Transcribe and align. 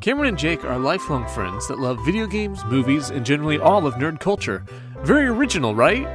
Cameron 0.00 0.28
and 0.28 0.38
Jake 0.38 0.64
are 0.64 0.78
lifelong 0.78 1.26
friends 1.26 1.66
that 1.66 1.80
love 1.80 1.98
video 2.04 2.26
games, 2.26 2.64
movies, 2.66 3.10
and 3.10 3.26
generally 3.26 3.58
all 3.58 3.84
of 3.84 3.94
nerd 3.94 4.20
culture. 4.20 4.64
Very 5.02 5.26
original, 5.26 5.74
right? 5.74 6.06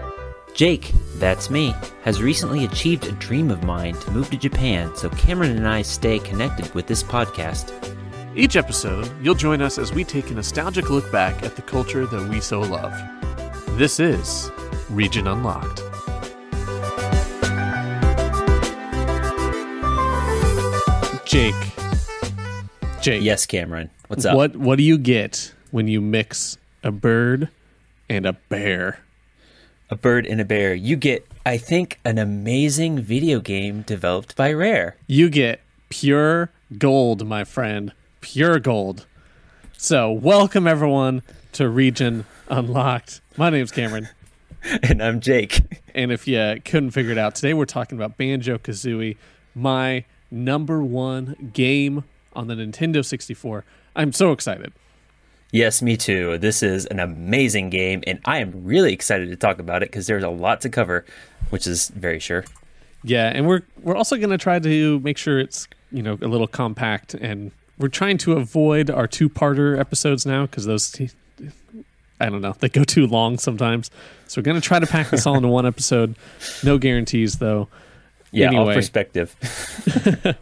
Jake, 0.54 0.94
that's 1.16 1.50
me, 1.50 1.76
has 2.04 2.22
recently 2.22 2.64
achieved 2.64 3.06
a 3.06 3.12
dream 3.14 3.52
of 3.52 3.64
mine 3.64 3.96
to 3.96 4.12
move 4.12 4.30
to 4.30 4.38
Japan 4.38 4.96
so 4.96 5.10
Cameron 5.10 5.58
and 5.58 5.68
I 5.68 5.82
stay 5.82 6.20
connected 6.20 6.74
with 6.74 6.88
this 6.88 7.04
podcast. 7.04 7.74
Each 8.36 8.56
episode, 8.56 9.12
you'll 9.22 9.36
join 9.36 9.62
us 9.62 9.78
as 9.78 9.92
we 9.92 10.06
take 10.06 10.32
a 10.32 10.34
nostalgic 10.34 10.90
look 10.90 11.12
back 11.12 11.44
at 11.44 11.58
the 11.58 11.62
culture 11.62 12.06
that 12.06 12.30
we 12.30 12.40
so 12.40 12.62
love. 12.62 12.94
This 13.78 14.00
is 14.00 14.50
Region 14.90 15.28
Unlocked. 15.28 15.82
Jake. 21.26 21.73
Jake. 23.04 23.22
Yes, 23.22 23.46
Cameron. 23.46 23.90
What's 24.08 24.24
up? 24.24 24.38
What 24.38 24.56
what 24.56 24.78
do 24.78 24.84
you 24.84 24.98
get 24.98 25.54
when 25.72 25.90
you 25.90 26.00
mix 26.00 26.58
a 26.84 26.92
bird 26.92 27.50
and 28.08 28.26
a 28.26 28.32
bear? 28.32 29.00
A 29.90 29.98
bird 29.98 30.26
and 30.26 30.40
a 30.40 30.46
bear. 30.46 30.74
You 30.74 30.96
get, 30.96 31.28
I 31.46 31.58
think, 31.58 32.00
an 32.06 32.18
amazing 32.18 33.02
video 33.02 33.42
game 33.42 33.82
developed 33.82 34.38
by 34.38 34.54
Rare. 34.54 34.96
You 35.06 35.30
get 35.30 35.60
pure 35.90 36.50
gold, 36.78 37.28
my 37.28 37.44
friend. 37.44 37.92
Pure 38.22 38.60
gold. 38.60 39.06
So, 39.78 40.10
welcome 40.10 40.66
everyone 40.66 41.24
to 41.52 41.68
Region 41.68 42.26
Unlocked. 42.48 43.20
My 43.36 43.50
name's 43.50 43.72
Cameron. 43.72 44.08
and 44.82 45.04
I'm 45.04 45.20
Jake. 45.20 45.62
And 45.96 46.12
if 46.12 46.28
you 46.28 46.60
couldn't 46.66 46.90
figure 46.90 47.12
it 47.12 47.20
out, 47.20 47.36
today 47.36 47.54
we're 47.54 47.66
talking 47.66 48.00
about 48.00 48.18
Banjo 48.18 48.58
Kazooie, 48.58 49.16
my 49.54 50.06
number 50.32 50.82
one 50.82 51.52
game 51.54 52.04
on 52.36 52.48
the 52.48 52.56
Nintendo 52.56 53.04
64. 53.04 53.64
I'm 53.96 54.12
so 54.12 54.32
excited. 54.32 54.74
Yes, 55.52 55.84
me 55.84 55.98
too. 55.98 56.40
This 56.40 56.64
is 56.64 56.88
an 56.88 57.00
amazing 57.00 57.70
game, 57.70 58.04
and 58.08 58.20
I 58.26 58.40
am 58.40 58.64
really 58.64 58.92
excited 58.92 59.30
to 59.30 59.36
talk 59.36 59.60
about 59.60 59.84
it 59.84 59.92
because 59.92 60.08
there's 60.08 60.24
a 60.24 60.30
lot 60.30 60.62
to 60.62 60.70
cover, 60.70 61.06
which 61.52 61.68
is 61.68 61.90
very 61.90 62.20
sure. 62.20 62.44
Yeah, 63.04 63.32
and 63.34 63.48
we're 63.48 63.62
we're 63.82 63.96
also 63.96 64.18
going 64.18 64.32
to 64.32 64.38
try 64.40 64.58
to 64.58 65.00
make 65.02 65.18
sure 65.18 65.40
it's 65.40 65.68
you 65.92 66.02
know 66.02 66.18
a 66.24 66.28
little 66.28 66.48
compact, 66.48 67.14
and 67.14 67.52
we're 67.78 67.90
trying 67.90 68.18
to 68.20 68.34
avoid 68.34 68.90
our 68.90 69.06
two-parter 69.06 69.78
episodes 69.80 70.26
now 70.26 70.48
because 70.48 70.66
those 70.66 70.96
I 72.20 72.30
don't 72.30 72.42
know 72.42 72.56
they 72.60 72.70
go 72.70 72.84
too 72.84 73.06
long 73.06 73.38
sometimes. 73.38 73.92
So 74.28 74.40
we're 74.42 74.46
going 74.46 74.60
to 74.60 74.68
try 74.68 74.80
to 74.80 74.88
pack 74.88 75.12
this 75.12 75.28
all 75.28 75.36
into 75.36 75.48
one 75.50 75.68
episode. 75.68 76.16
No 76.64 76.80
guarantees 76.80 77.38
though. 77.38 77.68
Yeah, 78.32 78.56
all 78.56 78.74
perspective. 78.74 79.36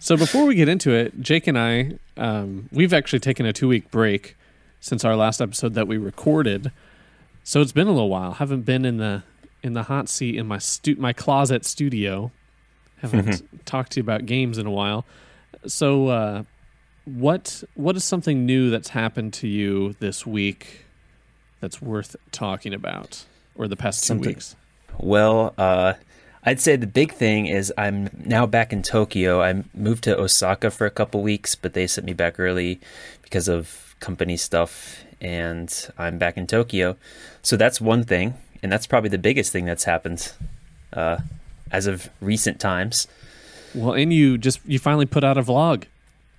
So 0.00 0.16
before 0.16 0.44
we 0.46 0.54
get 0.54 0.68
into 0.68 0.92
it, 0.92 1.20
Jake 1.20 1.46
and 1.46 1.58
I, 1.58 1.92
um, 2.16 2.68
we've 2.72 2.92
actually 2.92 3.18
taken 3.20 3.46
a 3.46 3.52
two 3.52 3.68
week 3.68 3.90
break 3.90 4.36
since 4.80 5.04
our 5.04 5.16
last 5.16 5.40
episode 5.40 5.74
that 5.74 5.88
we 5.88 5.96
recorded. 5.96 6.70
So 7.42 7.60
it's 7.60 7.72
been 7.72 7.88
a 7.88 7.92
little 7.92 8.08
while. 8.08 8.32
Haven't 8.34 8.62
been 8.62 8.84
in 8.84 8.98
the 8.98 9.22
in 9.62 9.72
the 9.72 9.84
hot 9.84 10.08
seat 10.08 10.36
in 10.36 10.46
my 10.46 10.58
stu- 10.58 10.96
my 10.96 11.12
closet 11.12 11.64
studio. 11.64 12.30
Haven't 12.98 13.42
talked 13.66 13.92
to 13.92 14.00
you 14.00 14.02
about 14.04 14.26
games 14.26 14.58
in 14.58 14.66
a 14.66 14.70
while. 14.70 15.04
So 15.66 16.08
uh, 16.08 16.42
what 17.04 17.62
what 17.74 17.96
is 17.96 18.04
something 18.04 18.46
new 18.46 18.70
that's 18.70 18.90
happened 18.90 19.32
to 19.34 19.48
you 19.48 19.94
this 19.98 20.24
week 20.26 20.84
that's 21.60 21.82
worth 21.82 22.14
talking 22.30 22.72
about, 22.72 23.24
or 23.56 23.66
the 23.66 23.76
past 23.76 24.02
two 24.02 24.06
Something- 24.08 24.28
weeks? 24.34 24.54
Well, 25.00 25.54
uh, 25.58 25.94
I'd 26.48 26.60
say 26.60 26.76
the 26.76 26.86
big 26.86 27.12
thing 27.12 27.44
is 27.44 27.70
I'm 27.76 28.08
now 28.24 28.46
back 28.46 28.72
in 28.72 28.82
Tokyo. 28.82 29.42
I 29.42 29.64
moved 29.74 30.04
to 30.04 30.18
Osaka 30.18 30.70
for 30.70 30.86
a 30.86 30.90
couple 30.90 31.20
weeks, 31.20 31.54
but 31.54 31.74
they 31.74 31.86
sent 31.86 32.06
me 32.06 32.14
back 32.14 32.40
early 32.40 32.80
because 33.20 33.48
of 33.48 33.94
company 34.00 34.38
stuff, 34.38 35.04
and 35.20 35.68
I'm 35.98 36.16
back 36.16 36.38
in 36.38 36.46
Tokyo. 36.46 36.96
So 37.42 37.58
that's 37.58 37.82
one 37.82 38.02
thing, 38.02 38.32
and 38.62 38.72
that's 38.72 38.86
probably 38.86 39.10
the 39.10 39.18
biggest 39.18 39.52
thing 39.52 39.66
that's 39.66 39.84
happened 39.84 40.32
uh, 40.94 41.18
as 41.70 41.86
of 41.86 42.08
recent 42.22 42.58
times. 42.58 43.06
Well, 43.74 43.92
and 43.92 44.10
you 44.10 44.38
just 44.38 44.60
you 44.64 44.78
finally 44.78 45.04
put 45.04 45.24
out 45.24 45.36
a 45.36 45.42
vlog. 45.42 45.84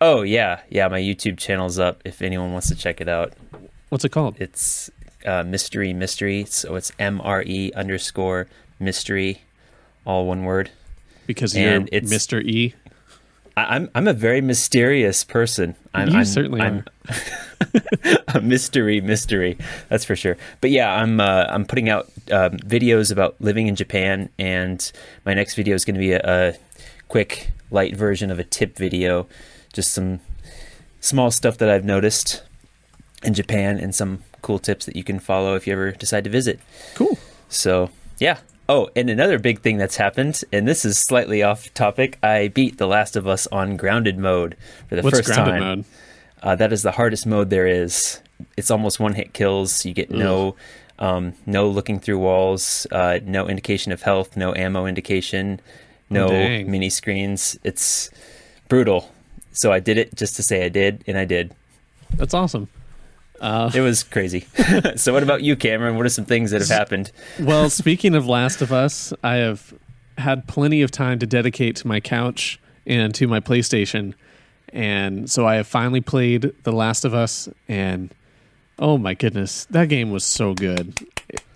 Oh 0.02 0.24
yeah, 0.24 0.62
yeah. 0.70 0.88
My 0.88 1.00
YouTube 1.00 1.38
channel's 1.38 1.78
up. 1.78 2.02
If 2.04 2.24
anyone 2.24 2.52
wants 2.52 2.70
to 2.70 2.76
check 2.76 3.00
it 3.00 3.08
out, 3.08 3.34
What's 3.90 4.06
it 4.06 4.10
called? 4.10 4.38
it's 4.42 4.90
uh, 5.24 5.44
mystery 5.44 5.94
mystery. 5.94 6.46
So 6.46 6.74
it's 6.78 6.92
M 6.98 7.22
R 7.22 7.44
E 7.44 7.72
underscore 7.74 8.48
mystery, 8.80 9.44
all 10.10 10.26
one 10.26 10.44
word. 10.44 10.72
Because 11.28 11.56
and 11.56 11.88
you're 11.92 11.98
it's- 12.02 12.12
Mr. 12.12 12.44
E. 12.44 12.74
I, 13.56 13.76
I'm 13.76 13.90
I'm 13.94 14.08
a 14.08 14.14
very 14.14 14.42
mysterious 14.42 15.24
person. 15.24 15.76
I'm, 15.94 16.10
You 16.10 16.18
I'm, 16.20 16.26
certainly 16.26 16.62
I'm 16.62 16.84
a 18.28 18.42
mystery 18.42 19.02
mystery. 19.02 19.58
That's 19.90 20.06
for 20.06 20.16
sure. 20.16 20.38
But 20.62 20.72
yeah, 20.72 20.92
I'm 20.94 21.20
uh, 21.20 21.46
I'm 21.50 21.66
putting 21.66 21.90
out 21.90 22.06
um, 22.32 22.54
videos 22.58 23.12
about 23.12 23.36
living 23.40 23.68
in 23.68 23.76
Japan, 23.76 24.30
and 24.40 24.92
my 25.26 25.34
next 25.34 25.56
video 25.56 25.76
is 25.76 25.86
going 25.86 25.96
to 25.96 26.00
be 26.00 26.14
a, 26.14 26.22
a 26.24 26.54
quick 27.08 27.52
light 27.70 27.96
version 27.96 28.32
of 28.32 28.40
a 28.40 28.44
tip 28.44 28.76
video, 28.78 29.28
just 29.74 29.92
some 29.94 30.20
small 31.02 31.30
stuff 31.30 31.58
that 31.60 31.70
I've 31.70 31.86
noticed 31.86 32.42
in 33.24 33.34
Japan 33.34 33.78
and 33.78 33.94
some 33.94 34.24
cool 34.42 34.58
tips 34.60 34.86
that 34.86 34.96
you 34.96 35.04
can 35.04 35.20
follow 35.20 35.56
if 35.56 35.68
you 35.68 35.74
ever 35.74 35.92
decide 35.92 36.24
to 36.24 36.30
visit. 36.30 36.60
Cool. 36.96 37.20
So 37.50 37.90
yeah. 38.20 38.40
Oh, 38.72 38.88
and 38.96 39.10
another 39.10 39.40
big 39.40 39.62
thing 39.62 39.78
that's 39.78 39.96
happened, 39.98 40.44
and 40.54 40.68
this 40.68 40.86
is 40.86 41.00
slightly 41.00 41.42
off 41.42 41.74
topic. 41.74 42.20
I 42.22 42.50
beat 42.50 42.78
The 42.78 42.86
Last 42.86 43.16
of 43.16 43.28
Us 43.28 43.48
on 43.48 43.78
grounded 43.78 44.20
mode 44.20 44.56
for 44.88 44.96
the 44.96 45.02
What's 45.02 45.18
first 45.18 45.28
grounded 45.30 45.54
time. 45.56 45.60
mode? 45.60 45.86
Uh, 46.44 46.56
that 46.56 46.72
is 46.72 46.84
the 46.84 46.92
hardest 46.92 47.26
mode 47.26 47.50
there 47.50 47.66
is. 47.66 48.22
It's 48.56 48.70
almost 48.70 49.00
one 49.00 49.16
hit 49.16 49.34
kills. 49.34 49.86
You 49.86 49.94
get 49.96 50.12
no, 50.12 50.56
um, 51.00 51.34
no 51.48 51.68
looking 51.68 52.00
through 52.00 52.20
walls, 52.20 52.86
uh, 52.92 53.20
no 53.26 53.50
indication 53.50 53.92
of 53.92 54.04
health, 54.04 54.38
no 54.38 54.54
ammo 54.54 54.86
indication, 54.86 55.60
no 56.12 56.28
Oh, 56.28 56.64
mini 56.64 56.92
screens. 56.92 57.58
It's 57.64 58.12
brutal. 58.68 59.12
So 59.52 59.72
I 59.72 59.80
did 59.80 59.98
it 59.98 60.14
just 60.14 60.36
to 60.36 60.44
say 60.44 60.64
I 60.64 60.70
did, 60.70 61.04
and 61.08 61.18
I 61.18 61.26
did. 61.26 61.56
That's 62.18 62.36
awesome. 62.36 62.68
Uh, 63.40 63.72
It 63.74 63.82
was 63.82 64.04
crazy. 64.04 64.48
so 64.96 65.14
what 65.14 65.24
about 65.24 65.42
you, 65.42 65.56
Cameron? 65.56 65.96
What 65.98 66.06
are 66.06 66.10
some 66.10 66.26
things 66.26 66.52
that 66.52 66.62
have 66.62 66.70
happened? 66.70 67.12
well, 67.40 67.70
speaking 67.82 68.16
of 68.16 68.28
Last 68.28 68.62
of 68.62 68.72
Us, 68.72 69.14
I 69.24 69.36
have 69.36 69.74
had 70.18 70.48
plenty 70.48 70.82
of 70.82 70.92
time 70.92 71.20
to 71.20 71.26
dedicate 71.26 71.76
to 71.78 71.88
my 71.88 72.00
couch 72.00 72.60
and 72.86 73.14
to 73.16 73.28
my 73.28 73.40
PlayStation. 73.40 74.14
And 74.74 75.32
so 75.32 75.48
I 75.48 75.56
have 75.56 75.68
finally 75.68 76.02
played 76.02 76.52
The 76.64 76.72
Last 76.72 77.06
of 77.06 77.14
Us, 77.14 77.50
and 77.68 78.14
oh 78.78 78.98
my 78.98 79.14
goodness, 79.14 79.66
that 79.72 79.90
game 79.90 80.12
was 80.12 80.24
so 80.24 80.54
good. 80.54 80.94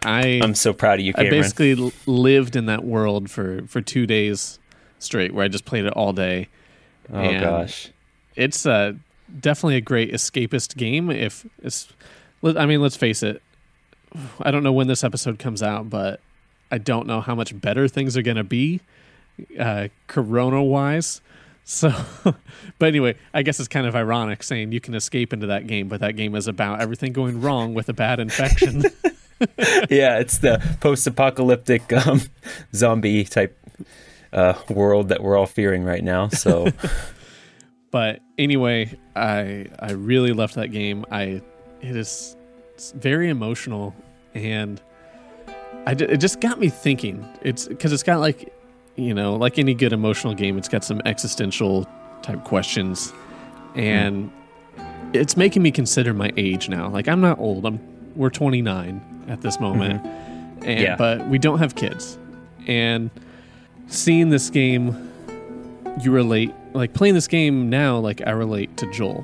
I 0.04 0.40
I'm 0.44 0.56
so 0.56 0.74
proud 0.74 1.00
of 1.00 1.06
you, 1.06 1.14
Cameron. 1.14 1.34
I 1.34 1.38
basically 1.38 1.94
lived 2.06 2.56
in 2.56 2.66
that 2.66 2.84
world 2.84 3.30
for 3.30 3.68
for 3.68 3.82
two 3.82 4.08
days 4.08 4.60
straight, 5.00 5.34
where 5.34 5.46
I 5.46 5.48
just 5.48 5.66
played 5.66 5.86
it 5.86 5.94
all 5.94 6.12
day. 6.14 6.50
oh 7.12 7.18
and 7.18 7.42
gosh. 7.44 7.90
it's 8.36 8.66
uh, 8.66 8.94
definitely 9.40 9.76
a 9.78 9.82
great 9.82 10.12
escapist 10.12 10.76
game. 10.76 11.10
If 11.10 11.46
it's, 11.62 11.88
I 12.44 12.66
mean, 12.66 12.82
let's 12.82 12.96
face 12.96 13.24
it. 13.24 13.42
I 14.42 14.52
don't 14.52 14.64
know 14.64 14.72
when 14.72 14.88
this 14.88 15.04
episode 15.04 15.40
comes 15.40 15.64
out, 15.64 15.90
but 15.90 16.20
I 16.72 16.78
don't 16.78 17.08
know 17.08 17.22
how 17.22 17.36
much 17.36 17.60
better 17.60 17.88
things 17.88 18.16
are 18.16 18.22
going 18.22 18.38
to 18.38 18.44
be, 18.44 18.82
uh, 19.60 19.90
Corona 20.08 20.64
wise. 20.64 21.22
So, 21.66 21.94
but 22.78 22.88
anyway, 22.88 23.16
I 23.34 23.42
guess 23.42 23.58
it's 23.58 23.70
kind 23.70 23.88
of 23.88 23.96
ironic 23.96 24.44
saying 24.44 24.74
you 24.74 24.82
can 24.82 24.96
escape 24.96 25.32
into 25.32 25.48
that 25.48 25.66
game, 25.66 25.88
but 25.88 26.02
that 26.02 26.18
game 26.18 26.36
is 26.36 26.50
about 26.50 26.82
everything 26.82 27.14
going 27.14 27.40
wrong 27.40 27.74
with 27.74 27.88
a 27.88 27.94
bad 27.94 28.20
infection. 28.20 28.84
yeah, 29.90 30.20
it's 30.20 30.40
the 30.40 30.62
post-apocalyptic 30.82 31.92
um, 31.94 32.22
zombie 32.74 33.24
type 33.24 33.58
uh, 34.32 34.54
world 34.70 35.10
that 35.10 35.22
we're 35.22 35.38
all 35.38 35.46
fearing 35.46 35.84
right 35.84 36.04
now. 36.04 36.28
So 36.30 36.68
but 37.94 38.22
anyway, 38.40 38.90
I 39.16 39.68
I 39.80 39.92
really 39.92 40.34
loved 40.34 40.56
that 40.56 40.70
game. 40.70 41.06
I 41.12 41.44
it 41.80 41.96
is 41.96 42.36
it's 42.74 42.92
very 42.94 43.30
emotional 43.30 43.94
and 44.34 44.82
I 45.86 45.94
d- 45.94 46.06
it 46.06 46.18
just 46.18 46.42
got 46.42 46.60
me 46.60 46.70
thinking. 46.70 47.24
It's 47.44 47.68
because 47.68 47.94
it's 47.94 48.02
got 48.02 48.20
like 48.20 48.52
you 48.96 49.14
know 49.14 49.36
like 49.36 49.60
any 49.60 49.76
good 49.76 49.94
emotional 49.94 50.34
game, 50.34 50.58
it's 50.58 50.68
got 50.68 50.84
some 50.84 51.04
existential 51.06 51.88
type 52.24 52.44
questions, 52.44 53.12
hmm. 53.12 53.80
and 53.80 54.32
it's 55.14 55.38
making 55.38 55.62
me 55.62 55.70
consider 55.70 56.16
my 56.16 56.34
age 56.36 56.70
now. 56.70 56.90
Like 56.90 57.08
I'm 57.08 57.22
not 57.22 57.38
old. 57.38 57.64
I'm 57.64 57.80
we're 58.16 58.32
29 58.32 59.26
at 59.28 59.42
this 59.42 59.58
mm-hmm. 59.58 59.64
moment, 59.66 60.06
and 60.66 60.80
Yeah. 60.80 60.96
but 60.96 61.28
we 61.28 61.38
don't 61.38 61.60
have 61.60 61.76
kids, 61.76 62.18
and 62.66 63.12
seeing 63.86 64.30
this 64.30 64.50
game 64.50 65.12
you 66.02 66.10
relate 66.10 66.56
like 66.74 66.94
playing 66.94 67.14
this 67.14 67.28
game 67.28 67.70
now 67.70 67.98
like 67.98 68.22
i 68.26 68.32
relate 68.32 68.76
to 68.78 68.90
joel 68.92 69.24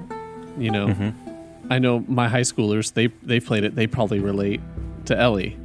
you 0.57 0.71
know 0.71 0.87
mm-hmm. 0.87 1.71
i 1.71 1.79
know 1.79 2.03
my 2.07 2.27
high 2.27 2.41
schoolers 2.41 2.93
they 2.93 3.07
they've 3.23 3.45
played 3.45 3.63
it 3.63 3.75
they 3.75 3.87
probably 3.87 4.19
relate 4.19 4.61
to 5.05 5.17
ellie 5.17 5.57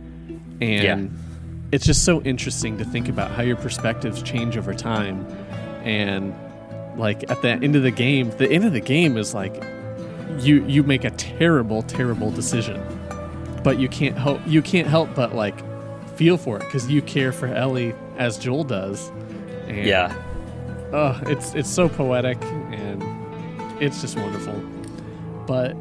and 0.60 0.82
Yeah. 1.10 1.18
it's 1.72 1.84
just 1.84 2.04
so 2.04 2.22
interesting 2.22 2.78
to 2.78 2.84
think 2.84 3.08
about 3.08 3.30
how 3.30 3.42
your 3.42 3.56
perspectives 3.56 4.22
change 4.22 4.56
over 4.56 4.74
time 4.74 5.26
and 5.84 6.34
like 6.96 7.28
at 7.30 7.42
the 7.42 7.48
end 7.48 7.76
of 7.76 7.82
the 7.82 7.90
game 7.90 8.30
the 8.38 8.50
end 8.50 8.64
of 8.64 8.72
the 8.72 8.80
game 8.80 9.16
is 9.16 9.34
like 9.34 9.62
you 10.40 10.64
you 10.66 10.82
make 10.82 11.04
a 11.04 11.10
terrible, 11.10 11.82
terrible 11.82 12.30
decision, 12.30 12.82
but 13.62 13.78
you 13.78 13.88
can't 13.88 14.16
help 14.16 14.40
you 14.46 14.62
can't 14.62 14.88
help 14.88 15.14
but 15.14 15.34
like 15.34 15.54
feel 16.16 16.36
for 16.36 16.56
it 16.56 16.60
because 16.60 16.88
you 16.90 17.02
care 17.02 17.32
for 17.32 17.46
Ellie 17.46 17.94
as 18.18 18.38
Joel 18.38 18.64
does. 18.64 19.08
And, 19.68 19.86
Yeah. 19.86 20.14
Oh, 20.92 21.20
it's 21.26 21.54
it's 21.54 21.70
so 21.70 21.88
poetic 21.88 22.40
and 22.42 23.02
it's 23.82 24.00
just 24.00 24.16
wonderful. 24.16 24.54
But 25.46 25.76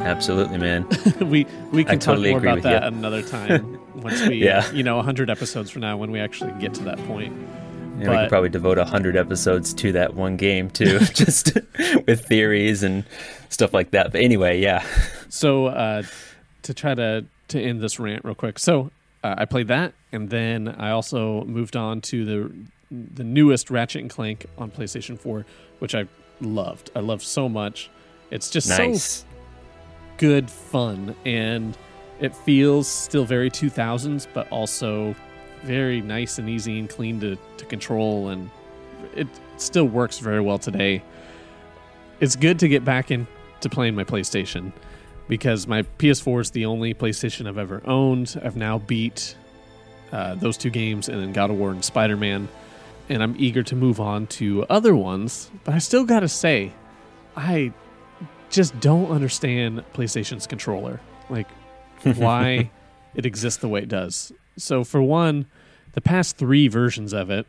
Absolutely, 0.00 0.58
man. 0.58 0.86
we 1.20 1.46
we 1.72 1.84
can 1.84 1.94
I 1.94 1.96
totally 1.96 2.32
talk 2.32 2.42
more 2.42 2.50
agree 2.52 2.60
about 2.60 2.62
that 2.64 2.82
you. 2.92 2.98
another 2.98 3.22
time 3.28 3.78
once 3.94 4.26
we 4.26 4.36
Yeah. 4.44 4.70
you 4.72 4.82
know 4.82 4.96
100 4.96 5.30
episodes 5.30 5.70
from 5.70 5.82
now 5.82 5.96
when 5.96 6.10
we 6.10 6.18
actually 6.20 6.52
get 6.60 6.74
to 6.74 6.82
that 6.84 6.98
point. 7.06 7.32
And 8.00 8.10
we 8.10 8.16
could 8.16 8.28
probably 8.28 8.48
devote 8.48 8.76
hundred 8.78 9.16
episodes 9.16 9.72
to 9.74 9.92
that 9.92 10.14
one 10.14 10.36
game 10.36 10.68
too, 10.68 10.98
just 11.14 11.54
with 12.08 12.26
theories 12.26 12.82
and 12.82 13.04
stuff 13.50 13.72
like 13.72 13.92
that. 13.92 14.10
But 14.10 14.20
anyway, 14.20 14.60
yeah. 14.60 14.84
So 15.28 15.66
uh, 15.66 16.02
to 16.62 16.74
try 16.74 16.96
to 16.96 17.24
to 17.48 17.60
end 17.62 17.80
this 17.80 18.00
rant 18.00 18.24
real 18.24 18.34
quick, 18.34 18.58
so 18.58 18.90
uh, 19.22 19.36
I 19.38 19.44
played 19.44 19.68
that, 19.68 19.94
and 20.10 20.28
then 20.28 20.68
I 20.76 20.90
also 20.90 21.44
moved 21.44 21.76
on 21.76 22.00
to 22.00 22.24
the 22.24 22.52
the 23.14 23.24
newest 23.24 23.70
Ratchet 23.70 24.02
and 24.02 24.10
Clank 24.10 24.46
on 24.58 24.70
PlayStation 24.70 25.18
4, 25.18 25.44
which 25.78 25.94
I 25.94 26.06
loved. 26.40 26.90
I 26.94 27.00
loved 27.00 27.22
so 27.22 27.48
much. 27.48 27.90
It's 28.30 28.50
just 28.50 28.68
so 28.68 29.26
good 30.16 30.50
fun, 30.50 31.14
and 31.24 31.76
it 32.20 32.34
feels 32.34 32.88
still 32.88 33.24
very 33.24 33.50
2000s, 33.50 34.26
but 34.32 34.48
also 34.50 35.14
very 35.62 36.00
nice 36.00 36.38
and 36.38 36.48
easy 36.48 36.78
and 36.78 36.88
clean 36.88 37.20
to, 37.20 37.36
to 37.56 37.64
control, 37.64 38.28
and 38.28 38.50
it 39.14 39.28
still 39.56 39.86
works 39.86 40.18
very 40.18 40.40
well 40.40 40.58
today. 40.58 41.02
It's 42.20 42.36
good 42.36 42.58
to 42.60 42.68
get 42.68 42.84
back 42.84 43.10
into 43.10 43.28
playing 43.70 43.94
my 43.94 44.04
PlayStation 44.04 44.72
because 45.28 45.66
my 45.66 45.82
PS4 45.82 46.40
is 46.40 46.50
the 46.50 46.66
only 46.66 46.94
PlayStation 46.94 47.48
I've 47.48 47.58
ever 47.58 47.82
owned. 47.86 48.40
I've 48.44 48.56
now 48.56 48.78
beat 48.78 49.36
uh, 50.12 50.34
those 50.36 50.56
two 50.56 50.70
games 50.70 51.08
and 51.08 51.20
then 51.20 51.32
God 51.32 51.50
of 51.50 51.56
War 51.56 51.70
and 51.70 51.84
Spider 51.84 52.16
Man, 52.16 52.48
and 53.08 53.22
I'm 53.22 53.34
eager 53.38 53.62
to 53.64 53.76
move 53.76 54.00
on 54.00 54.26
to 54.28 54.64
other 54.64 54.94
ones. 54.94 55.50
But 55.64 55.74
I 55.74 55.78
still 55.78 56.04
gotta 56.04 56.28
say, 56.28 56.72
I 57.36 57.72
just 58.50 58.78
don't 58.80 59.10
understand 59.10 59.84
PlayStation's 59.92 60.46
controller. 60.46 61.00
Like, 61.28 61.48
why 62.02 62.70
it 63.14 63.26
exists 63.26 63.60
the 63.60 63.68
way 63.68 63.80
it 63.80 63.88
does. 63.88 64.32
So, 64.56 64.84
for 64.84 65.02
one, 65.02 65.46
the 65.92 66.00
past 66.00 66.36
three 66.36 66.68
versions 66.68 67.12
of 67.12 67.30
it 67.30 67.46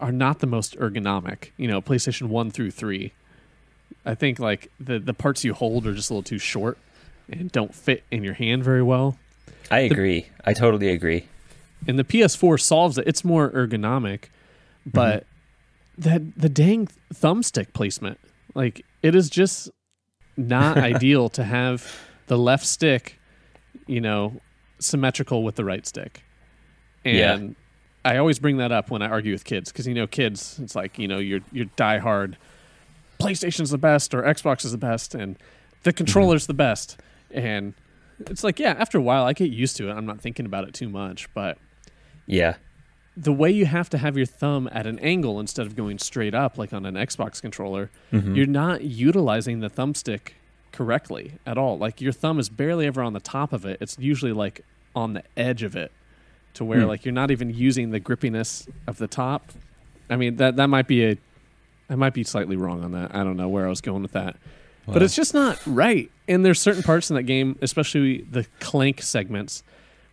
are 0.00 0.12
not 0.12 0.40
the 0.40 0.46
most 0.46 0.78
ergonomic. 0.78 1.50
You 1.56 1.68
know, 1.68 1.80
PlayStation 1.80 2.28
1 2.28 2.50
through 2.50 2.70
3. 2.70 3.12
I 4.04 4.14
think, 4.14 4.38
like, 4.38 4.70
the, 4.78 4.98
the 4.98 5.14
parts 5.14 5.44
you 5.44 5.54
hold 5.54 5.86
are 5.86 5.94
just 5.94 6.10
a 6.10 6.14
little 6.14 6.22
too 6.22 6.38
short 6.38 6.78
and 7.28 7.50
don't 7.50 7.74
fit 7.74 8.04
in 8.10 8.22
your 8.24 8.34
hand 8.34 8.64
very 8.64 8.82
well. 8.82 9.16
I 9.70 9.80
agree. 9.80 10.26
I 10.44 10.52
totally 10.52 10.88
agree. 10.88 11.26
And 11.86 11.98
the 11.98 12.04
PS4 12.04 12.60
solves 12.60 12.98
it. 12.98 13.06
It's 13.06 13.24
more 13.24 13.50
ergonomic, 13.50 14.24
Mm-hmm. 14.82 14.90
but 14.90 15.26
that 15.98 16.36
the 16.36 16.48
dang 16.48 16.88
thumbstick 17.14 17.72
placement, 17.72 18.18
like 18.54 18.84
it 19.02 19.14
is 19.14 19.30
just 19.30 19.70
not 20.36 20.76
ideal 20.92 21.28
to 21.30 21.44
have 21.44 21.90
the 22.26 22.38
left 22.38 22.66
stick, 22.66 23.18
you 23.86 24.00
know, 24.00 24.40
symmetrical 24.78 25.44
with 25.44 25.56
the 25.56 25.64
right 25.64 25.86
stick. 25.86 26.22
And 27.04 27.50
Yeah. 27.50 27.54
I 28.04 28.16
always 28.16 28.40
bring 28.40 28.56
that 28.56 28.72
up 28.72 28.90
when 28.90 29.00
I 29.00 29.08
argue 29.08 29.32
with 29.32 29.44
kids 29.44 29.70
because 29.70 29.86
you 29.86 29.94
know 29.94 30.08
kids, 30.08 30.58
it's 30.60 30.74
like 30.74 30.98
you 30.98 31.06
know 31.06 31.18
you're 31.18 31.40
you're 31.52 31.66
diehard. 31.76 32.34
PlayStation's 33.20 33.70
the 33.70 33.78
best 33.78 34.14
or 34.14 34.22
Xbox 34.22 34.64
is 34.64 34.72
the 34.72 34.78
best 34.78 35.14
and 35.14 35.36
the 35.84 35.90
mm-hmm. 35.90 35.98
controller's 35.98 36.46
the 36.48 36.54
best 36.54 36.98
and 37.30 37.74
it's 38.18 38.42
like 38.42 38.58
yeah 38.58 38.74
after 38.78 38.98
a 38.98 39.00
while 39.02 39.24
I 39.24 39.32
get 39.32 39.50
used 39.50 39.76
to 39.76 39.88
it 39.88 39.92
I'm 39.92 40.06
not 40.06 40.20
thinking 40.20 40.46
about 40.46 40.66
it 40.66 40.74
too 40.74 40.88
much 40.88 41.32
but 41.34 41.58
Yeah. 42.26 42.56
The 43.16 43.32
way 43.32 43.50
you 43.50 43.66
have 43.66 43.90
to 43.90 43.98
have 43.98 44.16
your 44.16 44.26
thumb 44.26 44.68
at 44.72 44.86
an 44.86 44.98
angle 45.00 45.38
instead 45.38 45.66
of 45.66 45.76
going 45.76 45.98
straight 45.98 46.34
up 46.34 46.56
like 46.56 46.72
on 46.72 46.86
an 46.86 46.94
Xbox 46.94 47.40
controller, 47.42 47.90
you're 48.10 48.46
not 48.46 48.82
utilizing 48.82 49.60
the 49.60 49.68
thumbstick 49.68 50.32
correctly 50.72 51.32
at 51.46 51.58
all. 51.58 51.76
Like 51.78 52.00
your 52.00 52.12
thumb 52.12 52.38
is 52.38 52.48
barely 52.48 52.86
ever 52.86 53.02
on 53.02 53.12
the 53.12 53.20
top 53.20 53.52
of 53.52 53.64
it. 53.66 53.78
It's 53.80 53.98
usually 53.98 54.32
like 54.32 54.64
on 54.96 55.12
the 55.12 55.22
edge 55.36 55.62
of 55.62 55.76
it 55.76 55.92
to 56.54 56.64
where 56.64 56.80
Hmm. 56.82 56.86
like 56.88 57.04
you're 57.04 57.12
not 57.12 57.30
even 57.30 57.50
using 57.50 57.90
the 57.90 58.00
grippiness 58.00 58.66
of 58.86 58.96
the 58.98 59.06
top. 59.06 59.52
I 60.08 60.16
mean 60.16 60.36
that 60.36 60.56
that 60.56 60.68
might 60.68 60.86
be 60.86 61.04
a 61.04 61.16
I 61.90 61.94
might 61.96 62.14
be 62.14 62.24
slightly 62.24 62.56
wrong 62.56 62.82
on 62.82 62.92
that. 62.92 63.14
I 63.14 63.22
don't 63.24 63.36
know 63.36 63.48
where 63.50 63.66
I 63.66 63.68
was 63.68 63.82
going 63.82 64.02
with 64.02 64.12
that. 64.12 64.36
But 64.86 65.02
it's 65.02 65.14
just 65.14 65.34
not 65.34 65.60
right. 65.66 66.10
And 66.26 66.44
there's 66.44 66.60
certain 66.60 66.82
parts 66.82 67.08
in 67.10 67.16
that 67.16 67.22
game, 67.24 67.56
especially 67.62 68.22
the 68.22 68.46
clank 68.58 69.00
segments, 69.02 69.62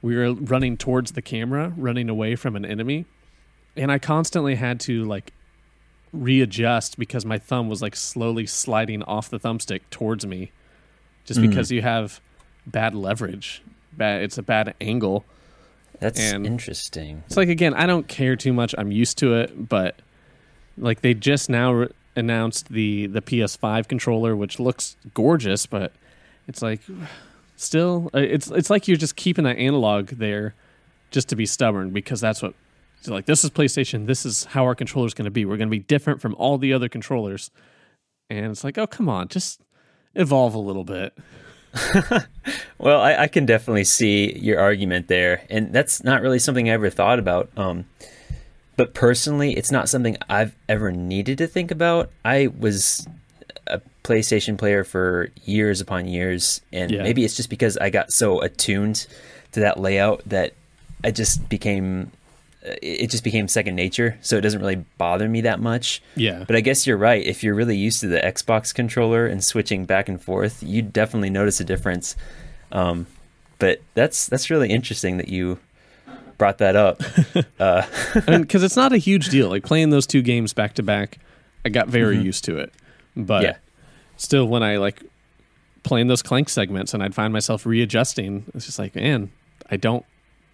we 0.01 0.15
were 0.15 0.33
running 0.33 0.77
towards 0.77 1.11
the 1.11 1.21
camera, 1.21 1.73
running 1.77 2.09
away 2.09 2.35
from 2.35 2.55
an 2.55 2.65
enemy, 2.65 3.05
and 3.75 3.91
I 3.91 3.99
constantly 3.99 4.55
had 4.55 4.79
to 4.81 5.03
like 5.05 5.33
readjust 6.11 6.97
because 6.97 7.25
my 7.25 7.37
thumb 7.37 7.69
was 7.69 7.81
like 7.81 7.95
slowly 7.95 8.45
sliding 8.45 9.03
off 9.03 9.29
the 9.29 9.39
thumbstick 9.39 9.81
towards 9.91 10.25
me, 10.25 10.51
just 11.25 11.39
Mm. 11.39 11.49
because 11.49 11.71
you 11.71 11.81
have 11.81 12.19
bad 12.65 12.95
leverage. 12.95 13.61
Bad, 13.93 14.23
it's 14.23 14.37
a 14.37 14.43
bad 14.43 14.73
angle. 14.81 15.25
That's 15.99 16.19
And- 16.19 16.45
interesting. 16.47 17.23
It's 17.27 17.37
like 17.37 17.49
again, 17.49 17.73
I 17.73 17.85
don't 17.85 18.07
care 18.07 18.35
too 18.35 18.53
much. 18.53 18.73
I'm 18.77 18.91
used 18.91 19.17
to 19.19 19.35
it, 19.35 19.67
but 19.69 19.99
like 20.77 21.01
they 21.01 21.13
just 21.13 21.49
now 21.49 21.73
re- 21.73 21.87
announced 22.15 22.69
the 22.69 23.05
the 23.07 23.21
PS5 23.21 23.87
controller, 23.87 24.35
which 24.35 24.59
looks 24.59 24.95
gorgeous, 25.13 25.65
but 25.65 25.91
it's 26.47 26.61
like 26.61 26.79
still 27.61 28.09
uh, 28.13 28.19
it's 28.19 28.49
it's 28.51 28.69
like 28.69 28.87
you're 28.87 28.97
just 28.97 29.15
keeping 29.15 29.43
that 29.43 29.57
analog 29.57 30.07
there 30.09 30.55
just 31.11 31.29
to 31.29 31.35
be 31.35 31.45
stubborn 31.45 31.89
because 31.91 32.21
that's 32.21 32.41
what 32.41 32.53
it's 32.99 33.07
like 33.07 33.25
this 33.25 33.43
is 33.43 33.49
PlayStation, 33.49 34.07
this 34.07 34.25
is 34.25 34.45
how 34.45 34.65
our 34.65 34.75
controller's 34.75 35.13
going 35.13 35.25
to 35.25 35.31
be. 35.31 35.45
We're 35.45 35.57
going 35.57 35.69
to 35.69 35.71
be 35.71 35.79
different 35.79 36.21
from 36.21 36.35
all 36.35 36.57
the 36.57 36.73
other 36.73 36.89
controllers. 36.89 37.49
And 38.29 38.51
it's 38.51 38.63
like, 38.63 38.77
"Oh, 38.77 38.87
come 38.87 39.09
on, 39.09 39.29
just 39.29 39.61
evolve 40.15 40.53
a 40.53 40.59
little 40.59 40.83
bit." 40.83 41.17
Well, 42.79 43.01
I, 43.01 43.23
I 43.23 43.27
can 43.27 43.45
definitely 43.45 43.83
see 43.83 44.37
your 44.39 44.57
argument 44.57 45.09
there, 45.09 45.45
and 45.49 45.73
that's 45.73 46.01
not 46.01 46.21
really 46.21 46.39
something 46.39 46.69
I 46.69 46.73
ever 46.73 46.89
thought 46.89 47.19
about. 47.19 47.49
Um, 47.57 47.85
but 48.77 48.93
personally, 48.93 49.57
it's 49.57 49.69
not 49.69 49.89
something 49.89 50.15
I've 50.29 50.55
ever 50.69 50.89
needed 50.89 51.37
to 51.39 51.47
think 51.47 51.71
about. 51.71 52.09
I 52.23 52.47
was 52.47 53.05
a 53.69 53.81
PlayStation 54.03 54.57
player 54.57 54.83
for 54.83 55.29
years 55.45 55.81
upon 55.81 56.07
years, 56.07 56.61
and 56.73 56.91
Yeah. 56.91 57.03
maybe 57.03 57.23
it's 57.23 57.35
just 57.35 57.49
because 57.49 57.77
I 57.77 57.89
got 57.89 58.11
so 58.11 58.41
attuned 58.41 59.05
to 59.51 59.59
that 59.61 59.79
layout 59.79 60.21
that 60.27 60.53
I 61.03 61.11
just 61.11 61.47
became 61.49 62.11
uh, 62.65 62.75
it 62.81 63.09
just 63.09 63.23
became 63.23 63.47
second 63.47 63.75
nature. 63.75 64.17
So 64.21 64.37
it 64.37 64.41
doesn't 64.41 64.59
really 64.59 64.83
bother 64.97 65.29
me 65.29 65.39
that 65.41 65.61
much. 65.61 66.01
Yeah. 66.15 66.43
But 66.45 66.57
I 66.57 66.59
guess 66.61 66.85
you're 66.85 66.97
right. 66.97 67.25
If 67.25 67.41
you're 67.41 67.55
really 67.55 67.77
used 67.77 68.01
to 68.01 68.07
the 68.07 68.19
Xbox 68.19 68.73
controller 68.75 69.25
and 69.25 69.41
switching 69.41 69.85
back 69.85 70.09
and 70.09 70.21
forth, 70.21 70.61
you 70.61 70.81
definitely 70.81 71.29
notice 71.29 71.61
a 71.61 71.63
difference. 71.63 72.17
Um, 72.73 73.07
but 73.59 73.79
that's 73.93 74.27
that's 74.27 74.49
really 74.49 74.69
interesting 74.69 75.17
that 75.17 75.29
you 75.29 75.59
brought 76.37 76.57
that 76.57 76.75
up. 76.75 77.01
uh, 77.59 77.83
I 78.27 78.31
mean, 78.31 78.41
because 78.47 78.63
it's 78.63 78.75
not 78.75 78.91
a 78.91 78.97
huge 78.97 79.29
deal. 79.29 79.47
Like 79.49 79.63
playing 79.63 79.89
those 79.91 80.05
two 80.05 80.21
games 80.21 80.51
back 80.53 80.73
to 80.75 80.83
back, 80.83 81.17
I 81.63 81.69
got 81.69 81.87
very 81.87 82.17
used 82.17 82.43
to 82.45 82.57
it. 82.57 82.73
But 83.15 83.43
Yeah. 83.43 83.55
still, 84.17 84.47
when 84.47 84.63
I 84.63 84.77
like 84.77 85.03
playing 85.83 86.07
those 86.07 86.21
clank 86.21 86.49
segments 86.49 86.93
and 86.93 87.01
I'd 87.03 87.15
find 87.15 87.33
myself 87.33 87.65
readjusting, 87.65 88.45
it's 88.53 88.65
just 88.65 88.79
like, 88.79 88.95
man, 88.95 89.31
I 89.69 89.77
don't 89.77 90.05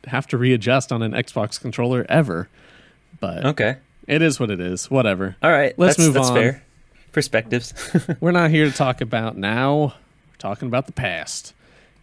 have 0.08 0.28
to 0.28 0.38
readjust 0.38 0.92
on 0.92 1.02
an 1.02 1.12
Xbox 1.14 1.60
controller 1.60 2.06
ever. 2.10 2.48
But 3.20 3.46
okay, 3.46 3.78
it 4.08 4.22
is 4.22 4.40
what 4.40 4.52
it 4.52 4.60
is. 4.60 4.90
Whatever. 4.92 5.36
all 5.42 5.52
right. 5.52 5.78
Let's 5.78 5.98
move 5.98 6.14
that's 6.14 6.30
on. 6.30 6.36
Fair 6.36 6.64
perspectives. 7.12 7.74
We're 8.20 8.32
not 8.32 8.52
here 8.52 8.66
to 8.70 8.76
talk 8.76 9.00
about 9.02 9.38
now. 9.38 9.96
We're 10.32 10.38
talking 10.38 10.68
about 10.68 10.86
the 10.86 10.92
past. 10.92 11.54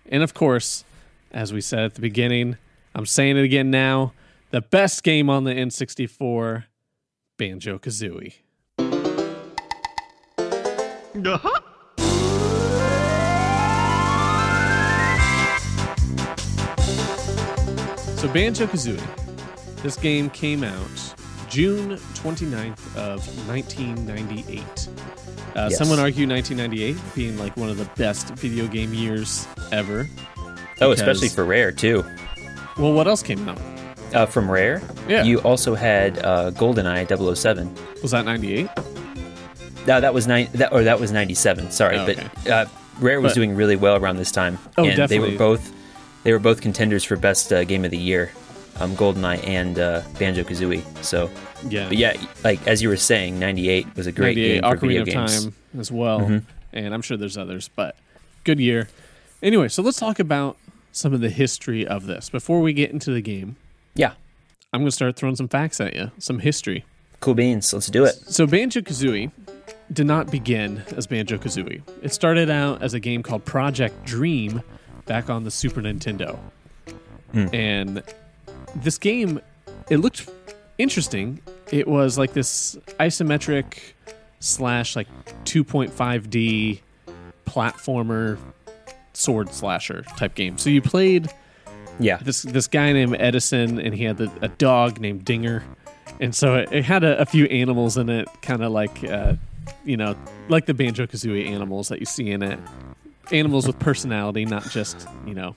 And 0.09 0.23
of 0.23 0.33
course, 0.35 0.85
as 1.33 1.53
we 1.53 1.61
said 1.61 1.81
at 1.81 1.95
the 1.95 2.01
beginning, 2.01 2.57
I'm 2.95 3.07
saying 3.07 3.37
it 3.37 3.45
again 3.45 3.71
now 3.71 4.13
the 4.53 4.61
best 4.63 5.03
game 5.03 5.31
on 5.31 5.45
the 5.45 5.53
N64 5.53 6.65
Banjo 7.39 7.79
Kazooie. 7.79 8.35
So, 18.17 18.29
Banjo 18.33 18.67
Kazooie, 18.67 19.03
this 19.83 19.97
game 19.97 20.31
came 20.31 20.63
out 20.63 21.15
June 21.49 21.97
29th 22.15 22.97
of 22.97 23.49
1998. 23.49 24.61
Uh, 25.55 25.69
Yes. 25.69 25.77
Some 25.79 25.91
would 25.91 25.99
argue 25.99 26.27
1998 26.29 26.97
being 27.15 27.37
like 27.39 27.55
one 27.57 27.69
of 27.69 27.77
the 27.79 27.85
best 27.97 28.29
video 28.35 28.67
game 28.69 28.95
years 28.95 29.47
ever. 29.73 30.09
oh, 30.81 30.93
especially 30.93 31.29
for 31.29 31.45
Rare 31.45 31.73
too. 31.73 32.05
Well, 32.79 32.93
what 32.93 33.07
else 33.09 33.23
came 33.23 33.47
out? 33.49 33.59
Uh, 34.15 34.25
from 34.27 34.49
Rare, 34.51 34.81
Yeah. 35.09 35.25
you 35.25 35.39
also 35.41 35.75
had 35.75 36.19
uh, 36.25 36.53
GoldenEye 36.53 37.07
007. 37.37 37.75
Was 38.03 38.13
that 38.13 38.25
98? 38.25 38.69
No, 39.87 40.01
that 40.01 40.15
was 40.15 40.27
nine. 40.27 40.49
That 40.55 40.73
or 40.73 40.85
that 40.85 41.01
was 41.01 41.13
ninety 41.13 41.35
seven. 41.35 41.71
Sorry, 41.71 41.99
Oh, 41.99 42.07
but 42.07 42.49
uh, 42.51 42.67
Rare 43.01 43.21
was 43.21 43.33
But- 43.33 43.37
doing 43.37 43.55
really 43.57 43.77
well 43.77 43.97
around 43.97 44.17
this 44.17 44.31
time, 44.33 44.59
Oh, 44.79 44.85
and 44.85 45.09
they 45.09 45.19
were 45.19 45.37
both 45.37 45.73
they 46.25 46.33
were 46.33 46.39
both 46.39 46.61
contenders 46.61 47.03
for 47.05 47.17
best 47.17 47.53
uh, 47.53 47.65
game 47.65 47.85
of 47.85 47.91
the 47.91 47.99
year, 47.99 48.31
um, 48.79 48.95
GoldenEye 48.97 49.45
and 49.47 49.79
uh, 49.79 50.03
Banjo 50.19 50.45
Kazooie. 50.45 50.83
So, 51.05 51.29
Yeah. 51.69 51.89
but 51.89 51.99
yeah, 51.99 52.15
like 52.45 52.65
as 52.67 52.81
you 52.83 52.89
were 52.89 52.97
saying, 52.97 53.39
'98 53.39 53.87
was 53.97 54.07
a 54.07 54.13
great 54.13 54.35
game 54.37 54.63
for 54.63 54.77
Ocarina 54.77 54.81
video 54.81 55.05
games. 55.05 55.47
Mm-hmm. 55.47 55.49
Time 55.73 55.81
as 55.81 55.91
well, 55.91 56.41
and 56.73 56.95
I'm 56.95 57.03
sure 57.03 57.17
there's 57.17 57.37
others, 57.39 57.69
but 57.75 57.97
good 58.45 58.61
year. 58.61 58.89
Anyway, 59.43 59.69
so 59.69 59.83
let's 59.83 59.99
talk 59.99 60.21
about 60.21 60.57
some 60.93 61.13
of 61.13 61.21
the 61.21 61.31
history 61.31 61.85
of 61.87 62.07
this 62.07 62.29
before 62.31 62.61
we 62.61 62.73
get 62.73 62.91
into 62.93 63.11
the 63.11 63.21
game. 63.23 63.57
Yeah, 63.95 64.13
I'm 64.73 64.81
going 64.83 64.87
to 64.89 64.93
start 64.95 65.17
throwing 65.17 65.35
some 65.37 65.49
facts 65.49 65.81
at 65.81 65.97
you, 65.97 66.13
some 66.19 66.39
history. 66.39 66.85
cool 67.21 67.35
beans. 67.35 67.73
Let's 67.73 67.89
do 67.89 68.05
it. 68.05 68.15
So 68.15 68.47
Banjo 68.47 68.81
Kazooie 68.83 69.31
did 69.95 70.07
not 70.07 70.31
begin 70.31 70.83
as 70.97 71.07
Banjo 71.07 71.39
Kazooie. 71.39 71.83
It 72.03 72.13
started 72.13 72.51
out 72.51 72.83
as 72.83 72.95
a 72.95 73.01
game 73.01 73.23
called 73.23 73.45
Project 73.45 74.05
Dream 74.05 74.63
back 75.07 75.29
on 75.31 75.45
the 75.45 75.51
Super 75.51 75.81
Nintendo. 75.81 76.39
And 77.35 78.03
this 78.77 78.99
game, 78.99 79.41
it 79.89 79.99
looked 79.99 80.29
interesting. 80.79 81.41
It 81.71 81.89
was 81.89 82.19
like 82.19 82.35
this 82.35 82.77
isometric 83.01 83.79
slash 84.41 84.97
like 84.97 85.09
2.5D 85.45 86.81
platformer 87.47 88.39
sword 89.15 89.53
slasher 89.53 90.03
type 90.17 90.35
game. 90.35 90.59
So 90.59 90.69
you 90.71 90.83
played 90.83 91.31
Yeah, 91.99 92.17
this 92.19 92.43
this 92.43 92.67
guy 92.69 92.93
named 92.93 93.17
Edison, 93.19 93.79
and 93.79 93.95
he 93.95 94.05
had 94.05 94.17
the, 94.19 94.31
a 94.41 94.49
dog 94.49 94.99
named 95.01 95.25
Dinger, 95.25 95.63
and 96.21 96.35
so 96.35 96.57
it, 96.57 96.73
it 96.73 96.85
had 96.85 97.05
a, 97.05 97.19
a 97.19 97.27
few 97.27 97.45
animals 97.47 97.97
in 97.99 98.09
it, 98.09 98.29
kind 98.41 98.63
of 98.63 98.73
like 98.73 99.05
uh, 99.05 99.35
you 99.85 99.97
know, 99.97 100.17
like 100.49 100.67
the 100.67 100.75
Banjo 100.75 101.07
Kazooie 101.07 101.49
animals 101.49 101.89
that 101.89 102.01
you 102.01 102.07
see 102.07 102.31
in 102.31 102.43
it. 102.43 102.59
Animals 103.31 103.67
with 103.67 103.79
personality, 103.79 104.45
not 104.45 104.69
just 104.71 105.07
you 105.27 105.35
know, 105.35 105.55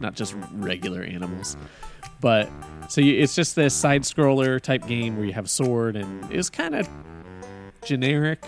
not 0.00 0.14
just 0.14 0.34
regular 0.54 1.02
animals. 1.02 1.56
But 2.20 2.48
so 2.88 3.00
you, 3.00 3.20
it's 3.20 3.34
just 3.34 3.54
this 3.54 3.74
side 3.74 4.02
scroller 4.02 4.60
type 4.60 4.86
game 4.86 5.16
where 5.16 5.26
you 5.26 5.32
have 5.32 5.46
a 5.46 5.48
sword, 5.48 5.96
and 5.96 6.30
it's 6.32 6.50
kind 6.50 6.74
of 6.74 6.88
generic 7.84 8.44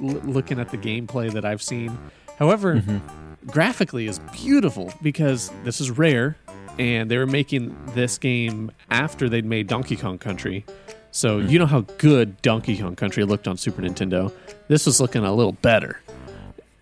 l- 0.00 0.20
looking 0.24 0.58
at 0.60 0.70
the 0.70 0.78
gameplay 0.78 1.32
that 1.32 1.44
I've 1.44 1.62
seen. 1.62 1.98
However, 2.38 2.76
mm-hmm. 2.76 2.98
graphically 3.46 4.06
is 4.06 4.18
beautiful 4.32 4.92
because 5.02 5.50
this 5.64 5.80
is 5.80 5.90
rare 5.90 6.36
and 6.78 7.10
they 7.10 7.18
were 7.18 7.26
making 7.26 7.76
this 7.94 8.18
game 8.18 8.72
after 8.90 9.28
they'd 9.28 9.44
made 9.44 9.68
Donkey 9.68 9.96
Kong 9.96 10.18
Country. 10.18 10.64
So 11.14 11.38
you 11.38 11.60
know 11.60 11.66
how 11.66 11.82
good 11.98 12.42
Donkey 12.42 12.76
Kong 12.76 12.96
Country 12.96 13.22
looked 13.22 13.46
on 13.46 13.56
Super 13.56 13.82
Nintendo. 13.82 14.32
This 14.66 14.84
was 14.84 15.00
looking 15.00 15.24
a 15.24 15.32
little 15.32 15.52
better. 15.52 16.00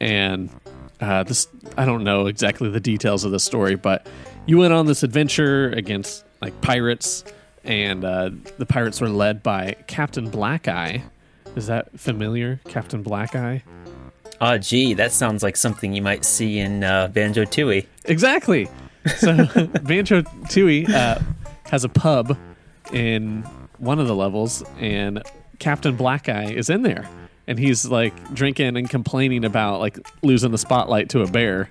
And 0.00 0.48
uh, 1.02 1.22
this 1.24 1.48
I 1.76 1.84
don't 1.84 2.02
know 2.02 2.28
exactly 2.28 2.70
the 2.70 2.80
details 2.80 3.24
of 3.24 3.30
the 3.30 3.38
story, 3.38 3.74
but 3.74 4.06
you 4.46 4.56
went 4.56 4.72
on 4.72 4.86
this 4.86 5.02
adventure 5.02 5.68
against 5.72 6.24
like 6.40 6.58
pirates, 6.62 7.24
and 7.62 8.06
uh, 8.06 8.30
the 8.56 8.64
pirates 8.64 9.02
were 9.02 9.10
led 9.10 9.42
by 9.42 9.76
Captain 9.86 10.30
Black 10.30 10.66
Eye. 10.66 11.04
Is 11.54 11.66
that 11.66 12.00
familiar, 12.00 12.58
Captain 12.64 13.02
Black 13.02 13.36
Eye? 13.36 13.62
Oh, 14.40 14.56
gee, 14.56 14.94
that 14.94 15.12
sounds 15.12 15.42
like 15.42 15.58
something 15.58 15.92
you 15.92 16.00
might 16.00 16.24
see 16.24 16.58
in 16.58 16.84
uh, 16.84 17.08
Banjo 17.08 17.44
Tooie. 17.44 17.86
Exactly. 18.06 18.66
So 19.18 19.36
Banjo 19.82 20.22
Tooie 20.22 20.88
uh, 20.88 21.18
has 21.66 21.84
a 21.84 21.90
pub 21.90 22.38
in 22.94 23.44
one 23.82 23.98
of 23.98 24.06
the 24.06 24.14
levels, 24.14 24.62
and 24.78 25.22
Captain 25.58 25.96
Black 25.96 26.28
Eye 26.28 26.52
is 26.52 26.70
in 26.70 26.82
there, 26.82 27.08
and 27.46 27.58
he's 27.58 27.84
like 27.86 28.14
drinking 28.32 28.76
and 28.76 28.88
complaining 28.88 29.44
about 29.44 29.80
like 29.80 29.98
losing 30.22 30.52
the 30.52 30.58
spotlight 30.58 31.08
to 31.10 31.22
a 31.22 31.26
bear 31.26 31.68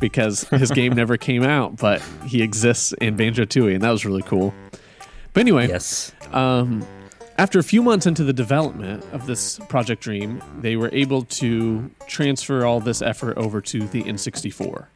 because 0.00 0.42
his 0.50 0.70
game 0.70 0.92
never 1.02 1.16
came 1.16 1.42
out, 1.42 1.76
but 1.76 2.00
he 2.24 2.42
exists 2.42 2.92
in 3.00 3.16
Banjo 3.16 3.44
Tooie, 3.44 3.74
and 3.74 3.82
that 3.82 3.90
was 3.90 4.06
really 4.06 4.22
cool. 4.22 4.54
But 5.32 5.40
anyway, 5.40 5.66
Yes. 5.68 6.12
um, 6.32 6.86
after 7.36 7.58
a 7.58 7.62
few 7.64 7.82
months 7.82 8.06
into 8.06 8.22
the 8.24 8.32
development 8.32 9.04
of 9.12 9.26
this 9.26 9.58
Project 9.68 10.02
Dream, 10.02 10.40
they 10.60 10.76
were 10.76 10.90
able 10.92 11.22
to 11.22 11.90
transfer 12.06 12.64
all 12.64 12.78
this 12.80 13.02
effort 13.02 13.36
over 13.36 13.60
to 13.60 13.86
the 13.88 14.02
N64. 14.04 14.86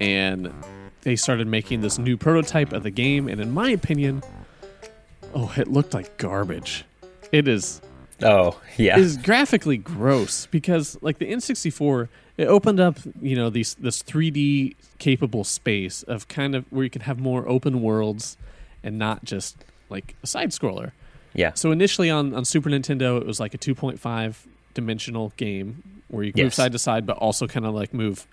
And 0.00 0.52
they 1.02 1.16
started 1.16 1.46
making 1.46 1.80
this 1.80 1.98
new 1.98 2.16
prototype 2.18 2.72
of 2.74 2.82
the 2.82 2.90
game. 2.90 3.28
And 3.28 3.40
in 3.40 3.50
my 3.50 3.70
opinion, 3.70 4.22
oh, 5.34 5.52
it 5.56 5.68
looked 5.68 5.94
like 5.94 6.16
garbage. 6.18 6.84
It 7.32 7.46
is 7.48 7.80
Oh, 8.22 8.60
yeah. 8.76 8.98
is 8.98 9.16
graphically 9.16 9.78
gross 9.78 10.44
because 10.46 10.98
like 11.00 11.18
the 11.18 11.32
N64 11.32 12.08
it 12.36 12.46
opened 12.48 12.78
up 12.78 12.98
you 13.22 13.34
know 13.34 13.48
these 13.48 13.74
this 13.76 14.02
3D 14.02 14.74
capable 14.98 15.42
space 15.42 16.02
of 16.02 16.28
kind 16.28 16.54
of 16.54 16.64
where 16.70 16.84
you 16.84 16.90
can 16.90 17.02
have 17.02 17.18
more 17.18 17.48
open 17.48 17.80
worlds 17.80 18.36
and 18.82 18.98
not 18.98 19.24
just 19.24 19.56
like 19.88 20.14
a 20.22 20.26
side 20.26 20.50
scroller. 20.50 20.92
yeah. 21.32 21.52
So 21.54 21.70
initially 21.70 22.10
on 22.10 22.34
on 22.34 22.44
Super 22.44 22.68
Nintendo 22.68 23.18
it 23.20 23.26
was 23.26 23.40
like 23.40 23.54
a 23.54 23.58
2.5 23.58 24.34
dimensional 24.74 25.32
game 25.38 25.82
where 26.08 26.22
you 26.24 26.32
can 26.32 26.44
move 26.44 26.54
side 26.54 26.72
to 26.72 26.78
side 26.78 27.06
but 27.06 27.16
also 27.16 27.46
kind 27.46 27.64
of 27.64 27.74
like 27.74 27.94
move 27.94 28.26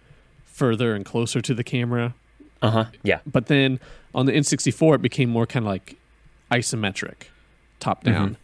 further 0.45 0.95
and 0.95 1.05
closer 1.05 1.39
to 1.41 1.53
the 1.53 1.63
camera. 1.63 2.13
Uh 2.61 2.71
huh. 2.71 2.85
Yeah. 3.03 3.19
But 3.25 3.45
then 3.45 3.79
on 4.13 4.25
the 4.25 4.33
N64, 4.33 4.95
it 4.95 5.01
became 5.01 5.29
more 5.29 5.45
kind 5.45 5.63
of 5.65 5.69
like 5.69 5.95
isometric, 6.51 7.27
top 7.79 8.03
down, 8.03 8.37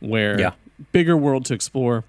where 0.00 0.32
Mm-hmm. 0.32 0.40
Yeah. 0.40 0.52
bigger 0.92 1.16
world 1.16 1.44
to 1.46 1.54
explore. 1.54 2.04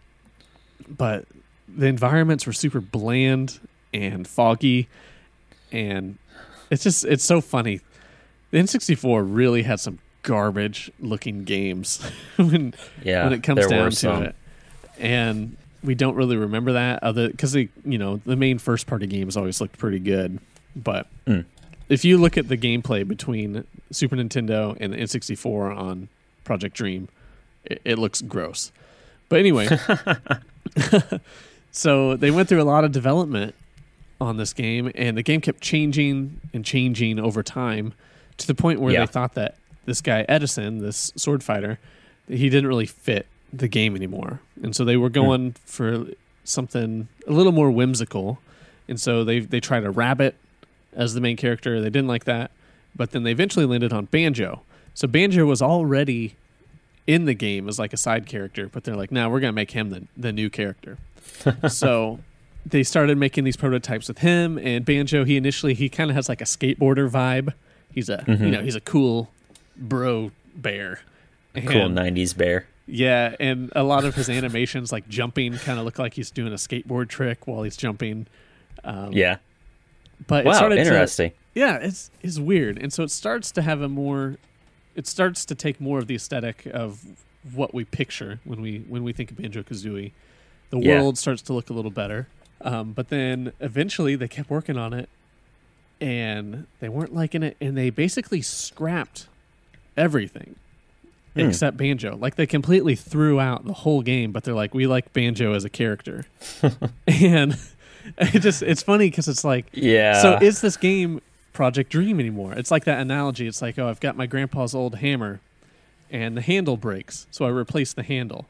But 0.87 1.25
the 1.67 1.87
environments 1.87 2.45
were 2.45 2.53
super 2.53 2.79
bland 2.81 3.59
and 3.93 4.27
foggy, 4.27 4.87
and 5.71 6.17
it's 6.69 6.83
just 6.83 7.05
it's 7.05 7.23
so 7.23 7.41
funny. 7.41 7.81
The 8.51 8.59
N64 8.59 9.25
really 9.27 9.63
had 9.63 9.79
some 9.79 9.99
garbage 10.21 10.91
looking 10.99 11.43
games 11.43 12.01
when 12.37 12.73
Yeah. 13.03 13.23
when 13.25 13.33
it 13.33 13.43
comes 13.43 13.65
down 13.67 13.89
to 13.91 13.95
some. 13.95 14.23
it. 14.23 14.35
And 14.99 15.57
we 15.83 15.93
don't 15.95 16.15
really 16.15 16.37
remember 16.37 16.73
that 16.73 17.03
other 17.03 17.29
because 17.29 17.51
they, 17.51 17.69
you 17.83 17.97
know, 17.97 18.21
the 18.25 18.35
main 18.35 18.57
first 18.59 18.87
party 18.87 19.07
games 19.07 19.35
always 19.37 19.59
looked 19.61 19.77
pretty 19.77 19.99
good. 19.99 20.39
But 20.75 21.07
Mm. 21.25 21.45
If 21.89 22.03
you 22.03 22.17
look 22.17 22.37
at 22.37 22.47
the 22.47 22.57
gameplay 22.57 23.07
between 23.07 23.65
Super 23.91 24.15
Nintendo 24.15 24.75
and 24.79 24.93
the 24.93 24.97
N64 24.97 25.75
on 25.75 26.09
Project 26.43 26.75
Dream, 26.75 27.09
it, 27.63 27.81
it 27.85 27.99
looks 27.99 28.21
gross. 28.21 28.71
But 29.29 29.39
anyway, 29.39 29.67
so 31.71 32.15
they 32.15 32.31
went 32.31 32.49
through 32.49 32.61
a 32.61 32.63
lot 32.63 32.83
of 32.83 32.91
development 32.91 33.55
on 34.21 34.37
this 34.37 34.53
game, 34.53 34.91
and 34.95 35.17
the 35.17 35.23
game 35.23 35.41
kept 35.41 35.61
changing 35.61 36.39
and 36.53 36.63
changing 36.63 37.19
over 37.19 37.43
time 37.43 37.93
to 38.37 38.47
the 38.47 38.55
point 38.55 38.79
where 38.79 38.93
Yeah. 38.93 39.01
they 39.01 39.07
thought 39.07 39.33
that 39.33 39.55
this 39.85 40.01
guy 40.01 40.25
Edison, 40.27 40.79
this 40.79 41.11
sword 41.15 41.43
fighter, 41.43 41.79
he 42.27 42.49
didn't 42.49 42.67
really 42.67 42.85
fit 42.85 43.27
the 43.51 43.67
game 43.67 43.95
anymore, 43.95 44.41
and 44.61 44.75
so 44.75 44.85
they 44.85 44.97
were 44.97 45.09
hmm. 45.09 45.13
going 45.13 45.55
for 45.65 46.05
something 46.43 47.07
a 47.27 47.31
little 47.31 47.51
more 47.51 47.71
whimsical, 47.71 48.39
and 48.87 48.99
so 48.99 49.23
they 49.23 49.39
they 49.39 49.59
tried 49.59 49.83
a 49.83 49.91
rabbit 49.91 50.35
as 50.95 51.13
the 51.13 51.21
main 51.21 51.37
character. 51.37 51.79
They 51.81 51.89
didn't 51.89 52.07
like 52.07 52.23
that, 52.25 52.51
but 52.95 53.11
then 53.11 53.23
they 53.23 53.31
eventually 53.31 53.65
landed 53.65 53.93
on 53.93 54.05
Banjo. 54.05 54.61
So 54.93 55.07
Banjo 55.07 55.45
was 55.45 55.61
already 55.61 56.35
in 57.07 57.25
the 57.25 57.33
game 57.33 57.67
as 57.69 57.77
like 57.77 57.93
a 57.93 57.97
side 57.97 58.25
character, 58.25 58.67
but 58.71 58.83
they're 58.83 58.95
like, 58.95 59.11
"No, 59.11 59.29
we're 59.29 59.39
gonna 59.39 59.51
make 59.53 59.71
him 59.71 59.89
the 59.89 60.07
the 60.17 60.31
new 60.31 60.49
character." 60.49 60.97
so 61.69 62.19
they 62.65 62.81
started 62.83 63.17
making 63.17 63.43
these 63.43 63.57
prototypes 63.57 64.07
with 64.07 64.19
him 64.19 64.57
and 64.57 64.85
Banjo. 64.85 65.23
He 65.25 65.37
initially 65.37 65.73
he 65.73 65.89
kind 65.89 66.09
of 66.09 66.15
has 66.15 66.29
like 66.29 66.41
a 66.41 66.45
skateboarder 66.45 67.09
vibe. 67.09 67.53
He's 67.93 68.09
a 68.09 68.23
you 68.27 68.35
know 68.51 68.61
he's 68.63 68.75
a 68.75 68.81
cool 68.81 69.29
bro 69.77 70.31
bear. 70.55 71.01
Cool 71.55 71.89
90s 71.89 72.35
bear. 72.35 72.65
yeah, 72.85 73.35
and 73.39 73.71
a 73.75 73.83
lot 73.83 74.03
of 74.03 74.13
his 74.15 74.29
animations, 74.29 74.91
like 74.91 75.07
jumping, 75.07 75.57
kind 75.57 75.79
of 75.79 75.85
look 75.85 75.97
like 75.99 76.13
he's 76.15 76.29
doing 76.31 76.51
a 76.51 76.57
skateboard 76.57 77.07
trick 77.07 77.47
while 77.47 77.63
he's 77.63 77.77
jumping. 77.77 78.27
Um, 78.83 79.11
Yeah. 79.13 79.37
But 80.27 80.45
it 80.45 80.49
Wow. 80.49 80.53
started 80.53 80.75
to- 80.75 80.81
Interesting. 80.81 81.31
yeah, 81.53 81.77
it's 81.77 82.09
it's 82.21 82.39
weird, 82.39 82.77
and 82.77 82.91
so 82.93 83.03
it 83.03 83.11
starts 83.11 83.51
to 83.51 83.61
have 83.61 83.81
a 83.81 83.89
more, 83.89 84.37
it 84.95 85.07
starts 85.07 85.45
to 85.45 85.55
take 85.55 85.79
more 85.81 85.99
of 85.99 86.07
the 86.07 86.15
aesthetic 86.15 86.65
of 86.67 87.03
what 87.53 87.73
we 87.73 87.83
picture 87.85 88.39
when 88.43 88.61
we 88.61 88.79
when 88.87 89.03
we 89.03 89.13
think 89.13 89.31
of 89.31 89.37
Banjo 89.37 89.61
Kazooie. 89.63 90.11
The 90.71 90.79
Yeah. 90.79 90.99
world 91.01 91.17
starts 91.17 91.41
to 91.43 91.53
look 91.53 91.69
a 91.69 91.73
little 91.73 91.91
better, 91.91 92.27
um, 92.61 92.93
but 92.93 93.09
then 93.09 93.53
eventually 93.59 94.15
they 94.15 94.27
kept 94.27 94.49
working 94.49 94.77
on 94.77 94.93
it, 94.93 95.09
and 96.01 96.65
they 96.79 96.89
weren't 96.89 97.13
liking 97.13 97.43
it, 97.43 97.55
and 97.61 97.77
they 97.77 97.89
basically 97.89 98.41
scrapped 98.41 99.27
everything 99.95 100.55
Hmm. 101.35 101.41
except 101.41 101.77
Banjo. 101.77 102.15
Like 102.17 102.35
they 102.35 102.45
completely 102.47 102.95
threw 102.95 103.39
out 103.39 103.65
the 103.65 103.73
whole 103.73 104.01
game, 104.01 104.31
but 104.31 104.43
they're 104.43 104.53
like, 104.53 104.73
we 104.73 104.87
like 104.87 105.13
Banjo 105.13 105.53
as 105.53 105.63
a 105.65 105.69
character, 105.69 106.25
and 107.07 107.57
it 108.33 108.39
just 108.39 108.61
it's 108.61 108.81
funny 108.81 109.09
because 109.09 109.27
it's 109.27 109.43
like 109.43 109.65
Yeah. 109.73 110.21
so 110.21 110.37
is 110.41 110.61
this 110.61 110.77
game 110.77 111.21
Project 111.53 111.89
Dream 111.91 112.19
anymore? 112.19 112.53
It's 112.53 112.71
like 112.71 112.83
that 112.85 112.99
analogy. 112.99 113.47
It's 113.47 113.61
like, 113.61 113.79
oh, 113.79 113.87
I've 113.87 113.99
got 113.99 114.17
my 114.17 114.25
grandpa's 114.25 114.75
old 114.75 114.95
hammer 114.95 115.39
and 116.11 116.35
the 116.37 116.41
handle 116.41 116.77
breaks, 116.77 117.27
so 117.31 117.45
I 117.45 117.49
replace 117.49 117.93
the 117.93 118.03
handle. 118.03 118.45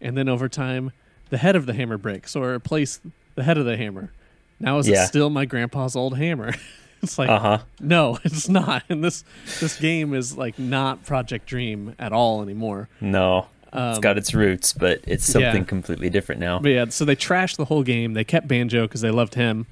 And 0.00 0.16
then 0.16 0.28
over 0.28 0.48
time, 0.48 0.92
the 1.30 1.38
head 1.38 1.56
of 1.56 1.66
the 1.66 1.72
hammer 1.72 1.96
breaks, 1.98 2.30
so 2.32 2.42
I 2.42 2.46
replace 2.48 3.00
the 3.34 3.42
head 3.42 3.58
of 3.58 3.64
the 3.64 3.76
hammer. 3.76 4.12
Now 4.60 4.78
is 4.78 4.88
Yeah. 4.88 5.04
it 5.04 5.06
still 5.08 5.30
my 5.30 5.44
grandpa's 5.46 5.96
old 5.96 6.16
hammer? 6.18 6.54
it's 7.02 7.18
like 7.18 7.28
Uh 7.28 7.38
huh. 7.38 7.58
no, 7.80 8.18
it's 8.24 8.48
not. 8.48 8.82
And 8.88 9.02
this 9.02 9.24
this 9.60 9.78
game 9.78 10.14
is 10.14 10.36
like 10.36 10.58
not 10.58 11.04
Project 11.04 11.46
Dream 11.46 11.94
at 11.98 12.12
all 12.12 12.42
anymore. 12.42 12.88
No, 13.00 13.46
it's 13.76 13.98
Um, 13.98 14.00
got 14.00 14.16
its 14.18 14.34
roots, 14.34 14.72
but 14.72 15.00
it's 15.06 15.28
yeah. 15.28 15.32
something 15.32 15.64
completely 15.64 16.10
different 16.10 16.40
now. 16.40 16.58
But 16.60 16.70
yeah, 16.70 16.86
so 16.88 17.04
they 17.04 17.16
trashed 17.16 17.56
the 17.56 17.66
whole 17.66 17.82
game. 17.82 18.14
They 18.14 18.24
kept 18.24 18.48
Banjo 18.48 18.82
because 18.86 19.00
they 19.02 19.10
loved 19.10 19.34
him, 19.34 19.66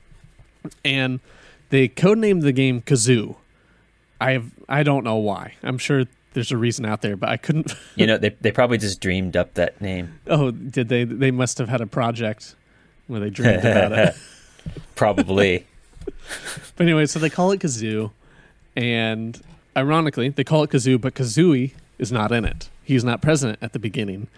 and 0.85 1.21
they 1.71 1.89
codenamed 1.89 2.43
the 2.43 2.53
game 2.53 2.83
Kazoo. 2.83 3.37
I 4.21 4.33
have 4.33 4.51
I 4.69 4.83
don't 4.83 5.05
know 5.05 5.17
why. 5.17 5.55
I'm 5.63 5.79
sure 5.79 6.05
there's 6.35 6.51
a 6.53 6.57
reason 6.57 6.85
out 6.85 7.01
there, 7.03 7.17
but 7.17 7.29
I 7.29 7.37
couldn't. 7.37 7.73
You 7.97 8.07
know, 8.07 8.19
they 8.19 8.31
they 8.41 8.51
probably 8.53 8.79
just 8.79 9.01
dreamed 9.01 9.37
up 9.37 9.55
that 9.55 9.81
name. 9.81 10.19
oh, 10.27 10.51
did 10.51 10.89
they? 10.89 11.05
They 11.05 11.31
must 11.31 11.59
have 11.59 11.69
had 11.69 11.81
a 11.81 11.87
project 11.87 12.55
where 13.07 13.21
they 13.21 13.31
dreamed 13.31 13.61
about 13.65 13.93
it. 13.93 14.17
Probably. 14.95 15.67
But 16.77 16.85
anyway, 16.85 17.07
so 17.07 17.19
they 17.19 17.31
call 17.31 17.51
it 17.53 17.61
Kazoo, 17.61 18.11
and 18.77 19.41
ironically, 19.77 20.29
they 20.31 20.45
call 20.45 20.63
it 20.63 20.71
Kazoo, 20.71 21.01
but 21.01 21.15
Kazooie 21.15 21.73
is 21.99 22.11
not 22.13 22.31
in 22.33 22.45
it. 22.45 22.69
He's 22.85 23.05
not 23.05 23.21
present 23.23 23.59
at 23.63 23.73
the 23.73 23.79
beginning. 23.79 24.29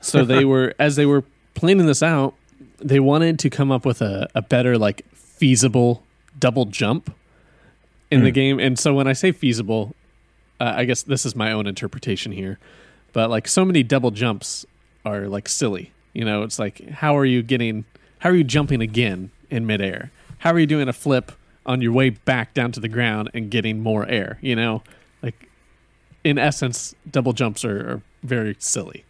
So 0.00 0.24
they 0.24 0.44
were, 0.44 0.74
as 0.78 0.96
they 0.96 1.06
were 1.06 1.24
planning 1.54 1.86
this 1.86 2.02
out, 2.02 2.34
they 2.78 3.00
wanted 3.00 3.38
to 3.40 3.50
come 3.50 3.70
up 3.72 3.84
with 3.84 4.00
a, 4.02 4.28
a 4.34 4.42
better, 4.42 4.78
like, 4.78 5.04
feasible 5.14 6.02
double 6.38 6.66
jump 6.66 7.14
in 8.10 8.20
the 8.22 8.30
Hmm. 8.30 8.34
game. 8.34 8.60
And 8.60 8.78
so 8.78 8.94
when 8.94 9.06
I 9.06 9.12
say 9.12 9.32
feasible, 9.32 9.94
uh, 10.60 10.72
I 10.76 10.84
guess 10.84 11.02
this 11.02 11.24
is 11.24 11.34
my 11.36 11.52
own 11.52 11.66
interpretation 11.66 12.32
here, 12.32 12.58
but 13.12 13.30
like, 13.30 13.48
so 13.48 13.64
many 13.64 13.82
double 13.82 14.10
jumps 14.10 14.66
are 15.04 15.26
like 15.28 15.48
silly. 15.48 15.92
You 16.12 16.24
know, 16.24 16.42
it's 16.42 16.58
like, 16.58 16.86
how 16.90 17.16
are 17.16 17.24
you 17.24 17.42
getting, 17.42 17.84
how 18.18 18.30
are 18.30 18.34
you 18.34 18.44
jumping 18.44 18.80
again 18.82 19.30
in 19.48 19.66
midair? 19.66 20.10
How 20.38 20.52
are 20.52 20.58
you 20.58 20.66
doing 20.66 20.88
a 20.88 20.92
flip 20.92 21.32
on 21.64 21.80
your 21.82 21.92
way 21.92 22.10
back 22.10 22.52
down 22.54 22.72
to 22.72 22.80
the 22.80 22.88
ground 22.88 23.30
and 23.32 23.50
getting 23.50 23.80
more 23.80 24.06
air? 24.06 24.38
You 24.42 24.56
know, 24.56 24.82
in 26.24 26.38
essence, 26.38 26.94
double 27.10 27.32
jumps 27.32 27.64
are, 27.64 27.78
are 27.90 28.02
very 28.22 28.56
silly. 28.58 29.04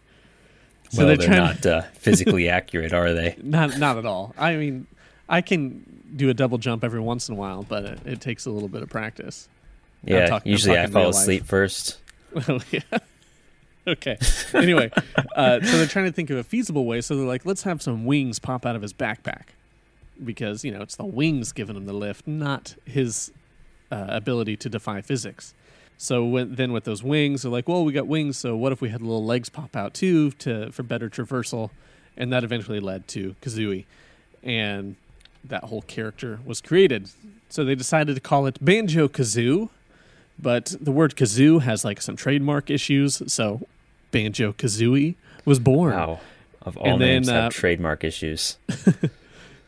well, 0.95 1.07
they're 1.07 1.17
they're, 1.17 1.29
not 1.29 1.65
uh, 1.65 1.81
physically 1.93 2.49
accurate, 2.49 2.93
are 2.93 3.13
they? 3.13 3.35
Not 3.41 3.77
not 3.77 3.97
at 3.97 4.05
all. 4.05 4.33
I 4.37 4.55
mean, 4.55 4.87
I 5.29 5.41
can 5.41 5.85
do 6.15 6.29
a 6.29 6.33
double 6.33 6.57
jump 6.57 6.83
every 6.83 6.99
once 6.99 7.29
in 7.29 7.35
a 7.35 7.37
while, 7.37 7.63
but 7.63 7.85
it, 7.85 7.99
it 8.05 8.21
takes 8.21 8.45
a 8.45 8.51
little 8.51 8.67
bit 8.69 8.83
of 8.83 8.89
practice. 8.89 9.47
Yeah. 10.03 10.27
talking- 10.27 10.51
usually, 10.51 10.77
I 10.77 10.87
fall 10.87 11.05
life. 11.05 11.15
asleep 11.15 11.45
first. 11.45 11.97
Well, 12.47 12.61
yeah. 12.71 12.79
Okay. 13.87 14.15
Anyway, 14.53 14.91
uh, 15.35 15.59
so 15.59 15.77
they're 15.77 15.87
trying 15.87 16.05
to 16.05 16.11
think 16.11 16.29
of 16.29 16.37
a 16.37 16.43
feasible 16.43 16.85
way. 16.85 17.01
So 17.01 17.15
they're 17.17 17.25
like, 17.25 17.47
let's 17.47 17.63
have 17.63 17.81
some 17.81 18.05
wings 18.05 18.37
pop 18.37 18.63
out 18.63 18.75
of 18.75 18.83
his 18.83 18.93
backpack, 18.93 19.45
because 20.23 20.63
you 20.63 20.71
know 20.71 20.81
it's 20.81 20.95
the 20.95 21.03
wings 21.03 21.51
giving 21.51 21.75
him 21.75 21.87
the 21.87 21.93
lift, 21.93 22.27
not 22.27 22.75
his 22.85 23.31
uh, 23.91 24.05
ability 24.07 24.55
to 24.57 24.69
defy 24.69 25.01
physics. 25.01 25.55
So 26.01 26.25
when, 26.25 26.55
then 26.55 26.71
with 26.71 26.83
those 26.83 27.03
wings, 27.03 27.43
they're 27.43 27.51
like, 27.51 27.69
well, 27.69 27.85
we 27.85 27.93
got 27.93 28.07
wings, 28.07 28.35
so 28.35 28.55
what 28.55 28.71
if 28.71 28.81
we 28.81 28.89
had 28.89 29.03
little 29.03 29.23
legs 29.23 29.49
pop 29.49 29.75
out 29.75 29.93
too 29.93 30.31
to 30.31 30.71
for 30.71 30.81
better 30.81 31.11
traversal? 31.11 31.69
And 32.17 32.33
that 32.33 32.43
eventually 32.43 32.79
led 32.79 33.07
to 33.09 33.35
Kazooie, 33.39 33.85
and 34.41 34.95
that 35.43 35.65
whole 35.65 35.83
character 35.83 36.39
was 36.43 36.59
created. 36.59 37.11
So 37.49 37.63
they 37.63 37.75
decided 37.75 38.15
to 38.15 38.19
call 38.19 38.47
it 38.47 38.57
Banjo 38.65 39.09
Kazoo, 39.09 39.69
but 40.39 40.75
the 40.81 40.91
word 40.91 41.15
kazoo 41.15 41.61
has 41.61 41.85
like 41.85 42.01
some 42.01 42.15
trademark 42.15 42.71
issues, 42.71 43.21
so 43.31 43.67
Banjo 44.09 44.53
Kazooie 44.53 45.13
was 45.45 45.59
born. 45.59 45.93
Wow. 45.93 46.19
Of 46.63 46.77
all 46.77 46.93
And 46.93 47.01
then, 47.01 47.07
names, 47.09 47.29
have 47.29 47.45
uh, 47.45 47.49
trademark 47.51 48.03
issues. 48.03 48.57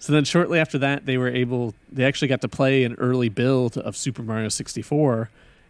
So 0.03 0.11
then 0.11 0.25
shortly 0.25 0.59
after 0.59 0.77
that, 0.79 1.05
they 1.05 1.17
were 1.17 1.29
able, 1.29 1.75
they 1.89 2.03
actually 2.03 2.27
got 2.27 2.41
to 2.41 2.49
play 2.49 2.83
an 2.83 2.95
early 2.95 3.29
build 3.29 3.77
of 3.77 3.95
Super 3.95 4.21
Mario 4.21 4.49
64, 4.49 5.29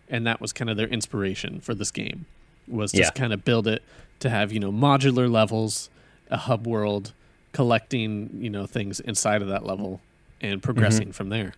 and 0.10 0.26
that 0.28 0.40
was 0.42 0.54
kind 0.54 0.70
of 0.70 0.78
their 0.78 0.88
inspiration 0.88 1.60
for 1.60 1.74
this 1.74 1.92
game, 1.92 2.26
was 2.68 2.92
just 2.92 3.12
Yeah. 3.16 3.20
kind 3.22 3.34
of 3.34 3.44
build 3.46 3.68
it 3.68 3.82
to 4.20 4.30
have, 4.30 4.52
you 4.52 4.60
know, 4.60 4.72
modular 4.72 5.30
levels, 5.32 5.90
a 6.30 6.38
hub 6.38 6.66
world, 6.68 7.14
collecting, 7.52 8.30
you 8.40 8.50
know, 8.50 8.66
things 8.66 9.00
inside 9.00 9.42
of 9.42 9.48
that 9.48 9.66
level 9.66 10.02
and 10.42 10.62
progressing 10.64 11.12
from 11.12 11.30
there. 11.30 11.54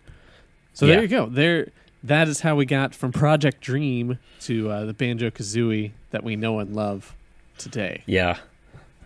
So 0.74 0.86
Yeah. 0.86 0.94
there 0.94 1.02
you 1.02 1.08
go. 1.08 1.26
There, 1.26 1.68
that 2.04 2.28
is 2.28 2.40
how 2.40 2.54
we 2.56 2.66
got 2.66 2.94
from 2.94 3.12
Project 3.12 3.60
Dream 3.60 4.18
to 4.42 4.70
uh, 4.70 4.84
the 4.84 4.92
Banjo 4.94 5.30
Kazooie 5.30 5.92
that 6.10 6.22
we 6.22 6.36
know 6.36 6.58
and 6.58 6.74
love 6.74 7.14
today. 7.58 8.02
Yeah. 8.06 8.38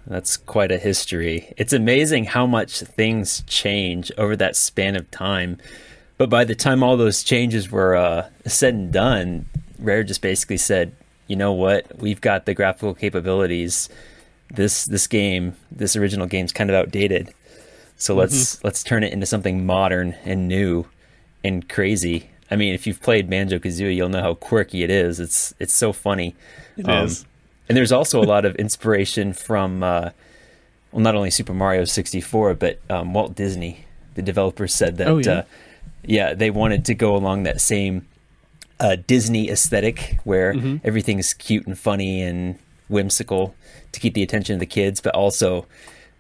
That's 0.07 0.37
quite 0.37 0.73
a 0.73 0.79
history. 0.79 1.53
It's 1.57 1.73
amazing 1.73 2.25
how 2.25 2.47
much 2.47 2.81
things 2.81 3.45
change 3.47 4.11
over 4.19 4.35
that 4.37 4.57
span 4.57 4.97
of 4.97 5.09
time. 5.11 5.59
But 6.21 6.29
by 6.29 6.45
the 6.45 6.55
time 6.55 6.83
all 6.83 6.99
those 6.99 7.23
changes 7.23 7.71
were 7.71 7.97
uh, 7.97 8.29
said 8.47 8.75
and 8.75 8.93
done, 8.93 9.47
Rare 9.79 10.05
just 10.05 10.21
basically 10.21 10.59
said, 10.59 10.95
"You 11.29 11.37
know 11.37 11.51
what? 11.55 11.99
We've 11.99 12.21
got 12.21 12.45
the 12.45 12.53
graphical 12.53 12.93
capabilities. 12.93 13.89
This 14.51 14.85
this 14.85 15.07
game, 15.07 15.57
this 15.73 15.97
original 15.97 16.27
game's 16.27 16.53
kind 16.53 16.69
of 16.69 16.77
outdated. 16.77 17.33
So 17.97 18.15
let's 18.15 18.63
let's 18.63 18.83
turn 18.85 19.03
it 19.03 19.15
into 19.15 19.25
something 19.25 19.65
modern 19.65 20.15
and 20.27 20.47
new 20.47 20.85
and 21.43 21.67
crazy." 21.71 22.29
I 22.51 22.57
mean, 22.57 22.75
if 22.75 22.87
you've 22.87 23.01
played 23.01 23.31
Banjo 23.31 23.59
Kazooie, 23.59 23.97
you'll 23.97 24.11
know 24.11 24.21
how 24.21 24.35
quirky 24.35 24.83
it 24.83 24.91
is. 24.91 25.21
It's 25.21 25.55
it's 25.59 25.73
so 25.73 25.91
funny. 25.91 26.37
It 26.77 26.87
Um, 26.87 27.07
is. 27.07 27.25
And 27.67 27.79
there's 27.79 27.93
also 27.93 28.21
a 28.23 28.27
lot 28.27 28.45
of 28.45 28.55
inspiration 28.57 29.33
from, 29.33 29.83
uh, 29.83 30.11
well, 30.93 31.01
not 31.01 31.15
only 31.15 31.31
Super 31.31 31.55
Mario 31.55 31.85
64, 31.87 32.55
but 32.55 32.79
um, 32.91 33.15
Walt 33.15 33.35
Disney. 33.35 33.87
The 34.17 34.23
developers 34.23 34.75
said 34.75 34.99
that, 34.99 35.07
Oh, 35.07 35.17
yeah? 35.19 35.31
uh, 35.33 35.43
yeah, 36.05 36.35
they 36.35 36.51
wanted 36.51 36.85
to 36.87 36.95
go 36.95 37.15
along 37.17 37.43
that 37.45 37.61
same 37.61 38.07
uh, 38.79 38.97
Disney 39.07 39.51
aesthetic 39.51 40.19
where 40.25 40.55
Mhm. 40.55 40.81
everything's 40.85 41.35
cute 41.35 41.67
and 41.67 41.79
funny 41.79 42.23
and 42.23 42.59
whimsical 42.89 43.55
to 43.93 44.01
keep 44.01 44.15
the 44.15 44.23
attention 44.23 44.55
of 44.55 44.61
the 44.61 44.67
kids, 44.67 45.01
but 45.01 45.15
also 45.15 45.67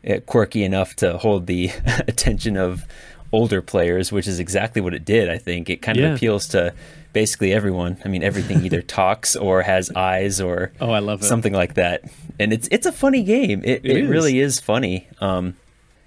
uh, 0.09 0.19
quirky 0.27 0.63
enough 0.65 0.95
to 0.97 1.17
hold 1.19 1.47
the 1.47 1.71
attention 2.09 2.57
of 2.57 2.85
older 3.33 3.63
players, 3.63 4.11
which 4.13 4.27
is 4.27 4.39
exactly 4.39 4.83
what 4.83 4.93
it 4.95 5.05
did. 5.05 5.29
I 5.31 5.39
think 5.39 5.71
it 5.71 5.81
kind 5.83 5.99
of 5.99 6.05
Yeah. 6.05 6.15
appeals 6.15 6.47
to 6.49 6.73
basically 7.13 7.53
everyone. 7.53 7.97
I 8.05 8.09
mean, 8.09 8.23
everything 8.23 8.65
either 8.65 8.83
talks 9.01 9.37
or 9.37 9.63
has 9.63 9.91
eyes 9.97 10.41
or 10.41 10.73
Oh, 10.81 10.91
I 10.91 10.99
love 11.01 11.23
it. 11.23 11.25
something 11.27 11.53
like 11.55 11.75
that. 11.75 12.03
And 12.39 12.53
it's 12.53 12.69
it's 12.71 12.87
a 12.87 12.93
funny 12.93 13.23
game. 13.23 13.63
It 13.65 13.81
It 13.85 14.07
really 14.07 14.39
is 14.41 14.61
funny. 14.61 15.07
Um, 15.21 15.55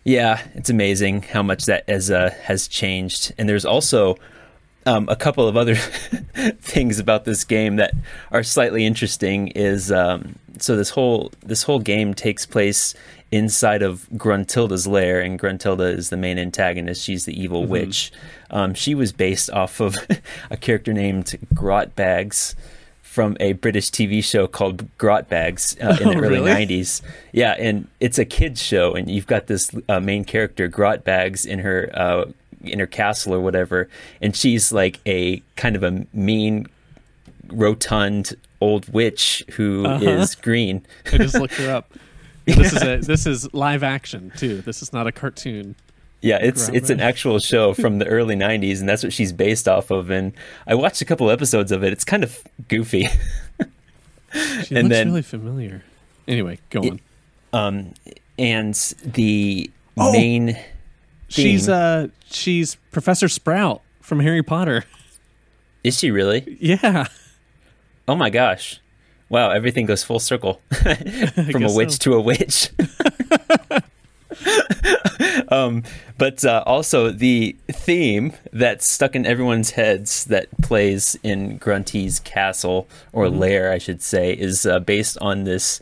yeah, 0.04 0.42
it's 0.54 0.70
amazing 0.70 1.22
how 1.24 1.44
much 1.44 1.66
that 1.66 1.88
has 1.88 2.12
uh, 2.12 2.32
has 2.44 2.68
changed. 2.68 3.34
And 3.38 3.48
there's 3.48 3.66
also 3.66 4.18
um, 4.86 5.08
a 5.10 5.16
couple 5.16 5.48
of 5.48 5.56
other 5.56 5.76
things 6.62 7.00
about 7.00 7.26
this 7.26 7.44
game 7.44 7.78
that 7.78 7.94
are 8.32 8.44
slightly 8.44 8.86
interesting. 8.86 9.48
Is 9.50 9.92
um, 9.92 10.36
so 10.60 10.76
this 10.76 10.92
whole 10.92 11.32
this 11.46 11.64
whole 11.64 11.80
game 11.80 12.14
takes 12.14 12.46
place 12.46 12.94
inside 13.32 13.82
of 13.82 14.08
Gruntilda's 14.16 14.88
lair, 14.88 15.22
and 15.22 15.40
Gruntilda 15.40 15.96
is 15.96 16.10
the 16.10 16.18
main 16.18 16.38
antagonist. 16.38 17.04
She's 17.04 17.26
the 17.26 17.40
evil 17.40 17.66
witch. 17.66 18.12
Um, 18.52 18.74
she 18.74 18.94
was 18.94 19.12
based 19.12 19.50
off 19.50 19.80
of 19.80 19.96
a 20.52 20.58
character 20.58 20.94
named 20.94 21.38
Grotbags 21.54 22.56
from 23.14 23.38
a 23.40 23.54
British 23.54 23.92
TV 23.92 24.24
show 24.24 24.48
called 24.48 24.88
Grotbags 24.98 25.78
uh, 25.80 25.96
in 26.02 26.08
the 26.10 26.16
Oh, 26.18 26.20
early 26.20 26.40
really? 26.40 26.52
90s. 26.52 27.02
Yeah, 27.32 27.56
and 27.60 27.88
it's 28.00 28.18
a 28.18 28.26
kids 28.26 28.60
show, 28.62 28.94
and 28.94 29.08
you've 29.10 29.28
got 29.28 29.46
this 29.46 29.70
uh, 29.88 30.00
main 30.00 30.26
character 30.26 30.68
Grotbags 30.68 31.46
in 31.46 31.60
her 31.60 31.92
uh, 31.94 32.26
in 32.64 32.80
her 32.80 32.88
castle 32.88 33.36
or 33.36 33.40
whatever, 33.40 33.88
and 34.22 34.36
she's 34.36 34.72
like 34.72 35.00
a 35.06 35.44
kind 35.56 35.76
of 35.76 35.84
a 35.84 36.08
mean, 36.14 36.66
rotund 37.50 38.34
old 38.62 38.92
witch 38.92 39.44
who 39.54 39.86
is 39.86 40.32
Uh-huh. 40.34 40.42
green. 40.42 40.86
I 41.12 41.18
just 41.18 41.36
looked 41.36 41.56
her 41.56 41.72
up. 41.74 41.92
This 42.46 42.74
is 42.74 42.82
a 42.84 42.98
this 42.98 43.26
is 43.26 43.54
live 43.54 43.84
action 43.84 44.32
too. 44.36 44.62
This 44.64 44.82
is 44.82 44.92
not 44.92 45.08
a 45.08 45.14
cartoon. 45.14 45.76
Yeah, 46.24 46.40
it's 46.42 46.70
it's 46.70 46.90
an 46.90 47.00
actual 47.02 47.38
show 47.40 47.74
from 47.74 48.00
the 48.00 48.08
early 48.08 48.36
'90s, 48.36 48.80
and 48.80 48.88
that's 48.88 49.04
what 49.04 49.12
she's 49.14 49.32
based 49.34 49.68
off 49.68 49.92
of. 49.92 50.10
And 50.10 50.32
I 50.66 50.74
watched 50.74 51.02
a 51.02 51.06
couple 51.06 51.30
episodes 51.30 51.72
of 51.72 51.84
it. 51.84 51.92
It's 51.94 52.06
kind 52.06 52.24
of 52.24 52.42
goofy. 52.68 53.08
She 54.66 54.74
And 54.76 54.88
looks 54.88 54.90
then- 54.90 55.08
really 55.10 55.22
familiar. 55.22 55.84
Anyway, 56.28 56.58
go 56.72 56.82
It- 56.82 57.00
on. 57.54 57.68
Um, 57.78 57.94
and 58.40 58.74
the 59.04 59.70
Oh! 59.96 60.12
main 60.12 60.58
She's 61.28 61.68
theme- 61.68 61.76
uh 61.76 62.08
she's 62.32 62.76
Professor 62.92 63.28
Sprout 63.28 63.82
from 64.02 64.22
Harry 64.22 64.42
Potter. 64.42 64.86
is 65.84 66.00
she 66.00 66.10
really? 66.10 66.58
Yeah. 66.60 67.06
Oh 68.08 68.16
my 68.16 68.32
gosh! 68.32 68.80
Wow, 69.30 69.52
everything 69.52 69.86
goes 69.86 70.04
full 70.04 70.20
circle 70.20 70.62
from 71.52 71.64
a 71.64 71.72
witch 71.72 71.92
so. 71.92 71.98
to 72.00 72.14
a 72.16 72.22
witch. 72.22 72.70
um, 75.50 75.84
but 76.18 76.44
uh, 76.46 76.64
also 76.66 77.10
the 77.12 77.56
theme 77.72 78.34
that's 78.52 78.88
stuck 78.88 79.16
in 79.16 79.26
everyone's 79.26 79.72
heads 79.72 80.26
that 80.26 80.48
plays 80.62 81.18
in 81.24 81.58
Grunty's 81.58 82.20
castle 82.20 82.88
or 83.12 83.26
Mm-hmm. 83.26 83.40
lair, 83.40 83.72
I 83.72 83.78
should 83.78 84.02
say, 84.02 84.34
is 84.34 84.66
uh, 84.66 84.80
based 84.80 85.18
on 85.20 85.44
this 85.44 85.82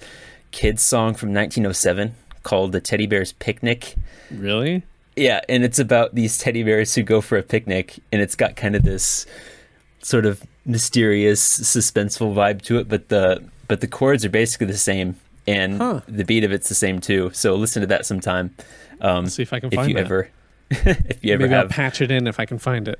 kids 0.52 0.82
song 0.82 1.14
from 1.14 1.34
1907 1.34 2.14
called 2.44 2.72
"The 2.72 2.82
Teddy 2.82 3.08
Bear's 3.08 3.34
Picnic." 3.34 3.96
Really? 4.30 4.84
Yeah, 5.16 5.42
and 5.50 5.64
it's 5.64 5.80
about 5.80 6.16
these 6.16 6.38
teddy 6.38 6.64
bears 6.64 6.96
who 6.96 7.04
go 7.04 7.20
for 7.20 7.38
a 7.38 7.44
picnic, 7.44 8.00
and 8.12 8.22
it's 8.22 8.36
got 8.36 8.56
kind 8.56 8.76
of 8.76 8.84
this 8.84 9.26
sort 10.02 10.26
of 10.26 10.42
mysterious, 10.66 11.60
suspenseful 11.60 12.34
vibe 12.34 12.62
to 12.64 12.78
it. 12.80 12.88
But 12.88 13.10
the 13.10 13.44
but 13.68 13.82
the 13.82 13.88
chords 13.88 14.24
are 14.24 14.30
basically 14.30 14.68
the 14.68 14.78
same, 14.78 15.18
and 15.48 15.78
Huh. 15.78 16.02
the 16.08 16.24
beat 16.24 16.44
of 16.44 16.52
it's 16.52 16.70
the 16.70 16.76
same 16.76 17.00
too. 17.00 17.32
So 17.34 17.56
listen 17.56 17.82
to 17.82 17.88
that 17.88 18.06
sometime. 18.06 18.56
Um, 19.02 19.24
Let's 19.26 19.36
see 19.36 19.42
if 19.44 19.54
I 19.54 19.60
can 19.60 19.70
if 19.70 19.76
find 19.76 19.90
you 19.90 19.96
that. 19.96 20.06
ever, 20.06 20.30
if 20.70 21.24
you 21.24 21.34
ever 21.34 21.44
Maybe 21.44 21.56
I'll 21.56 21.62
have, 21.64 21.72
patch 21.72 22.02
it 22.02 22.12
in 22.12 22.28
if 22.28 22.40
I 22.40 22.46
can 22.46 22.60
find 22.60 22.88
it. 22.88 23.00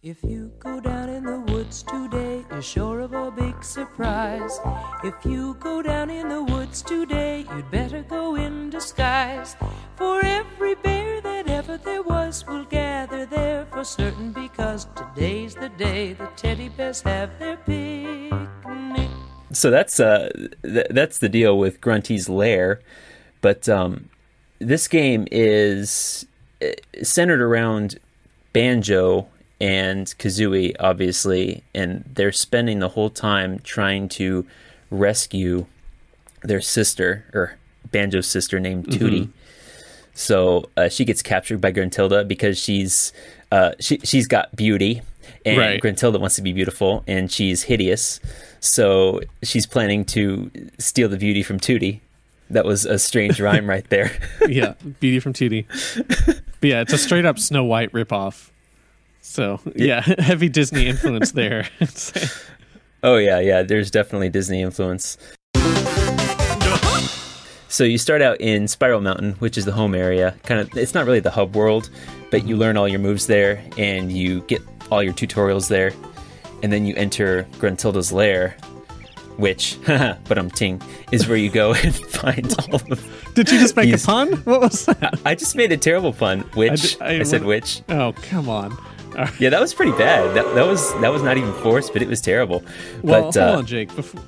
If 0.00 0.22
you 0.22 0.52
go 0.60 0.80
down 0.80 1.08
in 1.08 1.24
the 1.24 1.40
woods 1.40 1.82
today, 1.82 2.44
you're 2.50 2.62
sure 2.62 3.00
of 3.00 3.12
a 3.14 3.30
big 3.32 3.64
surprise. 3.64 4.60
If 5.02 5.14
you 5.26 5.54
go 5.54 5.82
down 5.82 6.08
in 6.08 6.28
the 6.28 6.42
woods 6.42 6.82
today, 6.82 7.44
you'd 7.50 7.70
better 7.70 8.02
go 8.02 8.36
in 8.36 8.70
disguise. 8.70 9.56
For 9.96 10.24
every 10.24 10.76
bear 10.76 11.20
that 11.20 11.37
ever 11.68 11.78
there 11.84 12.02
was 12.02 12.46
will 12.46 12.64
gather 12.64 13.26
there 13.26 13.66
for 13.70 13.84
certain 13.84 14.32
because 14.32 14.86
today's 14.96 15.54
the 15.54 15.68
day 15.70 16.14
the 16.14 16.26
teddy 16.36 16.68
bears 16.70 17.02
have 17.02 17.38
their 17.38 17.56
picnic. 17.58 19.10
so 19.52 19.70
that's 19.70 20.00
uh 20.00 20.30
th- 20.62 20.86
that's 20.90 21.18
the 21.18 21.28
deal 21.28 21.58
with 21.58 21.80
Grunty's 21.80 22.28
lair, 22.28 22.80
but 23.40 23.68
um, 23.68 24.08
this 24.58 24.88
game 24.88 25.26
is 25.30 26.26
uh, 26.62 26.68
centered 27.02 27.42
around 27.42 27.98
Banjo 28.52 29.28
and 29.60 30.06
Kazooie, 30.18 30.74
obviously, 30.80 31.64
and 31.74 32.04
they're 32.14 32.32
spending 32.32 32.78
the 32.78 32.90
whole 32.90 33.10
time 33.10 33.58
trying 33.58 34.08
to 34.10 34.46
rescue 34.90 35.66
their 36.42 36.60
sister 36.60 37.26
or 37.34 37.58
Banjo's 37.90 38.26
sister 38.26 38.58
named 38.58 38.86
Tootie. 38.86 39.30
So 40.18 40.68
uh, 40.76 40.88
she 40.88 41.04
gets 41.04 41.22
captured 41.22 41.60
by 41.60 41.70
Gruntilda 41.70 42.26
because 42.26 42.58
she's 42.58 43.12
uh, 43.52 43.72
she 43.78 43.98
she's 44.02 44.26
got 44.26 44.54
beauty, 44.56 45.00
and 45.46 45.56
Right. 45.56 45.80
Gruntilda 45.80 46.18
wants 46.18 46.34
to 46.36 46.42
be 46.42 46.52
beautiful, 46.52 47.04
and 47.06 47.30
she's 47.30 47.62
hideous. 47.62 48.18
So 48.58 49.20
she's 49.44 49.64
planning 49.64 50.04
to 50.06 50.50
steal 50.78 51.08
the 51.08 51.18
beauty 51.18 51.44
from 51.44 51.60
Tootie. 51.60 52.00
That 52.50 52.64
was 52.64 52.84
a 52.84 52.98
strange 52.98 53.40
rhyme 53.40 53.68
right 53.70 53.88
there. 53.90 54.10
yeah, 54.48 54.74
Beauty 54.98 55.20
from 55.20 55.34
Tootie. 55.34 55.66
But 56.26 56.68
yeah, 56.68 56.80
it's 56.80 56.92
a 56.92 56.98
straight 56.98 57.24
up 57.24 57.38
Snow 57.38 57.62
White 57.62 57.92
ripoff. 57.92 58.50
So 59.20 59.60
yeah, 59.76 60.00
heavy 60.18 60.48
Disney 60.48 60.88
influence 60.88 61.30
there. 61.30 61.68
Oh 63.04 63.18
yeah, 63.18 63.38
yeah. 63.38 63.62
There's 63.62 63.92
definitely 63.92 64.30
Disney 64.30 64.62
influence. 64.62 65.16
So 67.68 67.84
you 67.84 67.98
start 67.98 68.22
out 68.22 68.40
in 68.40 68.66
Spiral 68.66 69.00
Mountain, 69.00 69.32
which 69.34 69.58
is 69.58 69.64
the 69.64 69.72
home 69.72 69.94
area. 69.94 70.34
Kind 70.44 70.60
of, 70.60 70.76
it's 70.76 70.94
not 70.94 71.04
really 71.04 71.20
the 71.20 71.30
hub 71.30 71.54
world, 71.54 71.90
but 72.30 72.46
you 72.46 72.56
learn 72.56 72.76
all 72.76 72.88
your 72.88 72.98
moves 72.98 73.26
there, 73.26 73.62
and 73.76 74.10
you 74.10 74.40
get 74.42 74.62
all 74.90 75.02
your 75.02 75.12
tutorials 75.12 75.68
there, 75.68 75.92
and 76.62 76.72
then 76.72 76.86
you 76.86 76.94
enter 76.96 77.46
Gruntilda's 77.58 78.10
lair, 78.10 78.56
which, 79.36 79.78
but 79.86 80.38
I'm 80.38 80.50
ting, 80.50 80.80
is 81.12 81.28
where 81.28 81.36
you 81.36 81.50
go 81.50 81.72
and 81.84 81.94
find 81.94 82.54
all 82.72 82.80
of. 82.90 83.32
Did 83.34 83.50
you 83.50 83.58
just 83.58 83.76
make 83.76 83.86
He's- 83.86 84.02
a 84.04 84.06
pun? 84.06 84.32
What 84.44 84.62
was 84.62 84.86
that? 84.86 85.20
I 85.26 85.34
just 85.34 85.54
made 85.54 85.70
a 85.70 85.76
terrible 85.76 86.12
pun. 86.14 86.40
Which 86.54 86.98
I 87.02 87.16
I, 87.16 87.20
I 87.20 87.22
said 87.22 87.44
which. 87.44 87.82
Oh 87.90 88.14
come 88.22 88.48
on. 88.48 88.76
Right. 89.14 89.40
Yeah, 89.40 89.50
that 89.50 89.60
was 89.60 89.74
pretty 89.74 89.92
bad. 89.92 90.34
That, 90.36 90.54
that 90.54 90.66
was 90.66 90.92
that 91.00 91.08
was 91.08 91.22
not 91.22 91.36
even 91.36 91.52
forced, 91.54 91.92
but 91.92 92.02
it 92.02 92.08
was 92.08 92.20
terrible. 92.20 92.62
Well, 93.02 93.22
but 93.22 93.22
hold 93.22 93.36
uh, 93.36 93.58
on, 93.58 93.66
Jake. 93.66 93.94
Before 93.94 94.22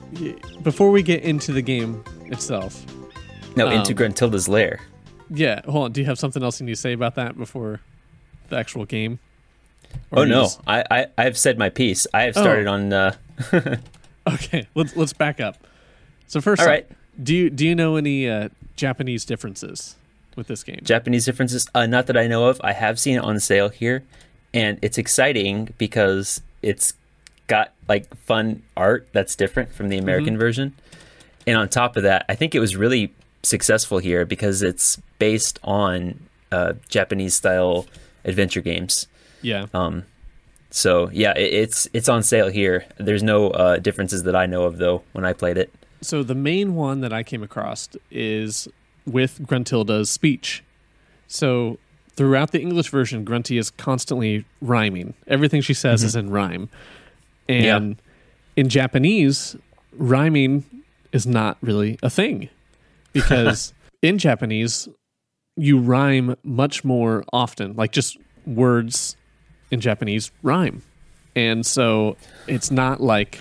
before 0.63 0.91
we 0.91 1.03
get 1.03 1.23
into 1.23 1.53
the 1.53 1.63
game 1.63 2.03
itself, 2.27 2.85
no, 3.69 3.71
into 3.71 3.93
um, 3.93 3.97
Gruntilda's 3.97 4.49
lair. 4.49 4.81
yeah, 5.31 5.61
hold 5.65 5.85
on. 5.87 5.93
Do 5.93 6.01
you 6.01 6.07
have 6.07 6.19
something 6.19 6.43
else 6.43 6.61
you 6.61 6.67
need 6.67 6.73
to 6.75 6.81
say 6.81 6.93
about 6.93 7.15
that 7.17 7.37
before 7.39 7.81
the 8.49 8.57
actual 8.57 8.85
game? 8.85 9.19
Or 10.11 10.21
Oh 10.21 10.25
no, 10.25 10.43
just- 10.43 10.61
I, 10.67 10.85
I 10.91 11.07
I've 11.19 11.37
said 11.39 11.59
my 11.59 11.69
piece. 11.69 12.07
I 12.15 12.23
have 12.23 12.37
Oh. 12.37 12.41
started 12.43 12.67
on. 12.67 12.93
Uh, 12.93 13.15
Okay, 14.29 14.69
let's 14.75 14.95
let's 14.97 15.13
back 15.13 15.41
up. 15.41 15.57
So 16.27 16.41
first, 16.41 16.61
All 16.63 16.69
right. 16.69 16.87
do 17.21 17.35
you 17.35 17.51
do 17.51 17.67
you 17.67 17.75
know 17.75 17.97
any 17.97 18.29
uh, 18.29 18.51
Japanese 18.77 19.25
differences 19.25 19.97
with 20.37 20.47
this 20.47 20.63
game? 20.63 20.79
Japanese 20.83 21.25
differences. 21.25 21.67
Uh, 21.75 21.87
not 21.87 22.07
that 22.07 22.17
I 22.17 22.27
know 22.27 22.45
of. 22.49 22.61
I 22.63 22.73
have 22.73 23.01
seen 23.01 23.17
it 23.17 23.25
on 23.25 23.41
sale 23.41 23.71
here, 23.71 24.05
and 24.53 24.79
it's 24.83 24.99
exciting 24.99 25.73
because 25.79 26.43
it's 26.63 26.93
got 27.47 27.73
like 27.89 28.15
fun 28.19 28.63
art 28.77 29.09
that's 29.13 29.35
different 29.35 29.73
from 29.73 29.89
the 29.89 29.97
American 29.99 30.39
version. 30.39 30.75
And 31.47 31.57
on 31.57 31.69
top 31.69 31.97
of 31.97 32.03
that, 32.05 32.27
I 32.29 32.35
think 32.35 32.55
it 32.55 32.61
was 32.61 32.77
really 32.77 33.13
successful 33.43 33.99
here 33.99 34.25
because 34.25 34.63
it's 34.63 35.01
based 35.19 35.59
on 35.65 36.21
uh, 36.53 36.75
Japanese 36.89 37.35
style 37.35 37.87
adventure 38.25 38.61
games. 38.61 39.07
yeah. 39.43 39.67
Um, 39.73 40.05
so 40.71 41.11
yeah, 41.13 41.33
it, 41.37 41.53
it's 41.53 41.89
it's 41.93 42.09
on 42.09 42.23
sale 42.23 42.49
here. 42.49 42.85
There's 42.99 43.23
no 43.23 43.51
uh, 43.51 43.79
differences 43.79 44.23
that 44.25 44.37
I 44.37 44.47
know 44.47 44.65
of 44.65 44.79
though 44.79 45.03
when 45.13 45.25
I 45.25 45.33
played 45.33 45.59
it. 45.59 45.73
So 46.01 46.23
the 46.23 46.35
main 46.35 46.75
one 46.75 47.01
that 47.01 47.13
I 47.13 47.23
came 47.23 47.43
across 47.43 47.89
is 48.11 48.69
with 49.05 49.47
Gruntilda's 49.47 50.11
speech. 50.11 50.63
So 51.27 51.79
throughout 52.15 52.53
the 52.53 52.61
English 52.61 52.89
version, 52.89 53.25
Grunty 53.25 53.59
is 53.59 53.71
constantly 53.71 54.45
rhyming. 54.61 55.15
Everything 55.27 55.61
she 55.61 55.75
says 55.75 56.03
is 56.03 56.17
in 56.17 56.31
rhyme. 56.31 56.69
And 57.49 57.97
in 58.57 58.69
Japanese, 58.69 59.57
rhyming 59.93 60.65
is 61.13 61.27
not 61.27 61.59
really 61.61 61.99
a 62.03 62.09
thing 62.09 62.49
because 63.13 63.73
in 64.03 64.19
Japanese, 64.19 64.89
you 65.57 65.79
rhyme 65.79 66.37
much 66.43 66.85
more 66.85 67.25
often, 67.33 67.75
like 67.77 67.93
just 67.93 68.17
words 68.47 69.17
in 69.71 69.81
Japanese 69.81 70.31
rhyme. 70.43 70.83
And 71.37 71.65
so 71.65 72.17
it's 72.47 72.71
not 72.71 73.01
like 73.01 73.41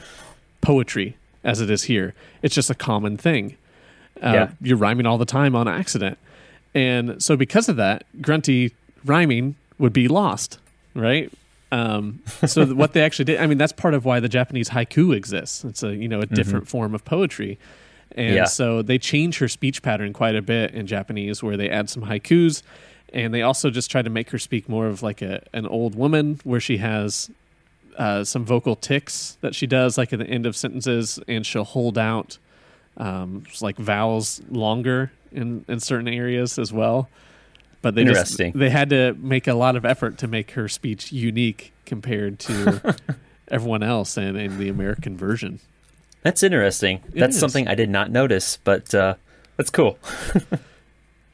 poetry 0.61 1.15
as 1.43 1.61
it 1.61 1.69
is 1.69 1.83
here. 1.83 2.13
It's 2.41 2.53
just 2.53 2.69
a 2.69 2.75
common 2.75 3.17
thing. 3.17 3.55
Uh, 4.21 4.31
Yeah. 4.33 4.49
You're 4.61 4.77
rhyming 4.77 5.05
all 5.05 5.17
the 5.17 5.25
time 5.25 5.55
on 5.55 5.67
accident. 5.67 6.17
And 6.75 7.21
so 7.23 7.35
because 7.35 7.69
of 7.69 7.77
that, 7.77 8.03
grunty 8.21 8.73
rhyming 9.05 9.55
would 9.79 9.93
be 9.93 10.07
lost, 10.07 10.59
right? 10.93 11.31
Um, 11.71 12.21
so 12.45 12.65
what 12.67 12.93
they 12.93 13.01
actually 13.01 13.25
did, 13.25 13.39
I 13.39 13.47
mean, 13.47 13.57
that's 13.57 13.71
part 13.71 13.93
of 13.93 14.03
why 14.05 14.19
the 14.19 14.29
Japanese 14.29 14.69
haiku 14.69 15.15
exists. 15.15 15.63
It's 15.63 15.83
a, 15.83 15.95
you 15.95 16.07
know, 16.07 16.19
a 16.19 16.25
different 16.25 16.67
form 16.67 16.93
of 16.93 17.05
poetry. 17.05 17.57
And 18.15 18.35
Yeah. 18.35 18.45
so 18.45 18.81
they 18.81 18.97
change 18.97 19.37
her 19.39 19.47
speech 19.47 19.81
pattern 19.81 20.13
quite 20.13 20.35
a 20.35 20.41
bit 20.41 20.73
in 20.73 20.87
Japanese 20.87 21.43
where 21.43 21.57
they 21.57 21.69
add 21.69 21.89
some 21.89 22.03
haikus 22.03 22.63
and 23.13 23.33
they 23.33 23.41
also 23.41 23.69
just 23.69 23.89
try 23.89 24.01
to 24.01 24.09
make 24.09 24.29
her 24.31 24.37
speak 24.39 24.67
more 24.69 24.87
of 24.87 25.01
like 25.01 25.21
a 25.21 25.41
an 25.53 25.65
old 25.67 25.95
woman 25.95 26.39
where 26.43 26.59
she 26.59 26.77
has 26.77 27.29
uh, 27.97 28.23
some 28.23 28.45
vocal 28.45 28.75
ticks 28.75 29.37
that 29.41 29.53
she 29.55 29.67
does 29.67 29.97
like 29.97 30.13
at 30.13 30.19
the 30.19 30.27
end 30.27 30.45
of 30.45 30.55
sentences 30.55 31.19
and 31.27 31.45
she'll 31.45 31.63
hold 31.63 31.97
out 31.97 32.37
um, 32.97 33.43
like 33.61 33.77
vowels 33.77 34.41
longer 34.49 35.11
in, 35.31 35.63
in 35.67 35.79
certain 35.79 36.07
areas 36.07 36.57
as 36.59 36.71
well. 36.73 37.09
But 37.81 37.95
they 37.95 38.03
just 38.13 38.37
they 38.55 38.69
had 38.69 38.89
to 38.89 39.13
make 39.19 39.47
a 39.47 39.53
lot 39.53 39.75
of 39.75 39.85
effort 39.85 40.17
to 40.19 40.27
make 40.27 40.51
her 40.51 40.67
speech 40.67 41.11
unique 41.11 41.71
compared 41.85 42.39
to 42.39 42.95
everyone 43.49 43.81
else 43.83 44.15
and 44.17 44.37
in 44.37 44.59
the 44.59 44.69
american 44.69 45.17
version 45.17 45.59
That's 46.21 46.43
interesting. 46.43 47.01
that's 47.13 47.35
is. 47.35 47.39
something 47.39 47.67
I 47.67 47.75
did 47.75 47.89
not 47.89 48.11
notice, 48.11 48.57
but 48.63 48.93
uh, 48.93 49.15
that's 49.57 49.69
cool. 49.69 49.97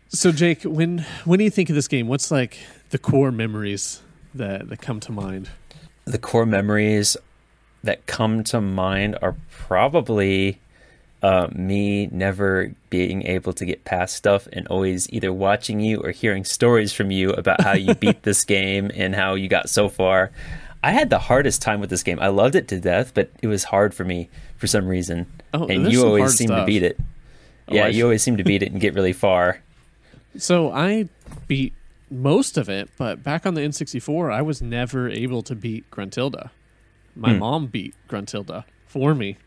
so 0.09 0.31
jake 0.31 0.63
when 0.63 0.99
when 1.25 1.39
do 1.39 1.43
you 1.43 1.49
think 1.49 1.69
of 1.69 1.75
this 1.75 1.87
game 1.87 2.07
what's 2.07 2.31
like 2.31 2.57
the 2.91 2.97
core 2.97 3.31
memories 3.31 4.01
that, 4.33 4.69
that 4.69 4.81
come 4.81 4.99
to 4.99 5.11
mind 5.11 5.49
the 6.05 6.17
core 6.17 6.45
memories 6.45 7.17
that 7.83 8.05
come 8.05 8.43
to 8.43 8.61
mind 8.61 9.17
are 9.21 9.35
probably 9.49 10.59
uh, 11.21 11.47
me 11.53 12.07
never 12.07 12.71
being 12.89 13.23
able 13.23 13.51
to 13.53 13.65
get 13.65 13.83
past 13.83 14.15
stuff 14.15 14.47
and 14.53 14.67
always 14.67 15.11
either 15.11 15.33
watching 15.33 15.79
you 15.79 15.99
or 15.99 16.11
hearing 16.11 16.45
stories 16.45 16.93
from 16.93 17.09
you 17.09 17.31
about 17.31 17.61
how 17.61 17.73
you 17.73 17.95
beat 17.95 18.23
this 18.23 18.43
game 18.45 18.91
and 18.93 19.15
how 19.15 19.33
you 19.33 19.47
got 19.47 19.69
so 19.69 19.89
far. 19.89 20.31
I 20.83 20.91
had 20.91 21.09
the 21.09 21.17
hardest 21.17 21.63
time 21.63 21.79
with 21.79 21.89
this 21.89 22.03
game. 22.03 22.19
I 22.19 22.27
loved 22.27 22.55
it 22.55 22.67
to 22.67 22.79
death, 22.79 23.13
but 23.15 23.31
it 23.41 23.47
was 23.47 23.63
hard 23.63 23.95
for 23.95 24.03
me 24.03 24.29
for 24.65 24.69
some 24.69 24.87
reason. 24.87 25.27
Oh, 25.53 25.67
and 25.67 25.91
you 25.91 26.03
always 26.03 26.33
seem 26.35 26.49
to 26.49 26.65
beat 26.65 26.81
it. 26.81 26.97
Oh, 27.69 27.75
Yeah, 27.75 27.85
I- 27.85 27.89
you 27.89 28.03
always 28.03 28.23
seem 28.23 28.37
to 28.37 28.43
beat 28.43 28.63
it 28.63 28.71
and 28.71 28.81
get 28.81 28.95
really 28.95 29.13
far. 29.13 29.61
So 30.37 30.71
I 30.71 31.07
beat 31.47 31.73
most 32.09 32.57
of 32.57 32.67
it, 32.67 32.89
but 32.97 33.23
back 33.23 33.45
on 33.45 33.53
the 33.53 33.61
N64, 33.61 34.31
I 34.33 34.41
was 34.41 34.61
never 34.63 35.07
able 35.09 35.43
to 35.43 35.55
beat 35.55 35.89
Gruntilda. 35.91 36.49
My 37.15 37.33
Hmm. 37.33 37.39
mom 37.39 37.65
beat 37.67 37.93
Gruntilda 38.09 38.63
for 38.87 39.13
me. 39.13 39.37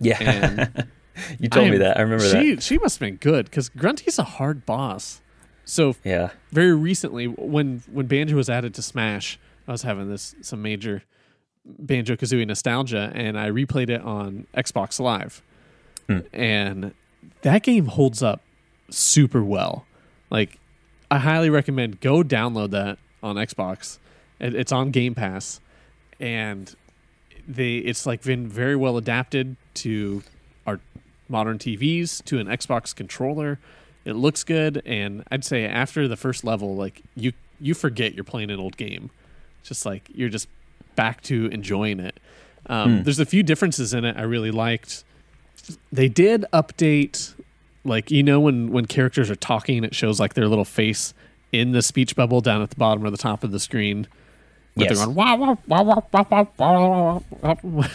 Yeah, 0.00 0.66
you 1.38 1.48
told 1.48 1.70
me 1.70 1.78
that. 1.78 1.96
I 1.96 2.02
remember 2.02 2.24
she, 2.24 2.54
that. 2.56 2.62
She 2.64 2.76
must 2.78 2.96
have 2.98 3.06
been 3.06 3.16
good 3.16 3.44
because 3.46 3.68
Grunty's 3.68 4.18
a 4.18 4.24
hard 4.24 4.66
boss. 4.66 5.20
So 5.64 5.94
Yeah. 6.04 6.30
very 6.50 6.74
recently, 6.74 7.26
when 7.28 7.82
when 7.92 8.06
Banjo 8.06 8.34
was 8.36 8.50
added 8.50 8.74
to 8.74 8.82
Smash, 8.82 9.38
I 9.68 9.72
was 9.72 9.82
having 9.82 10.10
this 10.10 10.34
some 10.42 10.60
major 10.62 11.04
Banjo 11.64 12.16
Kazooie 12.16 12.46
nostalgia, 12.46 13.10
and 13.14 13.38
I 13.38 13.50
replayed 13.50 13.90
it 13.90 14.02
on 14.02 14.46
Xbox 14.54 15.00
Live, 15.00 15.42
hmm. 16.08 16.20
and 16.32 16.94
that 17.42 17.62
game 17.62 17.86
holds 17.86 18.22
up 18.22 18.42
super 18.90 19.42
well. 19.42 19.86
Like, 20.30 20.58
I 21.10 21.18
highly 21.18 21.50
recommend 21.50 22.00
go 22.00 22.22
download 22.22 22.70
that 22.70 22.98
on 23.22 23.36
Xbox. 23.36 23.98
It's 24.40 24.72
on 24.72 24.90
Game 24.90 25.14
Pass, 25.14 25.60
and 26.20 26.74
they 27.46 27.76
it's 27.76 28.06
like 28.06 28.22
been 28.22 28.48
very 28.48 28.76
well 28.76 28.96
adapted 28.96 29.56
to 29.74 30.22
our 30.66 30.80
modern 31.28 31.58
TVs 31.58 32.22
to 32.24 32.38
an 32.38 32.46
Xbox 32.46 32.94
controller. 32.94 33.58
It 34.04 34.14
looks 34.14 34.44
good, 34.44 34.82
and 34.84 35.24
I'd 35.30 35.44
say 35.44 35.64
after 35.64 36.08
the 36.08 36.16
first 36.16 36.44
level, 36.44 36.76
like 36.76 37.02
you 37.14 37.32
you 37.58 37.74
forget 37.74 38.14
you're 38.14 38.24
playing 38.24 38.50
an 38.50 38.60
old 38.60 38.76
game. 38.76 39.10
Just 39.62 39.86
like 39.86 40.10
you're 40.14 40.28
just 40.28 40.48
back 40.96 41.22
to 41.22 41.46
enjoying 41.46 42.00
it. 42.00 42.18
Um, 42.66 43.00
mm. 43.00 43.04
There's 43.04 43.18
a 43.18 43.26
few 43.26 43.42
differences 43.42 43.92
in 43.94 44.04
it 44.04 44.16
I 44.16 44.22
really 44.22 44.50
liked. 44.50 45.04
They 45.92 46.08
did 46.08 46.44
update, 46.52 47.34
like 47.84 48.10
you 48.10 48.22
know 48.22 48.40
when 48.40 48.70
when 48.70 48.86
characters 48.86 49.30
are 49.30 49.36
talking, 49.36 49.84
it 49.84 49.94
shows 49.94 50.20
like 50.20 50.34
their 50.34 50.48
little 50.48 50.64
face 50.64 51.14
in 51.52 51.72
the 51.72 51.82
speech 51.82 52.16
bubble 52.16 52.40
down 52.40 52.62
at 52.62 52.70
the 52.70 52.76
bottom 52.76 53.04
or 53.04 53.10
the 53.10 53.16
top 53.16 53.44
of 53.44 53.52
the 53.52 53.60
screen. 53.60 54.06
But 54.76 54.84
yes. 54.84 54.96
they're 54.96 55.06
going 55.06 55.16
wah 55.16 55.36
wah 55.36 55.56
wah 55.66 55.82
wah 55.82 56.24
wah 56.30 56.46
wah 56.58 57.20
wah. 57.40 57.54
wah, 57.62 57.88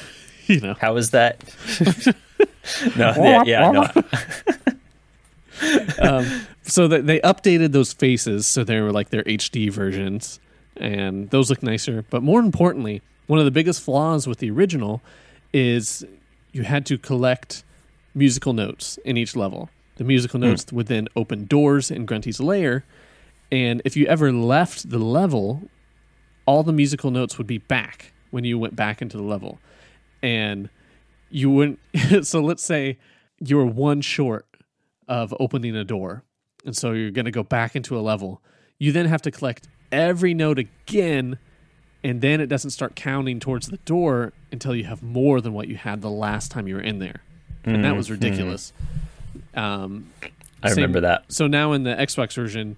you 0.48 0.62
know 0.62 0.76
how 0.80 0.96
is 0.96 1.12
that? 1.12 1.44
no, 2.96 3.14
yeah, 3.18 3.44
yeah 3.46 3.72
no. 3.72 3.84
um, 6.00 6.46
so 6.64 6.88
they 6.88 7.20
updated 7.20 7.72
those 7.72 7.94
faces, 7.94 8.48
so 8.48 8.64
they 8.64 8.80
were 8.80 8.92
like 8.92 9.10
their 9.10 9.24
HD 9.24 9.72
versions 9.72 10.40
and 10.80 11.30
those 11.30 11.50
look 11.50 11.62
nicer. 11.62 12.06
But 12.10 12.24
more 12.24 12.40
importantly, 12.40 13.02
one 13.28 13.40
of 13.40 13.46
the 13.46 13.52
biggest 13.52 13.82
flaws 13.82 14.28
with 14.28 14.40
the 14.40 14.50
original 14.52 15.02
is 15.54 16.06
you 16.52 16.64
had 16.64 16.86
to 16.88 16.98
collect 16.98 17.64
musical 18.16 18.54
notes 18.54 18.98
in 19.06 19.18
each 19.18 19.36
level. 19.36 19.70
The 19.98 20.04
musical 20.04 20.40
hmm. 20.40 20.48
notes 20.48 20.72
would 20.72 20.88
then 20.88 21.08
open 21.16 21.46
doors 21.46 21.92
in 21.92 22.06
Grunty's 22.06 22.40
lair, 22.40 22.86
and 23.52 23.82
if 23.84 23.98
you 23.98 24.06
ever 24.06 24.32
left 24.32 24.90
the 24.90 25.00
level, 25.00 25.70
all 26.46 26.64
the 26.64 26.74
musical 26.74 27.12
notes 27.12 27.38
would 27.38 27.48
be 27.48 27.58
back 27.58 28.14
when 28.32 28.44
you 28.44 28.58
went 28.58 28.76
back 28.76 29.02
into 29.02 29.18
the 29.18 29.24
level, 29.24 29.60
and 30.22 30.70
you 31.30 31.50
wouldn't. 31.50 31.80
so 32.22 32.42
let's 32.42 32.64
say 32.64 32.98
you 33.40 33.58
were 33.58 33.66
one 33.66 34.02
short 34.02 34.46
of 35.08 35.34
opening 35.40 35.76
a 35.76 35.84
door. 35.84 36.24
And 36.66 36.76
so 36.76 36.92
you're 36.92 37.12
going 37.12 37.26
to 37.26 37.32
go 37.32 37.44
back 37.44 37.76
into 37.76 37.98
a 37.98 38.02
level. 38.02 38.42
You 38.78 38.92
then 38.92 39.06
have 39.08 39.22
to 39.24 39.32
collect 39.32 39.68
every 39.92 40.34
note 40.34 40.60
again, 40.60 41.38
and 42.04 42.22
then 42.22 42.42
it 42.42 42.48
doesn't 42.48 42.72
start 42.72 42.96
counting 42.96 43.40
towards 43.40 43.68
the 43.68 43.78
door 43.78 44.34
until 44.52 44.76
you 44.76 44.86
have 44.86 45.04
more 45.04 45.42
than 45.42 45.54
what 45.54 45.68
you 45.68 45.76
had 45.76 46.02
the 46.02 46.10
last 46.10 46.52
time 46.52 46.68
you 46.68 46.76
were 46.76 46.82
in 46.82 47.00
there. 47.00 47.22
And 47.66 47.84
that 47.84 47.96
was 47.96 48.10
ridiculous. 48.10 48.74
Um, 49.54 50.10
I 50.64 50.70
same- 50.70 50.78
remember 50.78 51.02
that. 51.02 51.26
So 51.32 51.48
now 51.48 51.74
in 51.74 51.84
the 51.84 51.94
Xbox 51.96 52.34
version, 52.34 52.78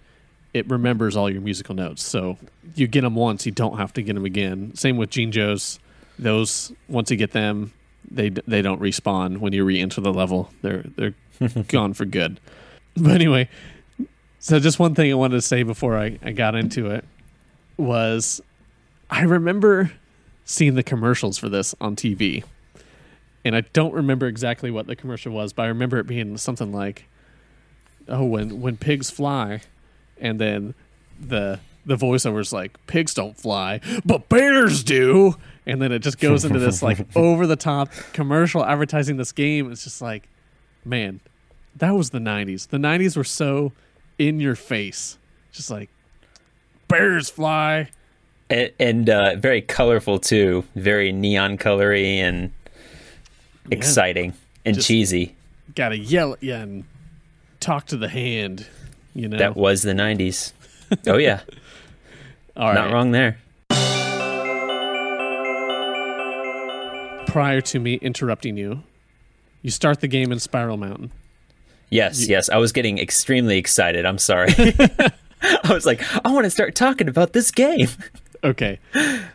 it 0.54 0.67
remembers 0.69 1.15
all 1.15 1.30
your 1.30 1.41
musical 1.41 1.76
notes. 1.76 2.04
So 2.04 2.38
you 2.76 2.88
get 2.88 3.02
them 3.02 3.15
once, 3.15 3.45
you 3.45 3.52
don't 3.52 3.78
have 3.78 3.93
to 3.93 4.02
get 4.02 4.13
them 4.15 4.26
again. 4.26 4.76
Same 4.76 4.97
with 4.97 5.10
Jinjos. 5.12 5.80
Those 6.19 6.74
once 6.88 7.10
you 7.10 7.17
get 7.17 7.32
them, 7.32 7.71
they 8.10 8.30
they 8.30 8.62
don't 8.62 8.82
respawn 8.82 9.38
when 9.38 9.54
you 9.54 9.63
re-enter 9.63 10.02
the 10.02 10.13
level. 10.13 10.52
They're 10.62 10.84
they're 10.97 11.13
gone 11.67 11.93
for 11.93 12.06
good. 12.06 12.39
But 12.97 13.13
anyway, 13.13 13.47
so 14.42 14.60
just 14.60 14.80
one 14.80 14.96
thing 14.96 15.12
I 15.12 15.14
wanted 15.14 15.36
to 15.36 15.42
say 15.42 15.62
before 15.62 15.96
I, 15.98 16.18
I 16.24 16.32
got 16.32 16.56
into 16.56 16.90
it 16.90 17.06
was 17.78 18.42
I 19.10 19.22
remember 19.22 19.92
seeing 20.46 20.74
the 20.74 20.82
commercials 20.84 21.38
for 21.38 21.48
this 21.48 21.76
on 21.80 21.96
TV. 21.96 22.44
And 23.46 23.56
I 23.56 23.62
don't 23.62 23.94
remember 23.94 24.28
exactly 24.28 24.72
what 24.72 24.88
the 24.88 24.96
commercial 24.96 25.32
was, 25.32 25.54
but 25.54 25.64
I 25.64 25.68
remember 25.68 26.00
it 26.00 26.08
being 26.08 26.38
something 26.38 26.72
like, 26.72 27.06
"Oh, 28.08 28.24
when 28.26 28.62
when 28.62 28.78
pigs 28.78 29.10
fly," 29.10 29.62
and 30.20 30.40
then 30.40 30.74
the 31.20 31.60
the 31.86 31.96
voiceover's 31.96 32.52
like, 32.52 32.86
"Pigs 32.88 33.14
don't 33.14 33.38
fly, 33.38 33.80
but 34.06 34.30
bears 34.30 34.84
do," 34.84 35.36
and 35.66 35.82
then 35.82 35.92
it 35.92 36.00
just 36.00 36.20
goes 36.20 36.46
into 36.46 36.60
this 36.60 36.84
like 36.84 37.00
over 37.16 37.48
the 37.48 37.56
top 37.56 37.90
commercial 38.14 38.64
advertising 38.64 39.18
this 39.18 39.32
game. 39.32 39.72
It's 39.72 39.84
just 39.84 40.04
like, 40.04 40.28
man, 40.86 41.20
that 41.76 41.92
was 41.92 42.12
the 42.12 42.20
'90s. 42.20 42.68
The 42.70 42.78
'90s 42.78 43.18
were 43.18 43.24
so 43.24 43.72
in 44.28 44.40
your 44.40 44.56
face, 44.56 45.18
just 45.52 45.70
like 45.70 45.90
bears 46.88 47.30
fly. 47.30 47.90
and, 48.50 48.72
and 48.80 49.10
uh, 49.10 49.36
very 49.36 49.62
colorful 49.62 50.20
too, 50.20 50.64
very 50.76 51.12
neon 51.12 51.58
colory 51.58 52.18
and 52.18 52.52
exciting 53.70 54.34
and 54.66 54.76
Just- 54.76 54.88
cheesy. 54.88 55.36
Gotta 55.76 55.98
yell 55.98 56.34
at 56.34 56.44
you 56.44 56.54
and 56.54 56.84
talk 57.62 57.86
to 57.88 57.98
the 57.98 58.10
hand. 58.10 58.68
You 59.16 59.30
know, 59.30 59.38
That 59.38 59.56
was 59.56 59.84
the 59.84 59.94
'90s. 59.94 60.52
Oh 61.08 61.18
yeah, 61.18 61.42
All 62.58 62.74
not 62.74 62.86
right. 62.88 62.94
wrong 62.94 63.12
there. 63.12 63.38
Prior 67.28 67.62
to 67.62 67.80
me 67.80 67.94
interrupting 67.96 68.58
you, 68.58 68.84
you 69.62 69.70
start 69.72 70.02
the 70.02 70.08
game 70.10 70.34
in 70.34 70.40
Spiral 70.40 70.76
Mountain. 70.76 71.12
Yes, 71.92 72.28
yes. 72.28 72.50
I 72.50 72.58
was 72.58 72.72
getting 72.72 72.98
extremely 72.98 73.58
excited. 73.58 74.06
I'm 74.06 74.18
sorry. 74.18 74.50
I 75.44 75.74
was 75.74 75.86
like, 75.86 76.02
I 76.26 76.32
want 76.32 76.46
to 76.46 76.50
start 76.50 76.74
talking 76.74 77.08
about 77.08 77.34
this 77.34 77.52
game. 77.52 77.88
Okay. 78.44 78.80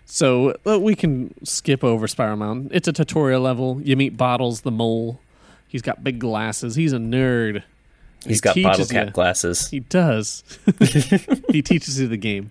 So 0.04 0.56
uh, 0.66 0.80
we 0.80 0.94
can 0.96 1.32
skip 1.44 1.84
over 1.84 2.08
Spiral 2.08 2.36
Mountain. 2.36 2.70
It's 2.72 2.88
a 2.88 2.92
tutorial 2.92 3.40
level. 3.40 3.80
You 3.82 3.96
meet 3.96 4.16
Bottles 4.16 4.62
the 4.62 4.70
mole. 4.72 5.20
He's 5.68 5.82
got 5.82 6.02
big 6.02 6.18
glasses. 6.18 6.74
He's 6.76 6.92
a 6.92 6.98
nerd. 6.98 7.62
He's 8.24 8.38
He 8.38 8.62
got 8.62 8.70
bottle 8.70 8.86
cap 8.86 9.06
ya. 9.06 9.12
glasses. 9.12 9.68
He 9.68 9.80
does. 9.80 10.42
he 11.50 11.62
teaches 11.62 12.00
you 12.00 12.08
the 12.08 12.16
game. 12.16 12.50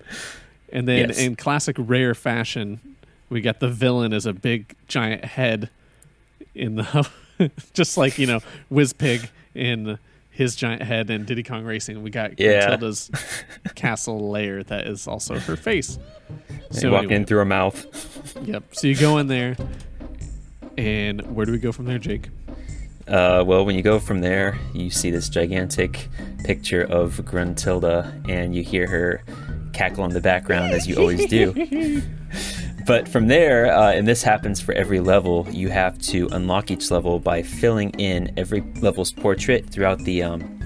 And 0.71 0.87
then 0.87 1.09
Yes. 1.09 1.19
in 1.19 1.35
classic 1.35 1.75
rare 1.79 2.13
fashion, 2.13 2.79
we 3.29 3.41
got 3.41 3.59
the 3.59 3.67
villain 3.69 4.13
as 4.13 4.25
a 4.25 4.33
big 4.33 4.75
giant 4.87 5.25
head 5.25 5.69
in 6.53 6.75
the 6.75 7.09
just 7.73 7.97
like, 7.97 8.17
you 8.17 8.27
know, 8.27 8.39
Wizpig 8.71 9.29
in 9.55 9.97
his 10.29 10.55
giant 10.55 10.81
head 10.81 11.09
in 11.09 11.23
Diddy 11.25 11.43
Kong 11.43 11.63
Racing. 11.63 12.03
We 12.03 12.09
got 12.09 12.39
Yeah. 12.39 12.67
Matilda's 12.67 13.09
castle 13.75 14.29
lair 14.29 14.63
that 14.63 14.85
is 14.87 15.07
also 15.07 15.39
her 15.39 15.55
face. 15.55 15.97
So 16.71 16.91
walking 16.91 17.05
anyway. 17.05 17.15
in 17.21 17.25
through 17.25 17.37
her 17.39 17.45
mouth. 17.45 18.37
Yep. 18.43 18.63
So 18.73 18.87
you 18.87 18.95
go 18.97 19.17
in 19.17 19.27
there, 19.27 19.55
and 20.77 21.21
where 21.33 21.45
do 21.45 21.51
we 21.53 21.57
go 21.57 21.71
from 21.71 21.85
there, 21.85 21.99
Jake? 21.99 22.27
Uh, 23.07 23.43
well, 23.45 23.63
when 23.65 23.75
you 23.75 23.81
go 23.83 23.99
from 23.99 24.19
there, 24.21 24.57
you 24.73 24.89
see 24.89 25.11
this 25.11 25.29
gigantic 25.29 26.09
picture 26.43 26.81
of 26.81 27.17
Gruntilda, 27.17 28.27
and 28.29 28.55
you 28.55 28.63
hear 28.63 28.87
her 28.87 29.23
cackle 29.73 30.05
in 30.05 30.11
the 30.11 30.21
background 30.21 30.73
as 30.73 30.87
you 30.87 30.95
always 30.97 31.25
do. 31.27 31.53
But 32.85 33.07
from 33.07 33.27
there, 33.27 33.75
uh, 33.75 33.93
and 33.93 34.07
this 34.07 34.21
happens 34.21 34.61
for 34.61 34.71
every 34.73 34.99
level, 34.99 35.47
you 35.49 35.69
have 35.69 35.99
to 36.03 36.27
unlock 36.31 36.69
each 36.69 36.91
level 36.91 37.17
by 37.17 37.41
filling 37.41 37.89
in 37.91 38.31
every 38.37 38.61
level's 38.79 39.11
portrait 39.11 39.67
throughout 39.67 39.99
the 39.99 40.21
um, 40.21 40.59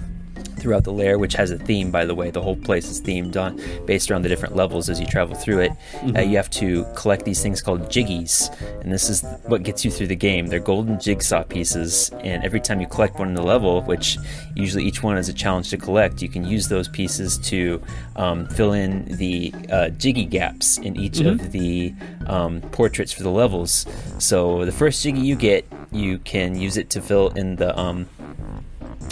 throughout 0.60 0.84
the 0.84 0.94
layer, 0.94 1.18
which 1.18 1.34
has 1.34 1.52
a 1.52 1.58
theme, 1.58 1.92
by 1.92 2.06
the 2.06 2.16
way. 2.16 2.30
The 2.32 2.42
whole 2.42 2.56
place 2.56 2.90
is 2.90 3.02
themed 3.02 3.36
on 3.36 3.60
based 3.86 4.12
around 4.12 4.24
the 4.24 4.30
different 4.30 4.56
levels 4.56 4.90
as 4.90 5.00
you 5.00 5.06
travel 5.06 5.36
through 5.36 5.60
it. 5.60 5.72
Uh, 6.16 6.22
you 6.22 6.38
have 6.38 6.50
to 6.52 6.86
collect 6.96 7.26
these 7.26 7.42
things 7.42 7.62
called 7.62 7.82
jiggies, 7.90 8.50
and 8.82 8.92
this 8.92 9.10
is 9.10 9.24
what 9.46 9.64
gets 9.64 9.84
you 9.84 9.92
through 9.92 10.08
the 10.08 10.16
game. 10.16 10.48
They're 10.48 10.60
golden 10.60 11.00
jigsaw 11.00 11.44
pieces, 11.44 12.12
and 12.24 12.44
every 12.44 12.60
time 12.60 12.82
you 12.82 12.88
collect 12.88 13.20
one 13.20 13.30
in 13.30 13.34
the 13.34 13.44
level, 13.44 13.82
which 13.84 14.18
usually 14.56 14.84
each 14.84 15.04
one 15.04 15.18
is 15.18 15.30
a 15.30 15.34
challenge 15.34 15.70
to 15.70 15.78
collect, 15.78 16.22
you 16.22 16.30
can 16.30 16.46
use 16.46 16.68
those 16.68 16.88
pieces 16.88 17.38
to 17.40 17.82
um, 18.16 18.48
fill 18.48 18.74
in 18.74 19.06
the 19.06 19.54
uh, 19.72 19.90
jiggy 19.90 20.26
gaps 20.26 20.78
in 20.78 20.98
each 20.98 21.20
of 21.22 21.52
the 21.52 21.94
um, 22.28 22.62
portraits 22.72 23.12
for 23.12 23.24
the 23.24 23.30
levels. 23.30 23.86
So 24.18 24.66
the 24.66 24.72
first 24.72 25.02
jiggy 25.04 25.22
you 25.22 25.36
get, 25.36 25.66
you 25.92 26.20
can 26.20 26.60
use 26.60 26.78
it 26.78 26.90
to 26.92 27.02
fill 27.02 27.30
in 27.30 27.56
the 27.56 27.78
um, 27.78 28.08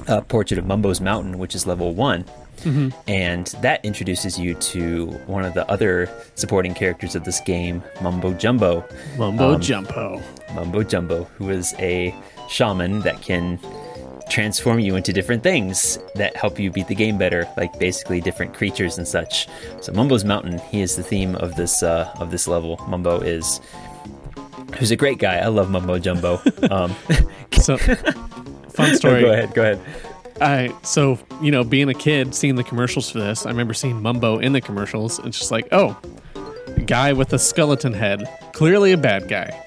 uh, 0.07 0.21
portrait 0.21 0.57
of 0.57 0.65
Mumbo's 0.65 1.01
Mountain, 1.01 1.37
which 1.37 1.55
is 1.55 1.65
level 1.67 1.93
one. 1.93 2.25
And 3.07 3.45
that 3.61 3.85
introduces 3.85 4.37
you 4.37 4.55
to 4.55 5.05
one 5.27 5.45
of 5.45 5.53
the 5.53 5.69
other 5.69 6.09
supporting 6.35 6.73
characters 6.73 7.15
of 7.15 7.23
this 7.23 7.39
game, 7.39 7.83
Mumbo 8.01 8.33
Jumbo. 8.33 8.83
Mumbo 9.17 9.53
Um, 9.53 9.61
Jumpo. 9.61 10.21
Mumbo 10.55 10.83
Jumbo, 10.83 11.25
who 11.37 11.49
is 11.49 11.73
a 11.77 12.13
shaman 12.49 12.99
that 13.01 13.21
can 13.21 13.59
transform 14.29 14.79
you 14.79 14.95
into 14.97 15.13
different 15.13 15.43
things 15.43 15.97
that 16.15 16.35
help 16.35 16.59
you 16.59 16.69
beat 16.71 16.87
the 16.87 16.95
game 16.95 17.17
better, 17.17 17.47
like 17.55 17.77
basically 17.79 18.19
different 18.19 18.53
creatures 18.53 18.97
and 18.97 19.07
such. 19.07 19.47
So 19.79 19.93
Mumbo's 19.93 20.25
Mountain, 20.25 20.57
he 20.71 20.81
is 20.81 20.95
the 20.97 21.03
theme 21.03 21.35
of 21.35 21.55
this 21.55 21.83
uh, 21.83 22.11
of 22.19 22.31
this 22.31 22.47
level. 22.47 22.77
Mumbo 22.89 23.19
is 23.21 23.61
who's 24.77 24.91
a 24.91 24.95
great 24.97 25.19
guy. 25.19 25.37
I 25.37 25.47
love 25.47 25.69
Mumbo 25.69 25.99
Jumbo. 25.99 26.41
Um, 26.71 26.93
So, 27.61 27.77
fun 28.77 28.95
story. 28.95 29.21
go 29.21 29.31
ahead, 29.31 29.53
go 29.53 29.61
ahead. 29.63 29.81
I 30.39 30.73
so 30.83 31.19
you 31.41 31.51
know, 31.51 31.63
being 31.63 31.89
a 31.89 31.93
kid, 31.93 32.33
seeing 32.33 32.55
the 32.55 32.63
commercials 32.63 33.09
for 33.09 33.19
this, 33.19 33.45
I 33.45 33.49
remember 33.49 33.73
seeing 33.73 34.01
Mumbo 34.01 34.39
in 34.39 34.53
the 34.53 34.61
commercials. 34.61 35.19
It's 35.19 35.37
just 35.37 35.51
like, 35.51 35.67
oh, 35.71 35.97
guy 36.85 37.13
with 37.13 37.33
a 37.33 37.39
skeleton 37.39 37.93
head, 37.93 38.23
clearly 38.53 38.91
a 38.91 38.97
bad 38.97 39.27
guy. 39.27 39.63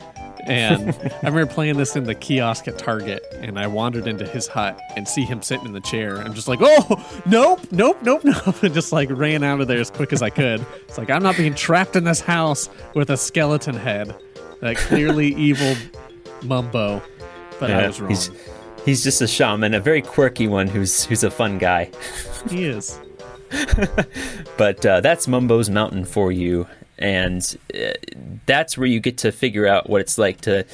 And 0.46 0.90
I 1.22 1.28
remember 1.28 1.46
playing 1.46 1.76
this 1.76 1.96
in 1.96 2.04
the 2.04 2.14
kiosk 2.14 2.66
at 2.68 2.78
Target, 2.78 3.22
and 3.34 3.58
I 3.58 3.66
wandered 3.66 4.06
into 4.06 4.26
his 4.26 4.46
hut 4.46 4.80
and 4.96 5.06
see 5.06 5.24
him 5.24 5.42
sitting 5.42 5.66
in 5.66 5.72
the 5.72 5.80
chair. 5.80 6.18
I'm 6.18 6.34
just 6.34 6.48
like, 6.48 6.60
oh, 6.62 7.22
nope, 7.26 7.60
nope, 7.70 7.98
nope, 8.02 8.22
nope. 8.24 8.62
And 8.62 8.72
just 8.74 8.92
like 8.92 9.10
ran 9.10 9.42
out 9.42 9.60
of 9.60 9.68
there 9.68 9.80
as 9.80 9.90
quick 9.90 10.12
as 10.12 10.22
I 10.22 10.30
could. 10.30 10.64
It's 10.88 10.98
like, 10.98 11.10
I'm 11.10 11.22
not 11.22 11.36
being 11.36 11.54
trapped 11.54 11.96
in 11.96 12.04
this 12.04 12.20
house 12.20 12.68
with 12.94 13.10
a 13.10 13.16
skeleton 13.16 13.76
head. 13.76 14.14
That 14.60 14.76
clearly 14.76 15.34
evil 15.34 15.74
mumbo. 16.42 17.02
But 17.58 17.70
I 17.70 17.86
was 17.86 18.00
wrong. 18.00 18.10
He's, 18.10 18.30
he's 18.84 19.02
just 19.02 19.20
a 19.20 19.26
shaman, 19.26 19.74
a 19.74 19.80
very 19.80 20.02
quirky 20.02 20.48
one 20.48 20.66
who's 20.66 21.04
who's 21.04 21.24
a 21.24 21.30
fun 21.30 21.58
guy. 21.58 21.90
He 22.48 22.64
is. 22.64 22.98
But 24.56 24.84
uh, 24.84 25.00
that's 25.00 25.26
Mumbo's 25.26 25.70
Mountain 25.70 26.04
for 26.04 26.30
you, 26.30 26.66
and 26.98 27.56
uh, 27.74 27.92
that's 28.44 28.76
where 28.76 28.86
you 28.86 29.00
get 29.00 29.16
to 29.18 29.32
figure 29.32 29.66
out 29.66 29.88
what 29.88 30.02
it's 30.02 30.18
like 30.18 30.42
to 30.42 30.66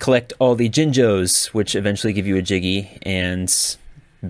collect 0.00 0.34
all 0.38 0.54
the 0.54 0.68
Jinjos, 0.68 1.46
which 1.54 1.74
eventually 1.74 2.12
give 2.12 2.26
you 2.26 2.36
a 2.36 2.42
Jiggy, 2.42 2.98
and 3.04 3.50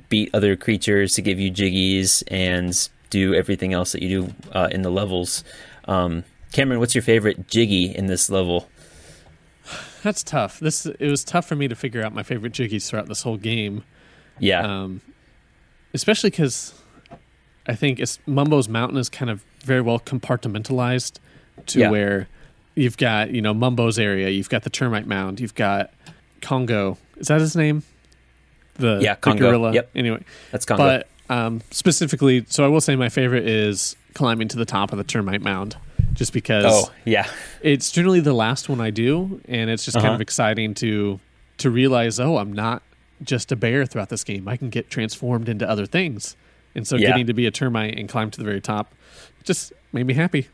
beat 0.08 0.30
other 0.32 0.54
creatures 0.54 1.14
to 1.14 1.22
give 1.22 1.40
you 1.40 1.50
Jiggies, 1.50 2.22
and 2.28 2.88
do 3.10 3.34
everything 3.34 3.72
else 3.72 3.90
that 3.90 4.02
you 4.02 4.22
do 4.22 4.34
uh, 4.52 4.68
in 4.70 4.82
the 4.82 4.90
levels. 4.90 5.42
Um, 5.86 6.22
Cameron, 6.52 6.78
what's 6.78 6.94
your 6.94 7.02
favorite 7.02 7.48
Jiggy 7.48 7.86
in 7.92 8.06
this 8.06 8.30
level? 8.30 8.68
That's 10.06 10.22
tough. 10.22 10.60
This 10.60 10.86
it 10.86 11.10
was 11.10 11.24
tough 11.24 11.48
for 11.48 11.56
me 11.56 11.66
to 11.66 11.74
figure 11.74 12.00
out 12.04 12.14
my 12.14 12.22
favorite 12.22 12.52
jiggies 12.52 12.88
throughout 12.88 13.08
this 13.08 13.22
whole 13.22 13.36
game. 13.36 13.82
Yeah, 14.38 14.60
um, 14.60 15.00
especially 15.92 16.30
because 16.30 16.74
I 17.66 17.74
think 17.74 17.98
it's 17.98 18.20
Mumbo's 18.24 18.68
Mountain 18.68 18.98
is 18.98 19.08
kind 19.08 19.32
of 19.32 19.42
very 19.64 19.80
well 19.80 19.98
compartmentalized 19.98 21.18
to 21.66 21.80
Yeah. 21.80 21.90
where 21.90 22.28
you've 22.76 22.96
got 22.96 23.32
you 23.32 23.42
know 23.42 23.52
Mumbo's 23.52 23.98
area, 23.98 24.28
you've 24.28 24.48
got 24.48 24.62
the 24.62 24.70
termite 24.70 25.08
mound, 25.08 25.40
you've 25.40 25.56
got 25.56 25.90
Congo. 26.40 26.98
Is 27.16 27.26
that 27.26 27.40
his 27.40 27.56
name? 27.56 27.82
The 28.76 29.00
Yeah, 29.02 29.14
the 29.14 29.20
Congo. 29.22 29.48
gorilla. 29.48 29.72
Yep. 29.72 29.90
Anyway, 29.96 30.22
that's 30.52 30.64
Congo. 30.64 30.84
but 30.84 31.34
um, 31.34 31.62
specifically, 31.72 32.44
so 32.48 32.64
I 32.64 32.68
will 32.68 32.80
say 32.80 32.94
my 32.94 33.08
favorite 33.08 33.48
is 33.48 33.96
climbing 34.14 34.46
to 34.48 34.56
the 34.56 34.64
top 34.66 34.92
of 34.92 34.98
the 34.98 35.04
termite 35.04 35.42
mound, 35.42 35.76
just 36.16 36.32
because 36.32 36.64
oh, 36.66 36.92
yeah. 37.04 37.26
it's 37.62 37.90
generally 37.92 38.20
the 38.20 38.32
last 38.32 38.68
one 38.68 38.80
I 38.80 38.90
do, 38.90 39.40
and 39.48 39.70
it's 39.70 39.84
just 39.84 39.94
kind 39.96 40.06
Uh-huh. 40.08 40.14
of 40.16 40.20
exciting 40.20 40.74
to 40.74 41.20
to 41.58 41.70
realize, 41.70 42.20
oh, 42.20 42.36
I'm 42.36 42.52
not 42.52 42.82
just 43.22 43.50
a 43.52 43.56
bear 43.56 43.86
throughout 43.86 44.10
this 44.10 44.24
game. 44.24 44.46
I 44.46 44.56
can 44.58 44.68
get 44.68 44.90
transformed 44.90 45.48
into 45.48 45.68
other 45.68 45.86
things, 45.86 46.36
and 46.74 46.86
so 46.86 46.96
Yeah. 46.96 47.08
getting 47.08 47.26
to 47.28 47.32
be 47.34 47.46
a 47.46 47.50
termite 47.50 47.98
and 47.98 48.08
climb 48.08 48.30
to 48.32 48.38
the 48.38 48.44
very 48.44 48.60
top 48.60 48.92
just 49.44 49.72
made 49.92 50.06
me 50.06 50.14
happy. 50.14 50.48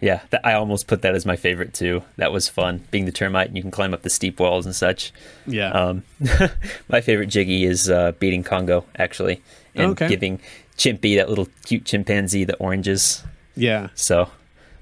Yeah, 0.00 0.20
that, 0.30 0.46
I 0.46 0.52
almost 0.52 0.86
put 0.86 1.02
that 1.02 1.14
as 1.16 1.24
my 1.26 1.34
favorite 1.36 1.72
too. 1.74 2.02
That 2.18 2.30
was 2.30 2.48
fun, 2.48 2.84
being 2.92 3.04
the 3.04 3.10
termite 3.12 3.48
and 3.48 3.56
you 3.56 3.62
can 3.62 3.70
climb 3.72 3.92
up 3.94 4.02
the 4.02 4.10
steep 4.10 4.38
walls 4.38 4.64
and 4.66 4.74
such. 4.74 5.12
Yeah, 5.46 5.70
Um, 5.70 6.04
my 6.88 7.00
favorite 7.00 7.26
Jiggy 7.28 7.64
is 7.64 7.88
uh, 7.90 8.12
beating 8.20 8.42
Congo, 8.44 8.84
actually, 8.96 9.42
and 9.74 9.92
Okay. 9.92 10.08
giving 10.08 10.40
Chimpy, 10.76 11.16
that 11.16 11.28
little 11.28 11.48
cute 11.64 11.84
chimpanzee, 11.84 12.44
the 12.44 12.54
oranges. 12.58 13.24
yeah, 13.56 13.88
So 13.96 14.30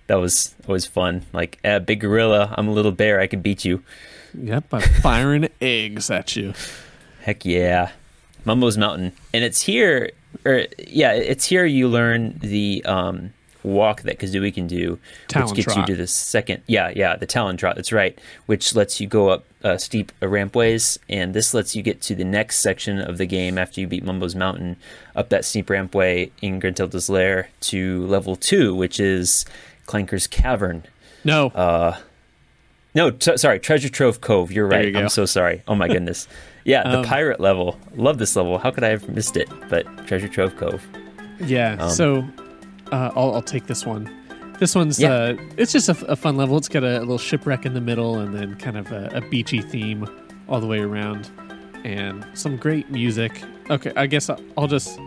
that 0.07 0.17
was 0.17 0.55
always 0.67 0.87
fun. 0.87 1.27
Like, 1.33 1.59
eh, 1.65 1.79
big 1.79 2.01
gorilla, 2.01 2.55
I'm 2.57 2.69
a 2.69 2.73
little 2.73 2.93
bear, 2.93 3.21
I 3.21 3.27
can 3.27 3.41
beat 3.41 3.65
you. 3.65 3.83
yep. 4.35 4.73
I'm 4.73 4.81
firing 5.03 5.49
eggs 5.61 6.11
at 6.11 6.37
you. 6.37 6.55
Heck 7.23 7.45
yeah. 7.45 7.91
Mumbo's 8.45 8.79
Mountain. 8.79 9.13
And 9.35 9.43
it's 9.43 9.63
here, 9.63 10.11
or 10.45 10.67
yeah, 10.79 11.13
it's 11.13 11.47
here 11.47 11.67
you 11.67 11.89
learn 11.89 12.39
the 12.39 12.85
um, 12.85 13.33
walk 13.67 14.03
that 14.03 14.19
Kazooie 14.19 14.55
can 14.55 14.67
do, 14.69 14.99
Talon 15.27 15.49
which 15.49 15.57
gets 15.57 15.75
trot. 15.75 15.89
you 15.89 15.95
to 15.95 16.01
the 16.01 16.07
second. 16.07 16.63
Yeah, 16.67 16.93
yeah, 16.95 17.17
the 17.17 17.27
Talon 17.27 17.57
Trot, 17.57 17.75
that's 17.75 17.93
right, 17.93 18.19
which 18.47 18.75
lets 18.75 19.01
you 19.01 19.09
go 19.09 19.29
up 19.29 19.45
uh, 19.65 19.77
steep 19.77 20.13
rampways. 20.23 20.99
And 21.09 21.35
this 21.35 21.53
lets 21.53 21.75
you 21.75 21.83
get 21.83 22.01
to 22.03 22.15
the 22.15 22.25
next 22.25 22.61
section 22.61 23.01
of 23.01 23.19
the 23.19 23.27
game 23.27 23.59
after 23.59 23.81
you 23.81 23.89
beat 23.89 24.05
Mumbo's 24.05 24.37
Mountain, 24.37 24.77
up 25.17 25.29
that 25.31 25.45
steep 25.45 25.67
rampway 25.67 26.31
in 26.41 26.61
Gruntilda's 26.61 27.11
Lair 27.11 27.49
to 27.63 28.07
level 28.07 28.37
two, 28.37 28.75
which 28.75 29.01
is 29.01 29.45
Clanker's 29.87 30.27
Cavern. 30.27 30.85
No, 31.25 31.49
Uh, 31.49 31.97
No, 32.95 33.11
t- 33.11 33.37
sorry, 33.37 33.59
Treasure 33.61 33.89
Trove 33.91 34.21
Cove. 34.21 34.51
You're 34.53 34.67
right. 34.67 34.89
you. 34.93 34.99
I'm 34.99 35.09
so 35.09 35.27
sorry. 35.27 35.63
Oh 35.69 35.75
my 35.75 35.89
goodness. 35.89 36.29
Yeah, 36.67 36.83
the 36.83 36.99
Um, 36.99 37.05
pirate 37.05 37.39
level. 37.39 37.79
Love 37.95 38.19
this 38.19 38.35
level. 38.35 38.59
How 38.59 38.73
could 38.73 38.83
I 38.83 38.89
have 38.89 39.09
missed 39.09 39.37
it? 39.37 39.49
But 39.71 39.87
Treasure 40.09 40.27
Trove 40.27 40.57
Cove. 40.57 40.83
Yeah. 41.39 41.77
Um, 41.79 41.91
so 41.91 42.25
uh, 42.91 43.13
I'll, 43.15 43.35
I'll 43.37 43.43
take 43.43 43.69
this 43.69 43.87
one. 43.87 44.11
This 44.59 44.75
one's 44.75 44.99
Yeah. 44.99 45.13
uh, 45.13 45.37
it's 45.57 45.71
just 45.71 45.89
a 45.89 46.17
fun 46.17 46.37
level. 46.37 46.57
It's 46.57 46.69
got 46.69 46.83
a, 46.83 46.99
little 46.99 47.19
shipwreck 47.19 47.67
in 47.67 47.75
the 47.75 47.81
middle, 47.81 48.19
and 48.19 48.35
then 48.35 48.57
kind 48.57 48.77
of 48.77 48.91
a, 48.91 49.11
a 49.15 49.21
beachy 49.21 49.63
theme 49.63 50.09
all 50.49 50.59
the 50.59 50.67
way 50.67 50.81
around, 50.81 51.31
and 51.85 52.27
some 52.35 52.57
great 52.57 52.91
music. 52.91 53.41
Okay, 53.71 53.93
I 53.95 54.07
guess 54.09 54.29
I'll, 54.29 54.41
I'll 54.59 54.67
just. 54.67 54.99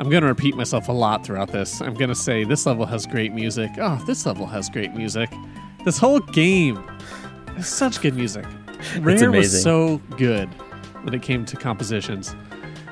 I'm 0.00 0.08
going 0.08 0.22
to 0.22 0.28
repeat 0.28 0.54
myself 0.56 0.88
a 0.88 0.92
lot 0.92 1.24
throughout 1.24 1.48
this. 1.50 1.80
I'm 1.80 1.94
going 1.94 2.08
to 2.08 2.14
say 2.14 2.44
this 2.44 2.66
level 2.66 2.86
has 2.86 3.06
great 3.06 3.32
music. 3.32 3.70
Oh, 3.78 3.96
this 4.06 4.24
level 4.26 4.46
has 4.46 4.70
great 4.70 4.94
music. 4.94 5.28
This 5.84 5.98
whole 5.98 6.20
game 6.20 6.76
has 7.56 7.68
such 7.68 8.00
good 8.00 8.14
music. 8.14 8.44
Rare 9.00 9.30
was 9.32 9.62
so 9.62 9.98
good 10.16 10.48
when 11.02 11.14
it 11.14 11.22
came 11.22 11.44
to 11.46 11.56
compositions. 11.56 12.34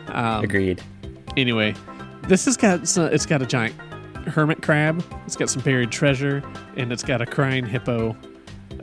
Um, 0.08 0.42
Agreed. 0.42 0.82
Anyway, 1.36 1.74
this 2.24 2.44
has 2.46 2.56
got 2.56 2.88
so- 2.88 3.06
it's 3.06 3.26
got 3.26 3.40
a 3.42 3.46
giant 3.46 3.74
hermit 4.26 4.62
crab. 4.62 5.04
It's 5.26 5.36
got 5.36 5.48
some 5.48 5.62
buried 5.62 5.92
treasure, 5.92 6.42
and 6.76 6.92
it's 6.92 7.02
got 7.04 7.20
a 7.20 7.26
crying 7.26 7.66
hippo, 7.66 8.16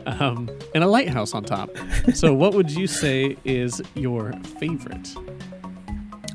um, 0.06 0.50
and 0.74 0.84
a 0.84 0.88
lighthouse 0.88 1.34
on 1.34 1.44
top. 1.44 1.70
so, 2.14 2.34
what 2.34 2.54
would 2.54 2.72
you 2.72 2.88
say 2.88 3.36
is 3.44 3.82
your 3.96 4.32
favorite? 4.60 5.14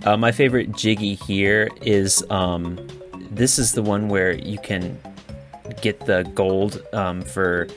Uh, 0.05 0.17
my 0.17 0.33
favorite 0.33 0.73
Jiggy 0.73 1.15
here 1.15 1.69
is 1.83 2.25
um, 2.31 2.79
this 3.31 3.59
is 3.59 3.73
the 3.73 3.83
one 3.83 4.09
where 4.09 4.33
you 4.33 4.59
can 4.59 4.99
get 5.83 6.01
the 6.07 6.23
gold 6.35 6.83
um, 6.93 7.23
for 7.23 7.69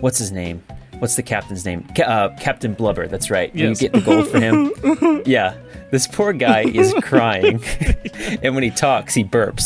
what's 0.00 0.18
his 0.18 0.32
name? 0.32 0.62
What's 0.98 1.14
the 1.16 1.22
captain's 1.22 1.64
name? 1.64 1.86
Ca- 1.96 2.02
uh, 2.02 2.36
Captain 2.38 2.74
Blubber. 2.74 3.06
That's 3.06 3.30
right. 3.30 3.54
Yes. 3.54 3.80
You 3.80 3.88
get 3.88 3.92
the 3.92 4.04
gold 4.04 4.28
for 4.28 4.40
him. 4.40 5.22
yeah, 5.26 5.54
this 5.90 6.06
poor 6.06 6.32
guy 6.32 6.62
is 6.62 6.92
crying, 7.02 7.62
and 8.42 8.54
when 8.54 8.62
he 8.62 8.70
talks, 8.70 9.14
he 9.14 9.24
burps. 9.24 9.64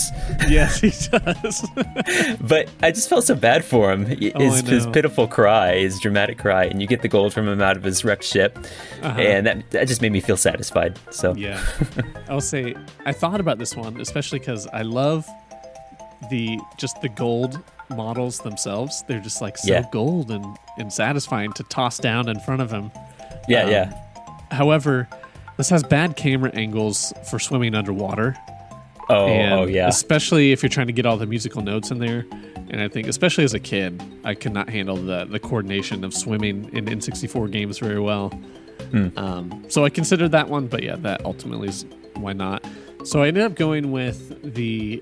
Yes, 0.50 0.80
he 0.80 0.90
does. 0.90 1.66
But 2.40 2.68
I 2.82 2.90
just 2.90 3.08
felt 3.08 3.24
so 3.24 3.34
bad 3.34 3.64
for 3.64 3.92
him. 3.92 4.06
His, 4.06 4.32
Oh, 4.34 4.40
his 4.66 4.86
pitiful 4.86 5.26
cry, 5.28 5.78
his 5.78 5.98
dramatic 6.00 6.38
cry, 6.38 6.64
and 6.64 6.80
you 6.80 6.86
get 6.88 7.02
the 7.02 7.08
gold 7.08 7.32
from 7.32 7.48
him 7.48 7.60
out 7.60 7.76
of 7.76 7.82
his 7.82 8.04
wrecked 8.04 8.24
ship, 8.24 8.58
Uh-huh. 9.02 9.20
and 9.20 9.46
that 9.46 9.70
that 9.70 9.88
just 9.88 10.02
made 10.02 10.12
me 10.12 10.20
feel 10.20 10.36
satisfied. 10.36 10.98
So 11.10 11.34
yeah, 11.34 11.60
I'll 12.28 12.40
say 12.40 12.74
I 13.06 13.12
thought 13.12 13.40
about 13.40 13.58
this 13.58 13.76
one 13.76 14.00
especially 14.00 14.38
because 14.38 14.66
I 14.68 14.82
love 14.82 15.26
the 16.30 16.58
just 16.78 17.00
the 17.02 17.08
gold 17.08 17.58
models 17.90 18.38
themselves. 18.40 19.02
They're 19.08 19.20
just 19.20 19.40
like 19.42 19.58
so 19.58 19.72
Yeah. 19.72 19.84
gold 19.92 20.30
and 20.30 20.44
and 20.78 20.92
satisfying 20.92 21.52
to 21.54 21.62
toss 21.64 21.98
down 21.98 22.28
in 22.28 22.38
front 22.40 22.62
of 22.62 22.70
him. 22.70 22.90
yeah, 23.48 23.64
Um, 23.64 23.70
yeah. 23.70 23.92
However, 24.50 25.08
this 25.62 25.70
has 25.70 25.84
bad 25.84 26.16
camera 26.16 26.50
angles 26.54 27.12
for 27.30 27.38
swimming 27.38 27.72
underwater. 27.72 28.36
Oh, 29.08 29.26
oh 29.28 29.66
yeah. 29.66 29.86
Especially 29.86 30.50
if 30.50 30.60
you're 30.60 30.68
trying 30.68 30.88
to 30.88 30.92
get 30.92 31.06
all 31.06 31.16
the 31.16 31.24
musical 31.24 31.62
notes 31.62 31.92
in 31.92 32.00
there. 32.00 32.26
And 32.68 32.80
I 32.80 32.88
think, 32.88 33.06
especially 33.06 33.44
as 33.44 33.54
a 33.54 33.60
kid, 33.60 34.02
I 34.24 34.34
could 34.34 34.52
not 34.52 34.68
handle 34.68 34.96
the, 34.96 35.24
the 35.24 35.38
coordination 35.38 36.02
of 36.02 36.14
swimming 36.14 36.68
in 36.72 36.86
N64 36.86 37.52
games 37.52 37.78
very 37.78 38.00
well. 38.00 38.30
Hmm. 38.90 39.16
Um, 39.16 39.64
so 39.68 39.84
I 39.84 39.90
considered 39.90 40.32
that 40.32 40.48
one, 40.48 40.66
but 40.66 40.82
yeah, 40.82 40.96
that 40.96 41.24
ultimately 41.24 41.68
is 41.68 41.86
why 42.14 42.32
not. 42.32 42.66
So 43.04 43.22
I 43.22 43.28
ended 43.28 43.44
up 43.44 43.54
going 43.54 43.92
with 43.92 44.54
the 44.54 45.00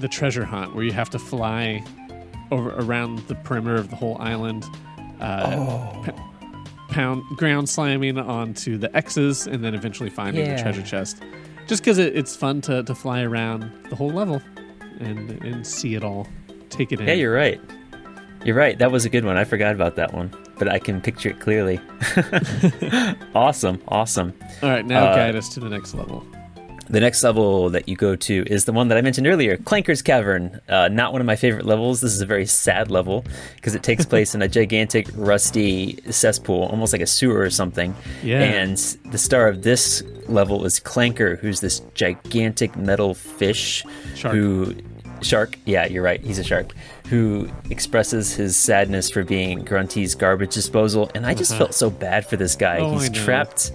the 0.00 0.08
treasure 0.08 0.44
hunt, 0.44 0.74
where 0.74 0.84
you 0.84 0.92
have 0.92 1.08
to 1.10 1.18
fly 1.18 1.82
over 2.50 2.74
around 2.76 3.20
the 3.28 3.36
perimeter 3.36 3.76
of 3.76 3.88
the 3.88 3.96
whole 3.96 4.18
island, 4.20 4.66
uh, 5.20 5.54
Oh. 5.56 6.33
Pound 6.94 7.22
ground 7.36 7.68
slamming 7.68 8.18
onto 8.18 8.78
the 8.78 8.94
X's, 8.96 9.46
and 9.46 9.64
then 9.64 9.74
eventually 9.74 10.10
finding 10.10 10.48
the 10.48 10.60
treasure 10.62 10.82
chest. 10.82 11.22
Just 11.66 11.82
because 11.82 11.98
it, 11.98 12.14
it's 12.16 12.36
fun 12.36 12.60
to, 12.62 12.82
to 12.82 12.94
fly 12.94 13.22
around 13.22 13.70
the 13.90 13.96
whole 13.96 14.10
level 14.10 14.40
and 15.00 15.30
and 15.44 15.66
see 15.66 15.94
it 15.94 16.04
all, 16.04 16.26
take 16.70 16.92
it 16.92 17.00
in. 17.00 17.06
Yeah, 17.08 17.14
you're 17.14 17.34
right. 17.34 17.60
You're 18.44 18.56
right. 18.56 18.78
That 18.78 18.92
was 18.92 19.04
a 19.06 19.08
good 19.08 19.24
one. 19.24 19.36
I 19.38 19.44
forgot 19.44 19.74
about 19.74 19.96
that 19.96 20.12
one, 20.12 20.30
but 20.58 20.68
I 20.68 20.78
can 20.78 21.00
picture 21.00 21.30
it 21.30 21.40
clearly. 21.40 21.80
awesome, 23.34 23.80
awesome. 23.88 24.34
all 24.62 24.68
right, 24.68 24.84
now 24.84 25.06
Uh, 25.06 25.16
guide 25.16 25.36
us 25.36 25.48
to 25.54 25.60
the 25.60 25.70
next 25.70 25.94
level. 25.94 26.24
The 26.88 27.00
next 27.00 27.22
level 27.22 27.70
that 27.70 27.88
you 27.88 27.96
go 27.96 28.14
to 28.14 28.44
is 28.46 28.66
the 28.66 28.72
one 28.72 28.88
that 28.88 28.98
I 28.98 29.00
mentioned 29.00 29.26
earlier, 29.26 29.56
Clanker's 29.56 30.02
Cavern. 30.02 30.60
Uh, 30.68 30.88
not 30.88 31.12
one 31.12 31.20
of 31.22 31.26
my 31.26 31.34
favorite 31.36 31.64
levels. 31.64 32.00
This 32.02 32.12
is 32.12 32.20
a 32.20 32.26
very 32.26 32.44
sad 32.46 32.90
level 32.90 33.24
because 33.56 33.74
it 33.74 33.82
takes 33.82 34.04
place 34.04 34.34
in 34.34 34.42
a 34.42 34.48
gigantic, 34.48 35.08
rusty 35.14 35.98
cesspool, 36.10 36.64
almost 36.64 36.92
like 36.92 37.00
a 37.02 37.06
sewer 37.06 37.40
or 37.40 37.48
something. 37.50 37.94
Yeah. 38.22 38.42
And 38.42 38.76
the 39.10 39.16
star 39.18 39.48
of 39.48 39.62
this 39.62 40.02
level 40.28 40.64
is 40.66 40.78
Clanker, 40.78 41.38
who's 41.38 41.60
this 41.60 41.80
gigantic 41.94 42.76
metal 42.76 43.14
fish 43.14 43.84
Shark. 44.14 44.34
who. 44.34 44.74
Shark, 45.22 45.56
yeah, 45.64 45.86
you're 45.86 46.02
right. 46.02 46.20
He's 46.22 46.38
a 46.38 46.44
shark 46.44 46.74
who 47.08 47.48
expresses 47.70 48.34
his 48.34 48.58
sadness 48.58 49.08
for 49.08 49.24
being 49.24 49.64
Grunty's 49.64 50.14
garbage 50.14 50.52
disposal, 50.52 51.10
and 51.14 51.24
I 51.24 51.32
just 51.32 51.52
Uh-huh. 51.52 51.60
felt 51.60 51.74
so 51.74 51.88
bad 51.88 52.26
for 52.26 52.36
this 52.36 52.56
guy. 52.56 52.78
Oh, 52.80 52.98
he's 52.98 53.08
trapped. 53.08 53.72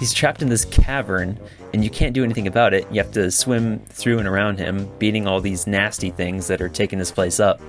He's 0.00 0.12
trapped 0.12 0.42
in 0.42 0.48
this 0.48 0.64
cavern, 0.64 1.38
and 1.72 1.84
you 1.84 1.90
can't 1.90 2.14
do 2.14 2.24
anything 2.24 2.46
about 2.46 2.72
it. 2.74 2.86
You 2.90 3.02
have 3.02 3.12
to 3.12 3.30
swim 3.30 3.80
through 3.90 4.18
and 4.18 4.28
around 4.28 4.58
him, 4.58 4.88
beating 4.98 5.26
all 5.26 5.40
these 5.40 5.66
nasty 5.66 6.10
things 6.10 6.46
that 6.48 6.60
are 6.60 6.68
taking 6.68 6.98
this 6.98 7.10
place 7.10 7.38
up. 7.40 7.60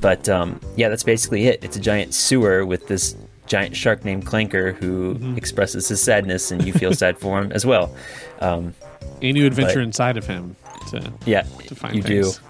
But 0.00 0.28
um, 0.28 0.60
yeah, 0.76 0.88
that's 0.88 1.04
basically 1.04 1.46
it. 1.46 1.62
It's 1.64 1.76
a 1.76 1.80
giant 1.80 2.12
sewer 2.14 2.66
with 2.66 2.88
this 2.88 3.16
giant 3.46 3.76
shark 3.76 4.04
named 4.04 4.26
Clanker 4.26 4.74
who 4.74 5.14
Mm-hmm. 5.14 5.36
expresses 5.36 5.88
his 5.88 6.02
sadness, 6.02 6.50
and 6.50 6.64
you 6.66 6.72
feel 6.72 6.92
sad 6.94 7.18
for 7.18 7.40
him 7.40 7.52
as 7.52 7.64
well. 7.66 7.94
Um, 8.40 8.74
And 9.22 9.36
you 9.36 9.46
adventure 9.46 9.74
But- 9.80 9.84
inside 9.84 10.16
of 10.16 10.26
him 10.26 10.56
to, 10.90 11.12
yeah, 11.26 11.42
to 11.66 11.74
find 11.74 11.94
you 11.94 12.02
things. 12.02 12.36
do. 12.38 12.42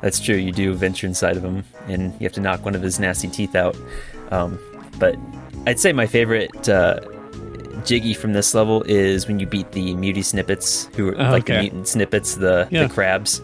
That's 0.00 0.20
true. 0.20 0.36
You 0.36 0.52
do 0.52 0.74
venture 0.74 1.06
inside 1.06 1.36
of 1.36 1.44
him, 1.44 1.64
and 1.88 2.12
you 2.20 2.24
have 2.24 2.32
to 2.34 2.40
knock 2.40 2.64
one 2.64 2.74
of 2.74 2.82
his 2.82 3.00
nasty 3.00 3.26
teeth 3.28 3.54
out. 3.56 3.76
Um, 4.30 4.58
but 4.98 5.16
I'd 5.66 5.80
say 5.80 5.92
my 5.92 6.06
favorite 6.06 6.68
uh, 6.68 7.00
Jiggy 7.84 8.14
from 8.14 8.32
this 8.32 8.54
level 8.54 8.82
is 8.84 9.26
when 9.28 9.38
you 9.38 9.46
beat 9.46 9.72
the 9.72 9.94
Mutie 9.94 10.22
snippets, 10.22 10.88
who 10.96 11.08
are 11.08 11.20
Oh, 11.20 11.30
like 11.30 11.46
the 11.46 11.58
mutant 11.60 11.88
snippets, 11.88 12.34
the 12.36 12.68
Yeah. 12.70 12.86
the 12.86 12.92
crabs. 12.94 13.40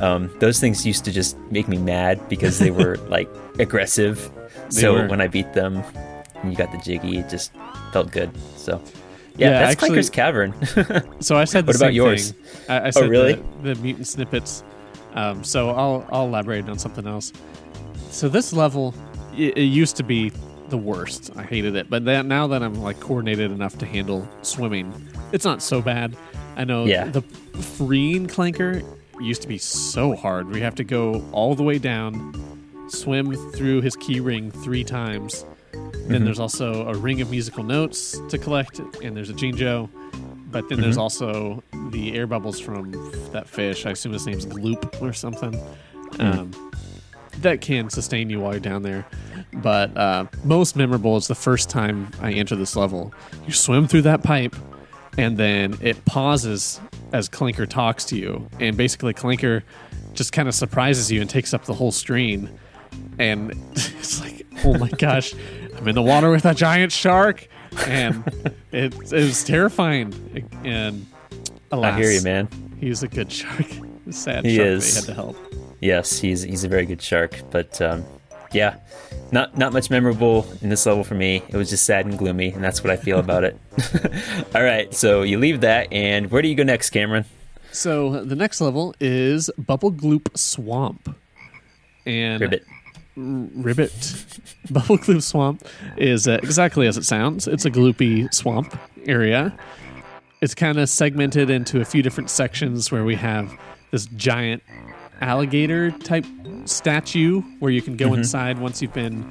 Um, 0.00 0.30
those 0.40 0.60
things 0.60 0.84
used 0.86 1.04
to 1.06 1.12
just 1.12 1.38
make 1.50 1.68
me 1.68 1.78
mad 1.78 2.28
because 2.28 2.58
they 2.58 2.70
were 2.70 2.96
like 3.08 3.28
aggressive. 3.58 4.30
They 4.70 4.80
so 4.82 4.92
were. 4.94 5.06
when 5.08 5.20
I 5.20 5.26
beat 5.28 5.52
them, 5.54 5.82
and 6.42 6.50
you 6.52 6.56
got 6.56 6.70
the 6.72 6.78
Jiggy, 6.78 7.18
it 7.18 7.28
just 7.30 7.52
felt 7.92 8.10
good. 8.10 8.30
So 8.56 8.80
yeah, 9.36 9.50
Yeah, 9.50 9.50
that's 9.60 9.72
actually- 9.72 9.88
Clanker's 9.88 10.10
Cavern. 10.10 10.54
So 11.20 11.36
I 11.36 11.44
said 11.44 11.64
the 11.66 11.70
What 11.70 11.76
about 11.76 11.94
yours? 11.94 12.32
thing. 12.32 12.64
I, 12.68 12.86
I 12.88 12.90
said 12.90 13.08
really? 13.08 13.34
the, 13.62 13.74
the 13.74 13.80
mutant 13.82 14.06
snippets. 14.06 14.62
Um, 15.14 15.42
so 15.44 15.70
I'll 15.70 16.06
I'll 16.12 16.26
elaborate 16.26 16.68
on 16.68 16.78
something 16.78 17.06
else. 17.06 17.32
So 18.10 18.28
this 18.28 18.52
level, 18.52 18.94
it, 19.36 19.56
it 19.56 19.62
used 19.62 19.96
to 19.96 20.02
be 20.02 20.30
the 20.70 20.78
worst. 20.78 21.30
I 21.36 21.42
hated 21.42 21.76
it, 21.76 21.88
but 21.88 22.04
then, 22.04 22.28
now 22.28 22.46
that 22.48 22.62
I'm 22.62 22.74
like 22.74 23.00
coordinated 23.00 23.50
enough 23.50 23.78
to 23.78 23.86
handle 23.86 24.28
swimming, 24.42 24.92
it's 25.32 25.44
not 25.44 25.62
so 25.62 25.80
bad. 25.80 26.16
I 26.56 26.64
know 26.64 26.84
Yeah. 26.84 27.04
the 27.04 27.22
freeing 27.22 28.26
clanker 28.26 28.82
used 29.20 29.42
to 29.42 29.48
be 29.48 29.58
so 29.58 30.14
hard. 30.14 30.50
We 30.50 30.60
have 30.60 30.74
to 30.76 30.84
go 30.84 31.24
all 31.32 31.54
the 31.54 31.62
way 31.62 31.78
down, 31.78 32.34
swim 32.88 33.34
through 33.52 33.82
his 33.82 33.96
key 33.96 34.20
ring 34.20 34.50
three 34.50 34.84
times. 34.84 35.44
Then 35.72 35.82
mm-hmm. 35.92 36.24
there's 36.24 36.38
also 36.38 36.86
a 36.86 36.94
ring 36.94 37.20
of 37.20 37.30
musical 37.30 37.64
notes 37.64 38.18
to 38.28 38.38
collect, 38.38 38.78
and 39.02 39.16
there's 39.16 39.30
a 39.30 39.34
Jinjo. 39.34 39.88
But 40.50 40.68
then 40.68 40.80
there's 40.80 40.94
mm-hmm. 40.94 41.02
also 41.02 41.62
the 41.90 42.14
air 42.14 42.26
bubbles 42.26 42.60
from 42.60 42.92
that 43.32 43.48
fish. 43.48 43.84
I 43.84 43.90
assume 43.90 44.12
his 44.12 44.26
name's 44.26 44.46
Gloop 44.46 45.02
or 45.02 45.12
something. 45.12 45.52
Mm. 46.12 46.38
Um, 46.38 46.72
that 47.40 47.60
can 47.60 47.90
sustain 47.90 48.30
you 48.30 48.40
while 48.40 48.52
you're 48.52 48.60
down 48.60 48.82
there. 48.82 49.06
But 49.56 49.96
uh, 49.96 50.26
most 50.44 50.76
memorable 50.76 51.16
is 51.16 51.28
the 51.28 51.34
first 51.34 51.70
time 51.70 52.10
I 52.20 52.32
enter 52.32 52.56
this 52.56 52.76
level. 52.76 53.12
You 53.46 53.52
swim 53.52 53.88
through 53.88 54.02
that 54.02 54.22
pipe, 54.22 54.54
and 55.16 55.38
then 55.38 55.76
it 55.80 56.04
pauses 56.04 56.80
as 57.12 57.28
Clanker 57.28 57.66
talks 57.68 58.04
to 58.06 58.16
you. 58.16 58.48
And 58.60 58.76
basically, 58.76 59.14
Clanker 59.14 59.62
just 60.14 60.32
kind 60.32 60.48
of 60.48 60.54
surprises 60.54 61.10
you 61.10 61.20
and 61.20 61.28
takes 61.30 61.54
up 61.54 61.64
the 61.64 61.74
whole 61.74 61.92
screen. 61.92 62.50
And 63.18 63.52
it's 63.72 64.20
like, 64.20 64.46
oh 64.64 64.76
my 64.78 64.88
gosh, 64.98 65.34
I'm 65.76 65.88
in 65.88 65.94
the 65.94 66.02
water 66.02 66.30
with 66.30 66.44
a 66.44 66.54
giant 66.54 66.92
shark. 66.92 67.48
And 67.86 68.24
it, 68.72 68.94
it 68.94 69.12
was 69.12 69.44
terrifying. 69.44 70.48
And 70.64 71.06
alas, 71.70 71.94
I 71.94 71.98
hear 71.98 72.10
you, 72.10 72.22
man. 72.22 72.48
He's 72.78 73.02
a 73.02 73.08
good 73.08 73.30
shark. 73.32 73.66
Sad 74.10 74.44
He 74.44 74.56
shark 74.56 74.68
is. 74.68 74.94
they 74.94 75.00
had 75.00 75.06
to 75.06 75.14
help. 75.14 75.36
Yes, 75.80 76.18
he's 76.18 76.42
he's 76.42 76.64
a 76.64 76.68
very 76.68 76.86
good 76.86 77.02
shark, 77.02 77.42
but 77.50 77.80
um, 77.82 78.04
yeah, 78.56 78.76
not 79.30 79.56
not 79.56 79.72
much 79.72 79.90
memorable 79.90 80.46
in 80.62 80.70
this 80.70 80.86
level 80.86 81.04
for 81.04 81.14
me. 81.14 81.42
It 81.48 81.56
was 81.56 81.70
just 81.70 81.84
sad 81.84 82.06
and 82.06 82.18
gloomy, 82.18 82.50
and 82.50 82.64
that's 82.64 82.82
what 82.82 82.90
I 82.90 82.96
feel 82.96 83.18
about 83.18 83.44
it. 83.44 83.58
All 84.54 84.62
right, 84.62 84.92
so 84.94 85.22
you 85.22 85.38
leave 85.38 85.60
that, 85.60 85.92
and 85.92 86.30
where 86.30 86.42
do 86.42 86.48
you 86.48 86.54
go 86.54 86.62
next, 86.62 86.90
Cameron? 86.90 87.26
So 87.72 88.24
the 88.24 88.34
next 88.36 88.62
level 88.62 88.94
is 89.00 89.50
Bubble 89.58 89.92
Gloop 89.92 90.36
Swamp. 90.36 91.14
And 92.06 92.40
Ribbit. 92.40 92.64
Ribbit. 93.16 94.26
Bubble 94.70 94.96
Gloop 94.96 95.22
Swamp 95.22 95.62
is 95.98 96.26
uh, 96.26 96.38
exactly 96.42 96.86
as 96.86 96.96
it 96.96 97.04
sounds. 97.04 97.46
It's 97.46 97.66
a 97.66 97.70
gloopy 97.70 98.32
swamp 98.32 98.78
area. 99.06 99.54
It's 100.40 100.54
kind 100.54 100.78
of 100.78 100.88
segmented 100.88 101.50
into 101.50 101.80
a 101.80 101.84
few 101.84 102.02
different 102.02 102.30
sections 102.30 102.90
where 102.90 103.04
we 103.04 103.16
have 103.16 103.52
this 103.90 104.06
giant 104.06 104.62
alligator 105.20 105.90
type 105.90 106.26
statue 106.68 107.42
where 107.60 107.70
you 107.70 107.82
can 107.82 107.96
go 107.96 108.14
inside 108.14 108.58
once 108.58 108.80
you've 108.82 108.92
been 108.92 109.24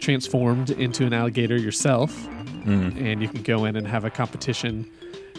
transformed 0.00 0.70
into 0.70 1.04
an 1.06 1.12
alligator 1.12 1.56
yourself. 1.56 2.26
And 2.66 3.22
you 3.22 3.28
can 3.28 3.42
go 3.42 3.64
in 3.64 3.74
and 3.76 3.86
have 3.86 4.04
a 4.04 4.10
competition. 4.10 4.88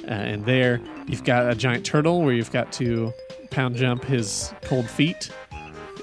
Uh, 0.07 0.11
and 0.11 0.45
there, 0.45 0.81
you've 1.07 1.23
got 1.23 1.49
a 1.51 1.53
giant 1.55 1.85
turtle 1.85 2.23
where 2.23 2.33
you've 2.33 2.51
got 2.51 2.71
to 2.73 3.13
pound 3.51 3.75
jump 3.75 4.03
his 4.03 4.51
cold 4.63 4.89
feet. 4.89 5.29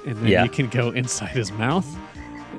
And 0.06 0.16
then 0.18 0.28
Yeah. 0.28 0.44
you 0.44 0.50
can 0.50 0.68
go 0.68 0.90
inside 0.90 1.30
his 1.30 1.50
mouth 1.52 1.86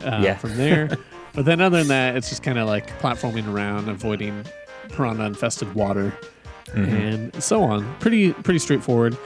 uh, 0.03 0.19
Yeah. 0.21 0.35
from 0.35 0.57
there. 0.57 0.89
but 1.33 1.45
then, 1.45 1.61
other 1.61 1.77
than 1.79 1.87
that, 1.87 2.17
it's 2.17 2.29
just 2.29 2.43
kind 2.43 2.57
of 2.59 2.67
like 2.67 2.87
platforming 2.99 3.47
around, 3.51 3.87
avoiding 3.87 4.43
piranha 4.89 5.23
infested 5.25 5.73
water, 5.73 6.13
Mm-hmm. 6.73 6.95
and 6.95 7.43
so 7.43 7.63
on. 7.63 7.95
Pretty 7.99 8.31
pretty 8.33 8.59
straightforward. 8.59 9.17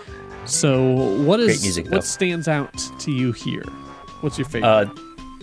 So, 0.45 0.83
what 1.23 1.39
is 1.39 1.61
music, 1.63 1.89
what 1.89 2.03
stands 2.03 2.47
out 2.47 2.73
to 2.99 3.11
you 3.11 3.31
here? 3.31 3.63
What's 4.21 4.37
your 4.37 4.47
favorite? 4.47 4.69
Uh, 4.69 4.85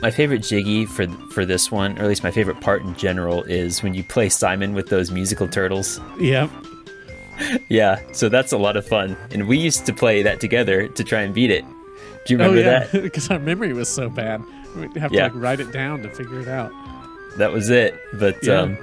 my 0.03 0.11
favorite 0.11 0.43
Jiggy 0.43 0.87
for 0.87 1.07
for 1.33 1.45
this 1.47 1.71
one, 1.71 1.99
or 1.99 2.03
at 2.03 2.09
least 2.09 2.23
my 2.23 2.31
favorite 2.31 2.61
part 2.61 2.83
in 2.83 2.95
general, 2.97 3.43
is 3.45 3.83
when 3.83 3.95
you 3.95 4.03
play 4.05 4.29
Simon 4.29 4.75
with 4.75 4.89
those 4.89 5.11
musical 5.11 5.49
turtles. 5.49 6.01
yeah, 6.19 6.49
Yeah, 7.69 8.01
so 8.13 8.29
that's 8.29 8.53
a 8.53 8.59
lot 8.59 8.77
of 8.77 8.87
fun, 8.87 9.17
and 9.31 9.49
we 9.49 9.59
used 9.59 9.87
to 9.87 9.93
play 9.95 10.23
that 10.23 10.41
together 10.41 10.89
to 10.89 11.05
try 11.05 11.21
and 11.23 11.35
beat 11.35 11.51
it. 11.51 11.65
Do 12.27 12.35
you 12.35 12.39
remember 12.39 12.59
oh 12.59 12.63
remember 12.63 12.87
yeah, 12.87 12.93
that? 12.93 13.03
because 13.03 13.31
our 13.31 13.39
memory 13.39 13.73
was 13.73 13.89
so 13.89 14.11
bad. 14.11 14.43
We'd 14.77 14.95
have 14.99 15.13
Yeah. 15.13 15.29
to 15.29 15.35
like 15.35 15.43
write 15.43 15.61
it 15.61 15.73
down 15.73 16.03
to 16.03 16.11
figure 16.11 16.41
it 16.41 16.49
out. 16.49 16.71
That 17.39 17.53
was 17.53 17.71
it. 17.71 17.95
But 18.15 18.37
Yeah. 18.43 18.61
um, 18.61 18.79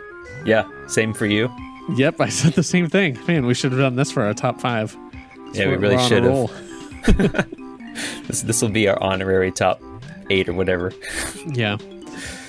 yeah, 0.45 0.67
same 0.87 1.13
for 1.13 1.27
you. 1.27 1.49
Yep, 1.95 2.19
I 2.19 2.29
said 2.29 2.53
the 2.53 2.63
same 2.63 2.89
thing. 2.89 3.17
Man, 3.27 3.45
we 3.45 3.53
should 3.53 3.71
have 3.71 3.79
done 3.79 3.95
this 3.95 4.11
for 4.11 4.23
our 4.23 4.33
top 4.33 4.59
five. 4.59 4.97
Yeah, 5.53 5.67
we 5.67 5.75
really 5.77 5.95
we're 5.95 6.01
on 6.01 6.05
a 6.05 6.07
should 6.07 6.23
have. 6.23 7.47
This 8.27 8.41
this 8.43 8.61
will 8.61 8.69
be 8.69 8.87
our 8.87 9.01
honorary 9.01 9.51
top 9.51 9.81
eight 10.29 10.47
or 10.49 10.53
whatever. 10.53 10.91
Yeah. 11.47 11.77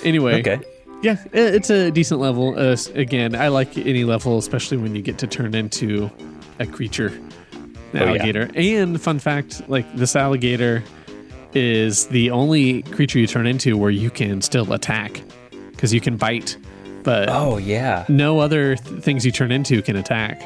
Anyway, 0.05 0.41
Okay. 0.41 0.61
yeah, 1.03 1.17
it's 1.33 1.71
a 1.71 1.91
decent 1.91 2.21
level. 2.21 2.55
Uh, 2.59 2.77
again, 2.95 3.35
I 3.35 3.49
like 3.49 3.77
any 3.79 4.05
level, 4.05 4.37
especially 4.39 4.77
when 4.77 4.95
you 4.95 5.01
get 5.03 5.19
to 5.19 5.27
turn 5.27 5.55
into 5.55 6.11
a 6.59 6.67
creature, 6.67 7.07
an 7.07 7.73
Oh, 7.95 7.99
yeah. 7.99 8.05
alligator. 8.05 8.51
And 8.55 9.01
fun 9.01 9.19
fact, 9.21 9.63
like 9.69 9.87
this 9.97 10.15
alligator 10.17 10.83
is 11.55 12.09
the 12.09 12.31
only 12.31 12.83
creature 12.83 13.19
you 13.19 13.27
turn 13.27 13.47
into 13.47 13.77
where 13.79 13.91
you 13.91 14.11
can 14.11 14.43
still 14.43 14.71
attack 14.73 15.23
because 15.71 15.95
you 15.95 16.01
can 16.01 16.17
bite, 16.17 16.59
but 17.05 17.29
Oh 17.31 17.57
yeah. 17.57 18.05
no 18.09 18.41
other 18.41 18.77
th- 18.77 19.03
things 19.03 19.25
you 19.25 19.33
turn 19.33 19.51
into 19.51 19.81
can 19.81 19.97
attack. 19.97 20.43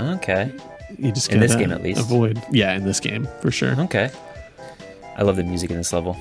Okay. 0.00 0.50
You 0.98 1.12
just 1.12 1.32
In 1.32 1.40
this 1.40 1.54
game, 1.54 1.72
at 1.72 1.82
least. 1.82 2.00
avoid. 2.00 2.42
Yeah, 2.50 2.74
in 2.74 2.84
this 2.84 3.00
game 3.00 3.28
for 3.40 3.50
sure. 3.50 3.78
Okay. 3.82 4.10
I 5.16 5.22
love 5.22 5.36
the 5.36 5.42
music 5.44 5.70
in 5.70 5.76
this 5.76 5.92
level. 5.92 6.16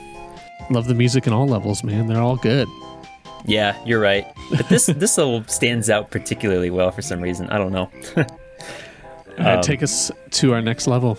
Love 0.69 0.87
the 0.87 0.93
music 0.95 1.27
in 1.27 1.33
all 1.33 1.47
levels, 1.47 1.83
man. 1.83 2.07
They're 2.07 2.21
all 2.21 2.35
good. 2.37 2.67
Yeah, 3.45 3.75
you're 3.85 3.99
right. 3.99 4.25
But 4.51 4.69
this 4.69 4.85
this 4.97 5.17
level 5.17 5.43
stands 5.47 5.89
out 5.89 6.11
particularly 6.11 6.69
well 6.69 6.91
for 6.91 7.01
some 7.01 7.21
reason. 7.21 7.49
I 7.49 7.57
don't 7.57 7.71
know. 7.71 7.89
Um, 9.37 9.61
take 9.61 9.81
us 9.81 10.11
to 10.31 10.53
our 10.53 10.61
next 10.61 10.87
level. 10.87 11.17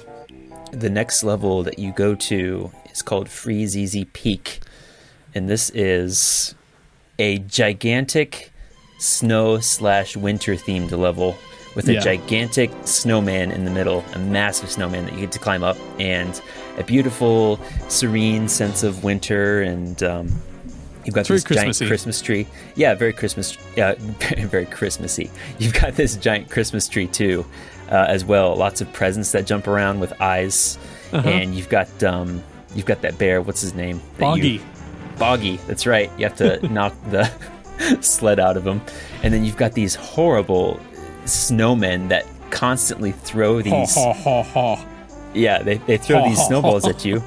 the 0.71 0.91
next 0.91 1.25
level 1.25 1.63
that 1.65 1.79
you 1.79 1.93
go 1.93 2.15
to 2.15 2.71
is 2.93 3.03
called 3.03 3.27
Freezeezy 3.29 4.13
Peak. 4.13 4.61
And 5.35 5.49
this 5.49 5.71
is 5.71 6.55
a 7.19 7.39
gigantic 7.39 8.53
snow 8.99 9.59
slash 9.61 10.15
winter 10.17 10.55
themed 10.55 10.93
level 10.93 11.37
with 11.75 11.89
a 11.89 11.95
Yeah. 11.95 12.01
gigantic 12.01 12.71
snowman 12.85 13.51
in 13.51 13.65
the 13.65 13.71
middle, 13.71 14.05
a 14.15 14.19
massive 14.19 14.71
snowman 14.71 15.05
that 15.07 15.15
you 15.15 15.21
get 15.21 15.33
to 15.33 15.39
climb 15.39 15.63
up, 15.65 15.77
and 15.99 16.41
a 16.79 16.83
beautiful, 16.85 17.59
serene 17.89 18.49
sense 18.49 18.83
of 18.83 19.05
winter. 19.05 19.63
And 19.63 20.03
um, 20.03 20.33
you've 21.05 21.15
got 21.15 21.29
It's 21.31 21.45
this 21.45 21.45
giant 21.45 21.77
Christmas 21.79 22.21
tree. 22.21 22.47
Yeah, 22.77 22.95
very 22.95 23.13
Christmas. 23.13 23.57
Yeah, 23.77 23.95
very 23.99 24.67
Christmassy. 24.67 25.31
You've 25.59 25.75
got 25.75 25.95
this 25.97 26.17
giant 26.17 26.51
Christmas 26.51 26.89
tree 26.89 27.07
too, 27.07 27.45
uh, 27.91 28.07
as 28.09 28.25
well. 28.25 28.55
Lots 28.57 28.81
of 28.81 28.93
presents 28.93 29.33
that 29.33 29.47
jump 29.47 29.67
around 29.67 30.01
with 30.01 30.13
eyes, 30.21 30.79
Uh-huh. 31.13 31.29
and 31.29 31.55
you've 31.55 31.69
got 31.69 32.03
um, 32.03 32.43
you've 32.75 32.87
got 32.87 33.03
that 33.03 33.19
bear. 33.19 33.41
What's 33.43 33.61
his 33.61 33.75
name? 33.75 34.01
Boggy. 34.19 34.49
you- 34.49 34.61
Boggy. 35.19 35.59
That's 35.67 35.87
right. 35.87 36.11
You 36.19 36.25
have 36.27 36.37
to 36.39 36.67
knock 36.73 36.95
the 37.11 37.31
sled 38.01 38.41
out 38.41 38.57
of 38.57 38.67
him, 38.67 38.81
and 39.23 39.33
then 39.33 39.45
you've 39.45 39.57
got 39.59 39.73
these 39.73 39.95
horrible 39.95 40.81
snowmen 41.25 42.09
that 42.09 42.27
constantly 42.51 43.13
throw 43.13 43.63
these 43.63 43.95
ha 43.95 44.13
ha 44.13 44.43
ha. 44.43 44.87
Yeah, 45.35 45.63
they, 45.63 45.79
they 45.79 45.97
throw 45.97 46.29
these 46.29 46.41
snowballs 46.47 46.87
at 46.87 47.05
you, 47.05 47.23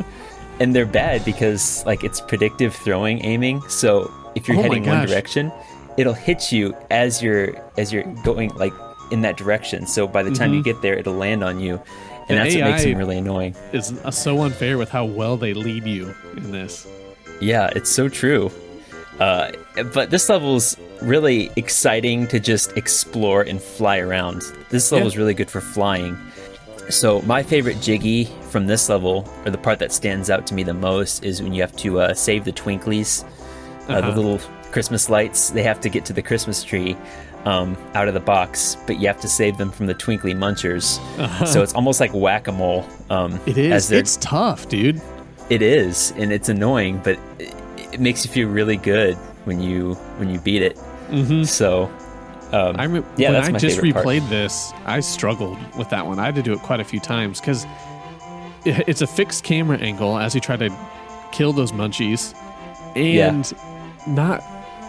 and 0.60 0.76
they're 0.76 0.86
bad 0.86 1.26
because 1.26 1.84
like 1.86 2.04
it's 2.04 2.22
predictive 2.22 2.76
throwing 2.76 3.24
aiming. 3.26 3.62
So 3.68 4.12
if 4.36 4.48
you're 4.48 4.58
Oh 4.58 4.62
heading 4.62 4.86
one 4.86 5.08
direction, 5.08 5.52
it'll 5.98 6.14
hit 6.14 6.52
you 6.52 6.76
as 6.92 7.24
you're 7.24 7.56
as 7.78 7.92
you're 7.92 8.04
going 8.24 8.54
like 8.56 8.74
in 9.12 9.22
that 9.22 9.38
direction. 9.38 9.88
So 9.88 10.08
by 10.08 10.24
the 10.24 10.32
time 10.32 10.54
you 10.54 10.62
get 10.62 10.82
there, 10.82 10.94
it'll 10.94 11.16
land 11.16 11.44
on 11.44 11.60
you, 11.60 11.76
and 11.76 11.82
Mm-hmm. 12.26 12.28
The 12.28 12.36
that's 12.36 12.56
what 12.56 12.72
makes 12.72 12.84
them 12.84 12.98
really 12.98 13.18
annoying. 13.18 13.56
It's 13.72 13.94
so 14.18 14.42
unfair 14.44 14.78
with 14.78 14.90
how 14.90 15.06
well 15.06 15.38
they 15.38 15.54
lead 15.54 15.86
you 15.86 16.14
in 16.38 16.52
this. 16.52 16.88
Yeah, 17.40 17.70
it's 17.76 17.90
so 17.90 18.10
true. 18.10 18.52
Uh, 19.20 19.52
but 19.94 20.10
this 20.10 20.28
level's 20.30 20.78
really 21.02 21.52
exciting 21.56 22.28
to 22.28 22.40
just 22.40 22.76
explore 22.78 23.42
and 23.44 23.62
fly 23.62 24.00
around. 24.00 24.42
This 24.70 24.92
level's 24.92 25.14
Yeah. 25.14 25.20
really 25.20 25.34
good 25.34 25.50
for 25.50 25.62
flying. 25.62 26.18
So 26.90 27.22
my 27.24 27.42
favorite 27.42 27.82
jiggy 27.82 28.26
from 28.52 28.68
this 28.68 28.90
level, 28.90 29.28
or 29.46 29.52
the 29.52 29.58
part 29.58 29.80
that 29.80 29.92
stands 29.92 30.30
out 30.30 30.46
to 30.48 30.54
me 30.54 30.64
the 30.64 30.74
most, 30.74 31.24
is 31.24 31.42
when 31.42 31.54
you 31.54 31.62
have 31.62 31.76
to 31.78 32.00
uh, 32.02 32.14
save 32.14 32.44
the 32.44 32.52
twinklies, 32.52 33.24
uh, 33.90 33.94
Uh-huh. 33.94 34.12
the 34.12 34.18
little 34.22 34.40
Christmas 34.72 35.10
lights. 35.10 35.50
They 35.50 35.64
have 35.64 35.80
to 35.82 35.90
get 35.90 36.06
to 36.06 36.14
the 36.14 36.22
Christmas 36.22 36.64
tree 36.64 36.96
um, 37.46 37.78
out 37.94 38.08
of 38.08 38.14
the 38.16 38.20
box, 38.20 38.76
but 38.88 39.00
you 39.00 39.08
have 39.08 39.22
to 39.22 39.28
save 39.28 39.58
them 39.58 39.72
from 39.72 39.86
the 39.86 39.94
twinkly 39.94 40.34
munchers. 40.34 41.00
So 41.48 41.62
it's 41.64 41.74
almost 41.74 42.00
like 42.00 42.12
whack 42.14 42.48
a 42.48 42.52
mole. 42.52 42.86
Um, 43.10 43.36
Uh-huh. 43.48 43.62
As 43.62 43.92
It's 43.92 44.18
tough, 44.18 44.68
dude. 44.68 45.00
it 45.50 45.62
is, 45.62 46.12
and 46.18 46.32
it's 46.34 46.50
annoying, 46.50 47.02
but 47.04 47.18
it, 47.96 48.00
makes 48.02 48.26
you 48.26 48.32
feel 48.32 48.50
really 48.50 48.78
good 48.78 49.16
when 49.46 49.60
you 49.62 49.96
when 50.18 50.30
you 50.30 50.40
beat 50.40 50.62
it. 50.62 50.76
Mm-hmm. 51.10 51.44
So, 51.44 51.84
um, 52.52 52.76
I 52.80 52.86
rem- 52.86 53.06
yeah, 53.18 53.32
when 53.32 53.56
I 53.56 53.58
just 53.58 53.76
favorite 53.78 53.94
part. 53.94 54.06
replayed 54.06 54.30
this, 54.30 54.72
I 54.86 55.00
struggled 55.00 55.58
with 55.78 55.90
that 55.90 56.06
one. 56.06 56.20
I 56.20 56.26
had 56.26 56.36
to 56.36 56.44
do 56.44 56.54
it 56.54 56.60
quite 56.60 56.80
a 56.80 56.84
few 56.84 57.00
times 57.00 57.40
because 57.40 57.66
it's 58.66 59.02
a 59.02 59.08
fixed 59.08 59.44
camera 59.44 59.78
angle 59.78 60.18
as 60.18 60.34
you 60.36 60.42
try 60.42 60.58
to 60.58 60.70
kill 61.32 61.54
those 61.54 61.72
munchies, 61.72 62.34
and 62.96 63.52
not 64.08 64.44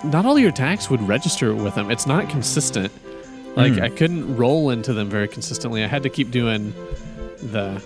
not 0.04 0.24
all 0.26 0.38
your 0.38 0.50
attacks 0.50 0.88
would 0.90 1.00
register 1.08 1.54
with 1.54 1.74
them. 1.74 1.90
It's 1.90 2.06
not 2.06 2.28
consistent. 2.28 2.92
Like 3.56 3.74
Hmm. 3.74 3.82
I 3.82 3.88
couldn't 3.88 4.36
roll 4.36 4.68
into 4.70 4.92
them 4.92 5.08
very 5.08 5.28
consistently. 5.28 5.82
I 5.82 5.86
had 5.86 6.02
to 6.02 6.10
keep 6.10 6.30
doing 6.30 6.74
the, 7.42 7.82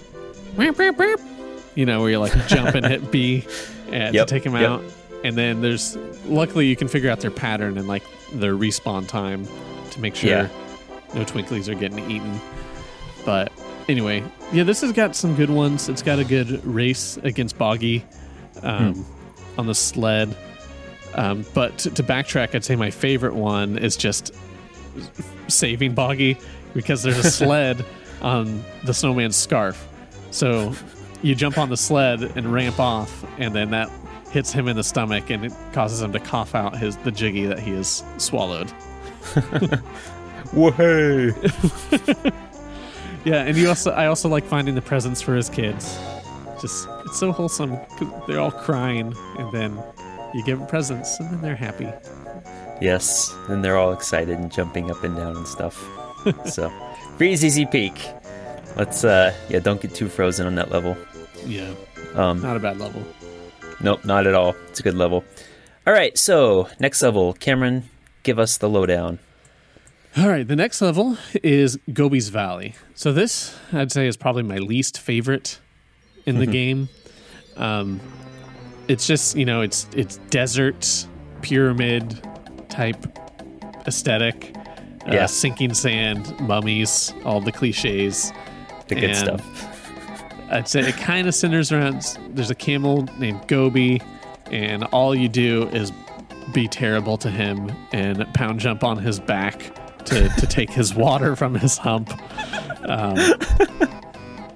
you 1.77 1.87
know, 1.87 2.01
where 2.01 2.11
you 2.11 2.19
like 2.19 2.35
jump 2.49 2.75
and 2.75 2.85
hit 2.85 3.11
B 3.13 3.47
and 3.93 4.13
Yep, 4.15 4.27
to 4.27 4.35
take 4.35 4.43
them 4.43 4.55
yep. 4.55 4.63
out. 4.69 4.83
And 5.25 5.37
then 5.37 5.61
there's 5.61 5.97
luckily 6.27 6.67
you 6.67 6.77
can 6.77 6.89
figure 6.89 7.11
out 7.11 7.21
their 7.21 7.31
pattern 7.31 7.77
and 7.79 7.87
like 7.87 8.03
their 8.33 8.55
respawn 8.55 9.07
time 9.07 9.47
to 9.91 10.01
make 10.01 10.15
sure 10.15 10.31
Yeah. 10.31 10.49
no 11.15 11.25
twinklies 11.25 11.69
are 11.69 11.75
getting 11.75 11.99
eaten. 12.11 12.41
But 13.25 13.53
anyway, 13.89 14.23
yeah, 14.53 14.63
this 14.65 14.81
has 14.81 14.93
got 14.93 15.15
some 15.15 15.35
good 15.37 15.51
ones. 15.51 15.89
It's 15.89 16.03
got 16.03 16.19
a 16.19 16.25
good 16.25 16.65
race 16.65 17.19
against 17.23 17.59
Boggy 17.59 18.05
um, 18.63 18.95
Hmm. 18.95 19.61
on 19.61 19.67
the 19.67 19.75
sled. 19.75 20.35
Um, 21.15 21.45
but 21.55 21.77
to, 21.79 21.91
to 21.91 22.03
backtrack, 22.03 22.55
I'd 22.55 22.65
say 22.65 22.77
my 22.77 22.91
favorite 22.91 23.35
one 23.35 23.77
is 23.79 23.97
just 23.97 24.33
saving 25.49 25.95
Boggy 25.95 26.39
because 26.73 27.03
there's 27.03 27.19
a 27.19 27.31
sled 27.31 27.85
on 28.23 28.63
the 28.85 28.95
snowman's 28.95 29.37
scarf. 29.37 29.87
So 30.31 30.73
you 31.23 31.35
jump 31.35 31.59
on 31.59 31.69
the 31.69 31.77
sled 31.77 32.23
and 32.37 32.53
ramp 32.53 32.79
off, 32.79 33.25
and 33.39 33.55
then 33.55 33.71
that 33.73 33.91
hits 34.31 34.53
him 34.53 34.69
in 34.69 34.77
the 34.77 34.85
stomach 34.85 35.31
and 35.31 35.45
it 35.45 35.53
causes 35.73 36.01
him 36.03 36.13
to 36.13 36.21
cough 36.21 36.55
out 36.55 36.77
his 36.79 36.97
the 36.99 37.11
jiggy 37.11 37.47
that 37.47 37.59
he 37.59 37.73
has 37.73 38.03
swallowed. 38.19 38.71
Whoa! 40.53 41.31
Yeah, 43.25 43.43
and 43.45 43.57
you 43.57 43.69
also 43.69 43.91
I 43.91 44.07
also 44.07 44.29
like 44.29 44.45
finding 44.45 44.75
the 44.75 44.83
presents 44.83 45.21
for 45.21 45.35
his 45.35 45.51
kids. 45.51 45.99
Just 46.61 46.89
it's 47.07 47.19
so 47.19 47.33
wholesome 47.33 47.77
'cause 47.99 48.09
they're 48.27 48.41
all 48.41 48.51
crying, 48.51 49.15
and 49.39 49.53
then 49.53 49.79
you 50.35 50.43
give 50.45 50.59
them 50.59 50.67
presents, 50.69 51.19
and 51.21 51.31
then 51.31 51.43
they're 51.43 51.55
happy. 51.57 51.89
yes, 52.81 53.35
and 53.49 53.63
they're 53.65 53.77
all 53.77 53.93
excited 53.93 54.39
and 54.39 54.51
jumping 54.51 54.91
up 54.91 55.05
and 55.05 55.17
down 55.17 55.37
and 55.37 55.47
stuff. 55.47 55.77
so, 56.47 56.71
Freezeezy 57.19 57.71
Peak. 57.71 57.95
Let's 58.77 59.05
uh, 59.05 59.35
yeah, 59.51 59.59
don't 59.59 59.81
get 59.81 59.95
too 59.95 60.09
frozen 60.09 60.47
on 60.47 60.55
that 60.55 60.71
level. 60.71 60.97
Yeah, 61.45 61.73
Um, 62.15 62.41
not 62.41 62.57
a 62.57 62.61
bad 62.61 62.79
level. 62.79 63.03
Nope, 63.83 64.05
not 64.05 64.27
at 64.27 64.35
all. 64.35 64.55
It's 64.69 64.81
a 64.81 64.83
good 64.83 64.95
level. 64.95 65.25
All 65.87 65.93
right, 65.93 66.17
so 66.17 66.69
next 66.79 67.03
level, 67.03 67.33
Cameron, 67.35 67.89
give 68.23 68.39
us 68.39 68.57
the 68.59 68.69
lowdown. 68.69 69.19
All 70.17 70.29
right, 70.29 70.47
the 70.47 70.57
next 70.57 70.83
level 70.83 71.17
is 71.43 71.79
Gobi's 71.93 72.29
Valley. 72.31 72.75
So 72.95 73.13
this, 73.13 73.57
I'd 73.73 73.93
say, 73.93 74.07
is 74.07 74.17
probably 74.17 74.43
my 74.43 74.59
least 74.59 74.99
favorite 74.99 75.59
in 76.27 76.39
the 76.39 76.47
game. 76.47 76.89
Um, 77.57 78.01
it's 78.89 79.07
just 79.07 79.37
you 79.37 79.45
know, 79.45 79.61
it's 79.61 79.87
it's 79.95 80.17
desert 80.31 81.07
pyramid 81.43 82.21
type 82.69 82.97
aesthetic. 83.87 84.55
Uh, 85.07 85.13
Yeah. 85.15 85.27
sinking 85.27 85.73
sand, 85.75 86.39
mummies, 86.41 87.15
all 87.25 87.41
the 87.41 87.53
cliches. 87.53 88.33
The 88.89 88.97
good 88.97 89.05
And- 89.11 89.17
stuff. 89.17 89.70
I'd 90.51 90.69
say 90.69 90.81
it 90.81 90.97
kind 90.97 91.29
of 91.29 91.35
centers 91.35 91.71
around 91.73 92.17
there's 92.31 92.51
a 92.51 92.55
camel 92.55 93.07
named 93.19 93.47
Gobi, 93.47 94.03
and 94.51 94.85
all 94.85 95.15
you 95.15 95.29
do 95.29 95.69
is 95.69 95.93
be 96.53 96.67
terrible 96.67 97.17
to 97.19 97.31
him 97.31 97.71
and 97.93 98.27
pound 98.35 98.59
jump 98.61 98.83
on 98.83 98.99
his 98.99 99.21
back 99.21 99.73
to, 100.07 100.29
to 100.29 100.47
take 100.47 100.71
his 100.71 100.95
water 100.95 101.37
from 101.37 101.55
his 101.55 101.79
hump. 101.79 102.11
Um, 102.89 103.15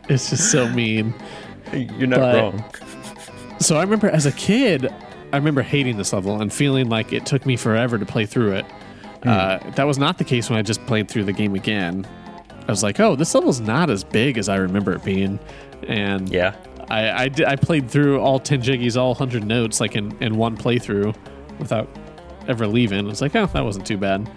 it's 0.08 0.30
just 0.30 0.50
so 0.50 0.68
mean. 0.68 1.14
You're 1.72 2.08
not 2.08 2.20
but- 2.20 2.34
wrong. 2.42 2.64
So 3.60 3.76
I 3.76 3.82
remember 3.82 4.08
as 4.10 4.26
a 4.26 4.32
kid, 4.32 4.92
I 5.32 5.36
remember 5.36 5.62
hating 5.62 5.96
this 5.96 6.12
level 6.12 6.40
and 6.40 6.52
feeling 6.52 6.88
like 6.88 7.12
it 7.12 7.24
took 7.24 7.46
me 7.46 7.56
forever 7.56 7.98
to 7.98 8.04
play 8.04 8.26
through 8.26 8.52
it. 8.54 8.66
Uh, 9.22 9.58
that 9.70 9.84
was 9.84 9.96
not 9.96 10.18
the 10.18 10.24
case 10.24 10.50
when 10.50 10.58
I 10.58 10.62
just 10.62 10.84
played 10.86 11.08
through 11.08 11.24
the 11.24 11.32
game 11.32 11.54
again. 11.54 12.06
I 12.66 12.70
was 12.70 12.82
like, 12.82 12.98
oh, 13.00 13.14
this 13.16 13.34
level's 13.34 13.60
not 13.60 13.90
as 13.90 14.04
big 14.04 14.38
as 14.38 14.48
I 14.48 14.56
remember 14.56 14.92
it 14.92 15.04
being. 15.04 15.38
And 15.86 16.28
Yeah. 16.28 16.54
I, 16.90 17.08
I, 17.24 17.30
I 17.46 17.56
played 17.56 17.90
through 17.90 18.20
all 18.20 18.38
10 18.38 18.62
jiggies, 18.62 18.96
all 19.00 19.10
100 19.10 19.44
notes, 19.46 19.80
like 19.80 19.96
in, 19.96 20.16
in 20.22 20.36
one 20.36 20.56
playthrough 20.56 21.14
without 21.58 21.88
ever 22.48 22.66
leaving. 22.66 23.06
I 23.06 23.08
was 23.08 23.20
like, 23.22 23.34
oh, 23.34 23.46
that 23.46 23.64
wasn't 23.64 23.86
too 23.86 23.96
bad. 23.98 24.30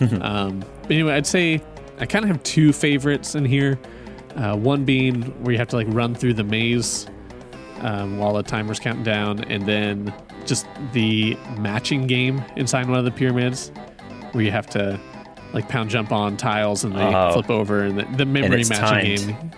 um, 0.20 0.60
but 0.82 0.90
anyway, 0.90 1.14
I'd 1.14 1.26
say 1.26 1.62
I 1.98 2.06
kind 2.06 2.24
of 2.24 2.30
have 2.30 2.42
two 2.42 2.72
favorites 2.72 3.34
in 3.34 3.44
here. 3.44 3.78
Uh, 4.36 4.56
one 4.56 4.84
being 4.84 5.22
where 5.44 5.52
you 5.52 5.58
have 5.58 5.68
to 5.68 5.76
like 5.76 5.86
run 5.90 6.14
through 6.14 6.34
the 6.34 6.42
maze 6.44 7.06
um, 7.80 8.18
while 8.18 8.32
the 8.34 8.42
timer's 8.42 8.80
counting 8.80 9.04
down, 9.04 9.44
and 9.44 9.64
then 9.64 10.12
just 10.44 10.66
the 10.92 11.36
matching 11.56 12.06
game 12.06 12.42
inside 12.56 12.88
one 12.88 12.98
of 12.98 13.04
the 13.04 13.10
pyramids 13.10 13.70
where 14.32 14.42
you 14.42 14.50
have 14.50 14.66
to 14.66 14.98
like 15.54 15.68
pound 15.70 15.88
jump 15.88 16.12
on 16.12 16.36
tiles 16.36 16.84
and 16.84 16.94
they 16.94 17.00
Oh. 17.02 17.32
flip 17.32 17.48
over, 17.48 17.82
and 17.84 17.98
the, 17.98 18.04
the 18.16 18.26
memory 18.26 18.60
it's 18.60 18.68
matching 18.70 19.16
timed. 19.16 19.38
game. 19.38 19.50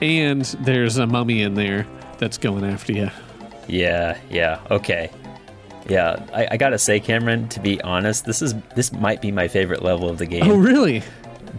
And 0.00 0.44
there's 0.64 0.96
a 0.96 1.06
mummy 1.06 1.42
in 1.42 1.54
there 1.54 1.86
that's 2.18 2.38
going 2.38 2.64
after 2.64 2.92
you. 2.94 3.10
Yeah, 3.68 4.16
yeah, 4.30 4.60
okay. 4.70 5.10
Yeah, 5.88 6.24
I, 6.32 6.48
I 6.52 6.56
gotta 6.56 6.78
say, 6.78 7.00
Cameron, 7.00 7.48
to 7.50 7.60
be 7.60 7.80
honest, 7.82 8.24
this 8.24 8.40
is 8.42 8.54
this 8.76 8.92
might 8.92 9.20
be 9.20 9.30
my 9.32 9.48
favorite 9.48 9.82
level 9.82 10.08
of 10.08 10.16
the 10.18 10.26
game. 10.26 10.44
Oh, 10.50 10.56
really? 10.56 11.02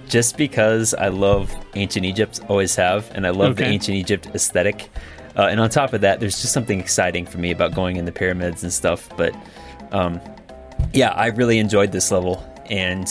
just 0.08 0.38
because 0.38 0.94
I 0.94 1.10
love 1.10 1.54
ancient 1.76 2.06
Egypt, 2.06 2.40
always 2.48 2.76
have, 2.76 3.10
and 3.14 3.28
I 3.28 3.30
love 3.32 3.58
the 3.58 3.66
ancient 3.66 3.96
Egypt 3.98 4.28
aesthetic. 4.34 4.90
Uh, 5.38 5.44
and 5.44 5.60
on 5.60 5.70
top 5.70 5.94
of 5.94 6.02
that, 6.02 6.20
there's 6.20 6.42
just 6.42 6.54
something 6.54 6.80
exciting 6.80 7.26
for 7.26 7.38
me 7.40 7.52
about 7.52 7.74
going 7.74 7.96
in 7.98 8.06
the 8.06 8.12
pyramids 8.12 8.64
and 8.64 8.72
stuff. 8.74 9.10
But 9.18 9.34
um, 9.92 10.20
yeah, 10.94 11.10
I 11.12 11.28
really 11.28 11.58
enjoyed 11.60 11.92
this 11.92 12.10
level, 12.12 12.42
and 12.70 13.08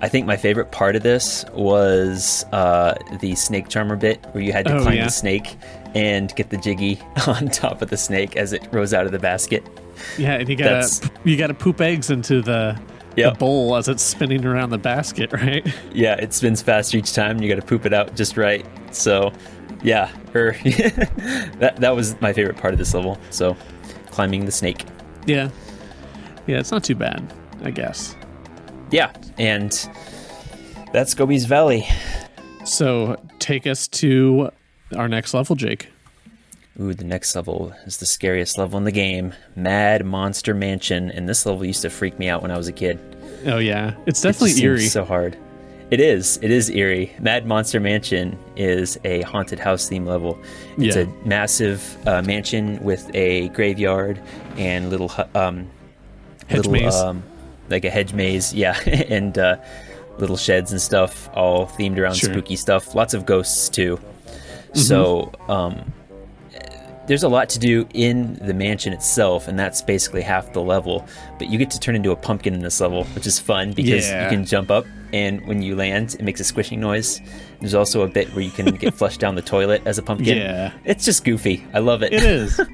I 0.00 0.08
think 0.08 0.26
my 0.26 0.36
favorite 0.36 0.70
part 0.70 0.94
of 0.96 1.02
this 1.02 1.44
was 1.52 2.44
uh, 2.52 2.94
the 3.20 3.34
snake 3.34 3.68
charmer 3.68 3.96
bit 3.96 4.24
where 4.32 4.42
you 4.44 4.52
had 4.52 4.64
to 4.66 4.76
Oh, 4.76 4.82
climb 4.82 4.96
yeah. 4.98 5.04
the 5.06 5.10
snake 5.10 5.56
and 5.94 6.34
get 6.36 6.50
the 6.50 6.56
jiggy 6.56 7.00
on 7.26 7.48
top 7.48 7.82
of 7.82 7.90
the 7.90 7.96
snake 7.96 8.36
as 8.36 8.52
it 8.52 8.66
rose 8.72 8.94
out 8.94 9.06
of 9.06 9.12
the 9.12 9.18
basket. 9.18 9.66
Yeah, 10.16 10.34
and 10.34 10.48
you 10.48 10.54
gotta 10.54 10.70
That's- 10.70 11.10
you 11.24 11.36
gotta 11.36 11.54
poop 11.54 11.80
eggs 11.80 12.10
into 12.10 12.40
the, 12.40 12.78
the 13.16 13.32
bowl 13.32 13.74
as 13.74 13.88
it's 13.88 14.02
spinning 14.02 14.44
around 14.44 14.70
the 14.70 14.78
basket, 14.78 15.32
right? 15.34 15.66
Yeah, 15.92 16.14
it 16.14 16.32
spins 16.32 16.62
faster 16.62 16.96
each 16.98 17.12
time. 17.12 17.42
You 17.42 17.48
got 17.48 17.60
to 17.60 17.66
poop 17.66 17.84
it 17.84 17.92
out 17.92 18.14
just 18.14 18.36
right. 18.36 18.64
So, 18.94 19.32
yeah, 19.82 20.12
or 20.34 20.52
that 21.58 21.74
that 21.80 21.96
was 21.96 22.20
my 22.20 22.32
favorite 22.32 22.56
part 22.56 22.72
of 22.72 22.78
this 22.78 22.94
level. 22.94 23.18
So, 23.30 23.56
climbing 24.12 24.44
the 24.44 24.52
snake. 24.52 24.84
yeah, 25.26 25.50
yeah, 26.46 26.60
it's 26.60 26.70
not 26.70 26.84
too 26.84 26.94
bad, 26.94 27.32
I 27.64 27.72
guess. 27.72 28.14
Yeah, 28.90 29.12
and 29.38 29.70
that's 30.92 31.14
Gobi's 31.14 31.44
Valley. 31.44 31.86
So 32.64 33.20
take 33.38 33.66
us 33.66 33.88
to 33.88 34.50
our 34.96 35.08
next 35.08 35.34
level, 35.34 35.56
Jake. 35.56 35.88
Ooh, 36.80 36.94
the 36.94 37.04
next 37.04 37.34
level 37.34 37.72
is 37.86 37.96
the 37.96 38.06
scariest 38.06 38.56
level 38.56 38.78
in 38.78 38.84
the 38.84 38.92
game, 38.92 39.34
Mad 39.56 40.04
Monster 40.06 40.54
Mansion, 40.54 41.10
and 41.10 41.28
this 41.28 41.44
level 41.44 41.64
used 41.64 41.82
to 41.82 41.90
freak 41.90 42.18
me 42.18 42.28
out 42.28 42.40
when 42.40 42.50
I 42.50 42.56
was 42.56 42.68
a 42.68 42.72
kid. 42.72 42.98
Oh 43.46 43.58
yeah, 43.58 43.94
it's 44.06 44.20
It 44.24 44.28
definitely 44.28 44.50
seems 44.50 44.62
eerie. 44.62 44.86
So 44.86 45.04
hard. 45.04 45.36
It 45.90 46.00
is. 46.00 46.38
It 46.42 46.50
is 46.50 46.68
eerie. 46.70 47.12
Mad 47.18 47.46
Monster 47.46 47.80
Mansion 47.80 48.38
is 48.56 48.98
a 49.04 49.22
haunted 49.22 49.58
house 49.58 49.88
theme 49.88 50.04
level. 50.06 50.38
It's 50.76 50.94
Yeah. 50.96 51.02
a 51.04 51.26
massive 51.26 51.96
uh, 52.06 52.22
mansion 52.22 52.82
with 52.84 53.10
a 53.14 53.48
graveyard 53.50 54.20
and 54.56 54.90
little 54.90 55.10
um, 55.34 55.68
Hedge 56.46 56.58
little 56.66 56.72
maze. 56.72 56.94
um, 56.94 57.22
like 57.70 57.84
a 57.84 57.90
hedge 57.90 58.12
maze, 58.12 58.52
yeah, 58.54 58.78
and 58.86 59.36
uh, 59.38 59.56
little 60.18 60.36
sheds 60.36 60.72
and 60.72 60.80
stuff, 60.80 61.28
all 61.34 61.66
themed 61.66 61.98
around 61.98 62.14
Sure. 62.16 62.30
spooky 62.32 62.56
stuff. 62.56 62.94
Lots 62.94 63.14
of 63.14 63.26
ghosts 63.26 63.68
too. 63.68 64.00
So 64.74 65.32
um, 65.48 65.92
there's 67.06 67.22
a 67.22 67.28
lot 67.28 67.48
to 67.50 67.58
do 67.58 67.86
in 67.94 68.34
the 68.34 68.52
mansion 68.54 68.92
itself, 68.92 69.48
and 69.48 69.58
that's 69.58 69.80
basically 69.82 70.20
half 70.22 70.52
the 70.52 70.60
level. 70.60 71.06
But 71.38 71.48
you 71.48 71.58
get 71.58 71.70
to 71.70 71.80
turn 71.80 71.96
into 71.96 72.10
a 72.10 72.16
pumpkin 72.16 72.52
in 72.54 72.60
this 72.60 72.80
level, 72.80 73.04
which 73.14 73.26
is 73.26 73.38
fun 73.38 73.72
because 73.72 74.08
Yeah. 74.08 74.24
you 74.24 74.30
can 74.30 74.44
jump 74.44 74.70
up, 74.70 74.84
and 75.12 75.44
when 75.46 75.62
you 75.62 75.74
land, 75.74 76.14
it 76.14 76.22
makes 76.22 76.38
a 76.40 76.44
squishing 76.44 76.80
noise. 76.80 77.20
There's 77.60 77.74
also 77.74 78.02
a 78.02 78.08
bit 78.08 78.28
where 78.34 78.44
you 78.44 78.50
can 78.50 78.66
get 78.74 78.92
flushed 78.98 79.20
down 79.20 79.34
the 79.36 79.42
toilet 79.42 79.82
as 79.86 79.96
a 79.98 80.02
pumpkin. 80.02 80.36
Yeah. 80.36 80.72
It's 80.84 81.04
just 81.04 81.24
goofy. 81.24 81.64
I 81.72 81.78
love 81.78 82.02
it. 82.02 82.12
It 82.12 82.22
is. 82.24 82.60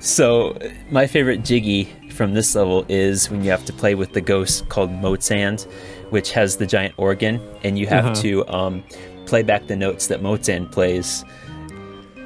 So, 0.00 0.58
my 0.90 1.06
favorite 1.06 1.44
jiggy 1.44 1.84
from 2.12 2.34
this 2.34 2.54
level 2.54 2.84
is 2.88 3.30
when 3.30 3.42
you 3.42 3.50
have 3.50 3.64
to 3.64 3.72
play 3.72 3.94
with 3.94 4.12
the 4.12 4.20
ghost 4.20 4.68
called 4.68 4.90
Motzand, 4.90 5.64
which 6.10 6.32
has 6.32 6.56
the 6.56 6.66
giant 6.66 6.94
organ, 6.96 7.40
and 7.64 7.78
you 7.78 7.86
have 7.86 8.04
Uh-huh. 8.06 8.14
to 8.22 8.48
um, 8.48 8.84
play 9.26 9.42
back 9.42 9.66
the 9.66 9.76
notes 9.76 10.06
that 10.08 10.22
Motzand 10.22 10.70
plays. 10.70 11.24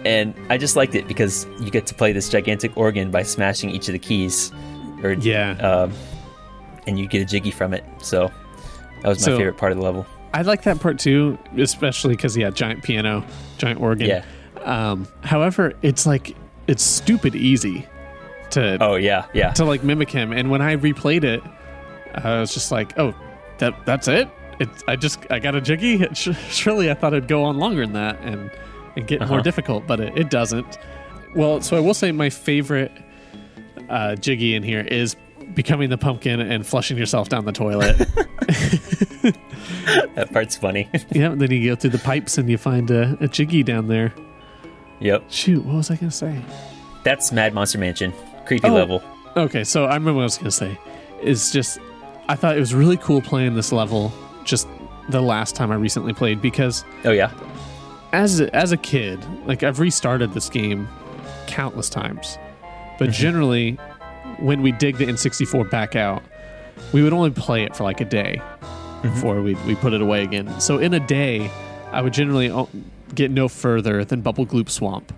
And 0.05 0.35
I 0.51 0.57
just 0.59 0.77
liked 0.77 0.95
it 0.95 1.09
because 1.09 1.47
you 1.61 1.71
get 1.71 1.87
to 1.87 1.95
play 1.95 2.13
this 2.13 2.29
gigantic 2.29 2.77
organ 2.77 3.11
by 3.11 3.23
smashing 3.23 3.71
each 3.71 3.89
of 3.89 3.93
the 3.93 3.99
keys, 3.99 4.53
or 5.03 5.13
Yeah. 5.13 5.53
um, 5.59 5.93
and 6.87 6.99
you 6.99 7.07
get 7.09 7.23
a 7.23 7.25
jiggy 7.25 7.51
from 7.51 7.75
it. 7.75 7.85
So 8.03 8.31
that 9.03 9.09
was 9.09 9.19
my 9.21 9.25
So- 9.33 9.37
favorite 9.39 9.57
part 9.57 9.73
of 9.73 9.79
the 9.79 9.85
level. 9.85 10.07
I 10.35 10.43
like 10.43 10.63
that 10.65 10.81
part 10.81 10.99
too, 10.99 11.39
especially 11.57 12.15
because 12.15 12.37
yeah, 12.37 12.51
giant 12.51 12.83
piano, 12.83 13.25
giant 13.57 13.81
organ. 13.81 14.07
Yeah. 14.09 14.23
Um, 14.65 15.07
however, 15.23 15.73
it's 15.83 16.05
like 16.07 16.37
it's 16.67 16.83
stupid 16.83 17.35
easy 17.35 17.87
to 18.57 18.77
Oh 18.83 18.97
yeah, 18.97 19.27
yeah. 19.33 19.53
to 19.53 19.65
like 19.65 19.83
mimic 19.85 20.11
him. 20.11 20.33
And 20.33 20.51
when 20.51 20.61
I 20.61 20.77
replayed 20.77 21.25
it, 21.25 21.43
I 22.15 22.41
was 22.41 22.53
just 22.53 22.71
like, 22.73 22.99
oh, 22.99 23.15
that 23.59 23.75
that's 23.87 24.09
it. 24.09 24.29
It 24.59 24.69
I 24.89 24.97
just 24.97 25.19
I 25.31 25.39
got 25.39 25.55
a 25.55 25.61
jiggy. 25.61 26.07
Surely 26.15 26.91
I 26.91 26.95
thought 26.95 27.13
it'd 27.15 27.29
go 27.29 27.45
on 27.45 27.59
longer 27.59 27.83
than 27.87 27.93
that 27.95 28.21
and 28.23 28.51
and 28.97 29.07
get 29.07 29.21
more 29.21 29.29
Uh-huh. 29.35 29.43
difficult, 29.43 29.87
but 29.87 30.01
it, 30.01 30.17
it 30.19 30.31
doesn't. 30.31 30.79
Well, 31.35 31.61
so 31.61 31.77
I 31.77 31.81
will 31.81 31.95
say 31.95 32.13
my 32.13 32.31
favorite 32.31 32.91
uh, 33.91 34.15
jiggy 34.17 34.55
in 34.55 34.63
here 34.63 34.81
is 34.81 35.15
becoming 35.55 35.91
the 35.91 35.99
pumpkin 35.99 36.41
and 36.41 36.67
flushing 36.67 36.97
yourself 36.99 37.29
down 37.29 37.45
the 37.45 37.53
toilet. 37.53 37.97
That 40.15 40.31
part's 40.33 40.57
funny. 40.57 40.89
yeah, 41.11 41.29
then 41.35 41.51
you 41.51 41.69
go 41.71 41.77
through 41.77 41.91
the 41.91 41.99
pipes 41.99 42.39
and 42.39 42.49
you 42.49 42.59
find 42.59 42.91
a, 42.91 43.17
a 43.21 43.29
jiggy 43.29 43.63
down 43.63 43.87
there. 43.89 44.13
yep. 45.01 45.25
Shoot, 45.29 45.65
what 45.65 45.77
was 45.77 45.91
I 45.91 45.97
gonna 45.97 46.11
say? 46.11 46.41
That's 47.05 47.31
Mad 47.33 47.55
Monster 47.55 47.79
Mansion. 47.79 48.13
Creepy 48.47 48.69
Oh. 48.69 48.75
level. 48.75 49.03
Okay, 49.37 49.65
so 49.65 49.85
I 49.85 49.95
remember 49.95 50.15
what 50.15 50.23
I 50.23 50.25
was 50.25 50.39
gonna 50.39 50.51
say. 50.51 50.79
Is 51.23 51.51
just 51.51 51.79
I 52.29 52.37
thought 52.37 52.57
it 52.57 52.61
was 52.61 52.75
really 52.75 52.97
cool 52.97 53.21
playing 53.21 53.55
this 53.55 53.73
level 53.73 54.13
just 54.45 54.67
the 55.09 55.21
last 55.21 55.55
time 55.55 55.71
I 55.71 55.77
recently 55.77 56.13
played 56.13 56.41
because 56.41 56.85
Oh 57.05 57.13
yeah. 57.13 57.31
as 58.13 58.41
a, 58.41 58.55
as 58.55 58.73
a 58.73 58.77
kid, 58.77 59.21
like 59.47 59.63
I've 59.63 59.79
restarted 59.79 60.33
this 60.33 60.49
game 60.49 60.89
countless 61.47 61.89
times, 61.89 62.39
but 62.99 63.11
mm-hmm. 63.11 63.13
generally 63.13 63.73
when 64.39 64.63
we 64.63 64.73
dig 64.73 64.97
the 64.97 65.07
N64 65.07 65.71
back 65.71 65.97
out, 65.97 66.23
we 66.93 67.03
would 67.03 67.13
only 67.13 67.31
play 67.31 67.63
it 67.63 67.75
for 67.77 67.85
like 67.85 68.01
a 68.01 68.05
day 68.05 68.41
mm-hmm. 68.41 69.09
before 69.09 69.41
we 69.43 69.55
we 69.67 69.75
put 69.77 69.93
it 69.93 70.01
away 70.01 70.23
again. 70.23 70.61
So 70.61 70.79
in 70.79 70.95
a 70.95 71.01
day, 71.01 71.51
I 71.93 72.03
would 72.03 72.13
generally 72.13 72.51
o- 72.51 72.69
get 73.15 73.31
no 73.31 73.49
further 73.49 74.05
than 74.05 74.21
Bubble 74.21 74.47
Gloop 74.47 74.69
Swamp. 74.69 75.13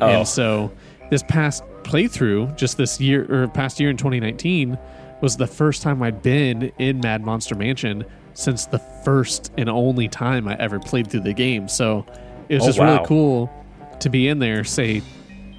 Oh. 0.00 0.08
And 0.08 0.28
so 0.28 0.72
this 1.10 1.22
past 1.22 1.62
playthrough, 1.84 2.56
just 2.56 2.76
this 2.76 3.00
year 3.00 3.26
or 3.32 3.48
past 3.48 3.78
year 3.78 3.90
in 3.90 3.96
2019, 3.96 4.76
was 5.20 5.36
the 5.36 5.46
first 5.46 5.82
time 5.82 6.02
I'd 6.02 6.22
been 6.22 6.72
in 6.78 7.00
Mad 7.00 7.22
Monster 7.22 7.54
Mansion 7.54 8.04
since 8.34 8.66
the 8.66 8.78
first 9.04 9.52
and 9.56 9.68
only 9.68 10.08
time 10.08 10.48
I 10.48 10.56
ever 10.58 10.80
played 10.80 11.08
through 11.10 11.20
the 11.20 11.32
game. 11.32 11.68
So 11.68 12.04
it 12.48 12.54
was 12.56 12.64
Oh, 12.64 12.66
just 12.66 12.78
wow. 12.78 12.94
really 12.96 13.06
cool 13.06 13.64
to 14.00 14.08
be 14.10 14.28
in 14.28 14.38
there, 14.40 14.64
say 14.64 15.02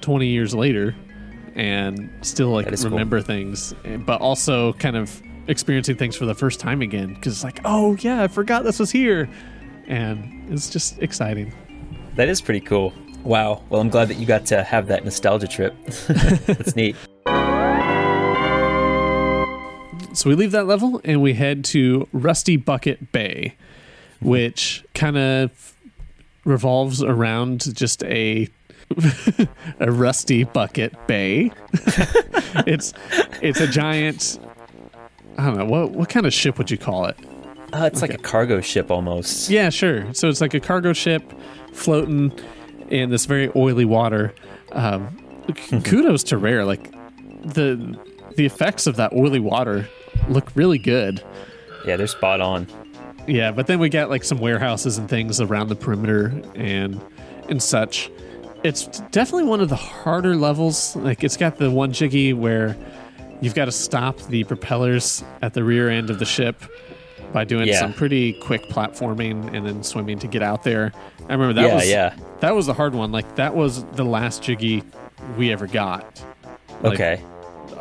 20 0.01 0.27
years 0.27 0.53
later, 0.53 0.93
and 1.55 2.09
still 2.21 2.49
like 2.49 2.67
is 2.67 2.81
cool. 2.83 2.91
remember 2.91 3.21
things, 3.21 3.73
but 4.05 4.19
also 4.19 4.73
kind 4.73 4.97
of 4.97 5.21
experiencing 5.47 5.95
things 5.95 6.15
for 6.15 6.25
the 6.25 6.35
first 6.35 6.59
time 6.59 6.81
again 6.81 7.13
because 7.13 7.31
it's 7.33 7.43
like, 7.43 7.61
oh 7.65 7.95
yeah, 8.01 8.21
I 8.23 8.27
forgot 8.27 8.63
this 8.65 8.77
was 8.79 8.91
here, 8.91 9.29
and 9.87 10.51
it's 10.51 10.69
just 10.69 11.01
exciting. 11.01 11.53
That 12.15 12.27
is 12.27 12.41
pretty 12.41 12.59
cool. 12.61 12.93
Wow. 13.25 13.63
Well, 13.69 13.81
I'm 13.81 13.89
glad 13.89 14.09
that 14.09 14.17
you 14.17 14.27
got 14.27 14.45
to 14.47 14.63
have 14.63 14.87
that 14.87 15.03
nostalgia 15.03 15.47
trip. 15.47 15.75
That's 15.85 16.75
neat. 16.75 16.95
So 20.13 20.29
we 20.29 20.35
leave 20.35 20.51
that 20.51 20.67
level 20.67 21.01
and 21.03 21.21
we 21.21 21.33
head 21.33 21.65
to 21.65 22.07
Rusty 22.13 22.55
Bucket 22.55 23.11
Bay, 23.11 23.55
which 24.21 24.85
kind 24.93 25.17
of 25.17 25.75
revolves 26.45 27.01
around 27.03 27.75
just 27.75 28.03
a 28.03 28.47
a 29.79 29.91
rusty 29.91 30.43
bucket 30.43 30.95
bay. 31.07 31.51
it's 32.67 32.93
it's 33.41 33.59
a 33.59 33.67
giant 33.67 34.39
I 35.39 35.47
don't 35.47 35.57
know 35.57 35.65
what 35.65 35.91
what 35.91 36.09
kind 36.09 36.27
of 36.27 36.33
ship 36.33 36.59
would 36.59 36.69
you 36.69 36.77
call 36.77 37.05
it? 37.05 37.17
Uh, 37.73 37.89
it's 37.91 38.01
like 38.03 38.13
a 38.13 38.19
cargo 38.19 38.61
ship 38.61 38.91
almost. 38.91 39.49
Yeah, 39.49 39.69
sure. 39.69 40.13
So 40.13 40.29
it's 40.29 40.39
like 40.39 40.53
a 40.53 40.59
cargo 40.59 40.93
ship 40.93 41.33
floating 41.73 42.31
in 42.89 43.09
this 43.09 43.25
very 43.25 43.51
oily 43.55 43.85
water. 43.85 44.33
Um, 44.71 45.17
kudos 45.83 46.23
to 46.23 46.37
Rare. 46.37 46.65
Like 46.65 46.91
the 47.43 47.97
the 48.35 48.45
effects 48.45 48.87
of 48.87 48.95
that 48.97 49.13
oily 49.13 49.39
water 49.39 49.87
look 50.27 50.51
really 50.55 50.77
good. 50.77 51.23
Yeah, 51.85 51.97
they're 51.97 52.07
spot 52.07 52.41
on. 52.41 52.67
Yeah, 53.27 53.51
but 53.51 53.67
then 53.67 53.79
we 53.79 53.89
got 53.89 54.09
like 54.09 54.23
some 54.23 54.39
warehouses 54.39 54.97
and 54.97 55.09
things 55.09 55.41
around 55.41 55.69
the 55.69 55.75
perimeter 55.75 56.41
and 56.55 57.01
and 57.49 57.61
such. 57.61 58.11
It's 58.63 58.85
definitely 59.11 59.43
one 59.43 59.61
of 59.61 59.69
the 59.69 59.75
harder 59.75 60.35
levels. 60.35 60.95
Like 60.95 61.23
it's 61.23 61.37
got 61.37 61.57
the 61.57 61.69
one 61.69 61.91
jiggy 61.93 62.33
where 62.33 62.75
you've 63.41 63.53
got 63.53 63.65
to 63.65 63.71
stop 63.71 64.19
the 64.23 64.43
propellers 64.43 65.23
at 65.41 65.53
the 65.53 65.63
rear 65.63 65.89
end 65.89 66.09
of 66.09 66.19
the 66.19 66.25
ship 66.25 66.63
by 67.35 67.43
doing 67.43 67.67
Yeah. 67.67 67.81
some 67.81 67.91
pretty 67.91 68.31
quick 68.31 68.69
platforming 68.69 69.53
and 69.53 69.67
then 69.67 69.83
swimming 69.83 70.17
to 70.19 70.27
get 70.27 70.41
out 70.41 70.63
there. 70.63 70.93
I 71.27 71.33
remember 71.33 71.51
that 71.61 71.67
yeah, 71.67 71.75
was 71.75 71.89
yeah. 71.89 72.15
that 72.39 72.55
was 72.55 72.65
the 72.65 72.73
hard 72.73 72.95
one. 72.95 73.11
Like 73.11 73.35
that 73.35 73.53
was 73.53 73.83
the 73.95 74.05
last 74.05 74.41
jiggy 74.41 74.83
we 75.37 75.51
ever 75.51 75.67
got. 75.67 76.23
Like, 76.81 76.93
Okay. 76.93 77.21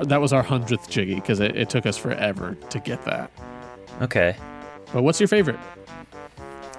That 0.03 0.21
was 0.21 0.33
our 0.33 0.43
hundredth 0.43 0.91
jiggy 0.91 1.15
because 1.15 1.39
it, 1.39 1.57
it 1.57 1.71
took 1.71 1.87
us 1.87 1.97
forever 1.97 2.57
to 2.71 2.81
get 2.81 3.05
that. 3.05 3.31
Okay. 4.03 4.35
But 4.93 5.05
what's 5.05 5.21
your 5.21 5.29
favorite? 5.29 5.61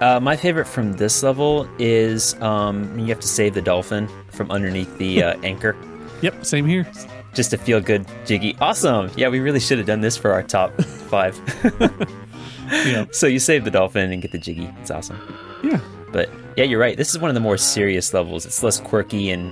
Uh, 0.02 0.20
my 0.20 0.36
favorite 0.36 0.66
from 0.66 0.92
this 0.98 1.24
level 1.24 1.70
is 1.80 2.34
um, 2.42 3.00
you 3.00 3.06
have 3.06 3.22
to 3.22 3.28
save 3.28 3.54
the 3.54 3.62
dolphin 3.62 4.10
from 4.32 4.52
underneath 4.52 4.98
the 4.98 5.24
uh, 5.24 5.40
anchor. 5.44 5.78
Yep, 6.22 6.46
same 6.46 6.66
here. 6.66 6.86
Just 7.34 7.54
a 7.54 7.58
feel 7.58 7.80
good 7.80 8.06
jiggy. 8.26 8.58
Awesome. 8.60 9.10
Yeah, 9.16 9.30
we 9.30 9.40
really 9.40 9.62
should 9.62 9.78
have 9.78 9.88
done 9.88 10.02
this 10.02 10.18
for 10.18 10.34
our 10.34 10.44
top 10.44 10.74
five. 10.82 11.40
Yeah. 12.86 13.06
so 13.12 13.28
you 13.28 13.40
save 13.40 13.64
the 13.66 13.72
dolphin 13.72 14.12
and 14.12 14.22
get 14.22 14.32
the 14.32 14.38
jiggy. 14.38 14.70
It's 14.82 14.92
awesome. 14.92 15.20
Yeah. 15.64 15.80
But 16.12 16.30
yeah, 16.56 16.64
you're 16.64 16.80
right. 16.80 16.96
This 16.98 17.10
is 17.12 17.20
one 17.20 17.30
of 17.30 17.36
the 17.36 17.42
more 17.42 17.58
serious 17.58 18.14
levels. 18.14 18.46
It's 18.46 18.62
less 18.64 18.80
quirky 18.80 19.30
and 19.32 19.52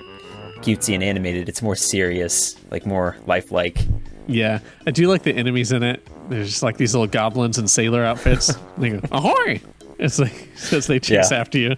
cutesy 0.63 0.93
and 0.93 1.03
animated. 1.03 1.49
It's 1.49 1.61
more 1.61 1.75
serious, 1.75 2.55
like 2.71 2.85
more 2.85 3.17
lifelike. 3.25 3.79
Yeah, 4.27 4.59
I 4.87 4.91
do 4.91 5.07
like 5.09 5.23
the 5.23 5.33
enemies 5.33 5.71
in 5.73 5.83
it. 5.83 6.07
There's 6.29 6.47
just 6.49 6.63
like 6.63 6.77
these 6.77 6.93
little 6.95 7.07
goblins 7.07 7.57
in 7.57 7.67
sailor 7.67 8.03
outfits. 8.05 8.53
they 8.77 8.91
go, 8.91 8.99
ahoy! 9.11 9.59
It's 9.99 10.19
like 10.19 10.47
as 10.71 10.87
they 10.87 10.99
chase 10.99 11.31
Yeah. 11.31 11.37
after 11.39 11.57
you. 11.57 11.75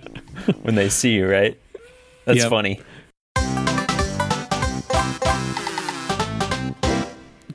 when 0.61 0.75
they 0.75 0.89
see 0.89 1.13
you, 1.15 1.27
right? 1.27 1.59
That's 2.25 2.39
Yep. 2.41 2.49
funny. 2.49 2.81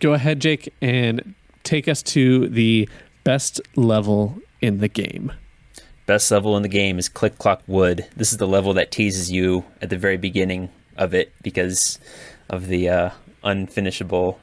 Go 0.01 0.15
ahead, 0.15 0.41
Jake, 0.41 0.73
and 0.81 1.35
take 1.63 1.87
us 1.87 2.03
to 2.05 2.49
the 2.49 2.89
best 3.25 3.61
level 3.77 4.39
in 4.61 4.79
the 4.79 4.89
game. 4.89 5.33
Best 6.07 6.31
level 6.31 6.57
in 6.57 6.63
the 6.63 6.69
game 6.69 6.99
is 6.99 7.09
Click 7.09 7.39
Clock 7.39 7.63
Wood. 7.67 8.07
This 8.17 8.33
is 8.33 8.39
the 8.39 8.49
level 8.49 8.73
that 8.75 8.91
teases 8.91 9.31
you 9.31 9.65
at 9.81 9.91
the 9.91 9.97
very 9.97 10.17
beginning 10.17 10.71
of 10.97 11.15
it 11.15 11.33
because 11.43 11.99
of 12.49 12.67
the 12.67 12.89
uh, 12.89 13.11
unfinishable 13.45 14.39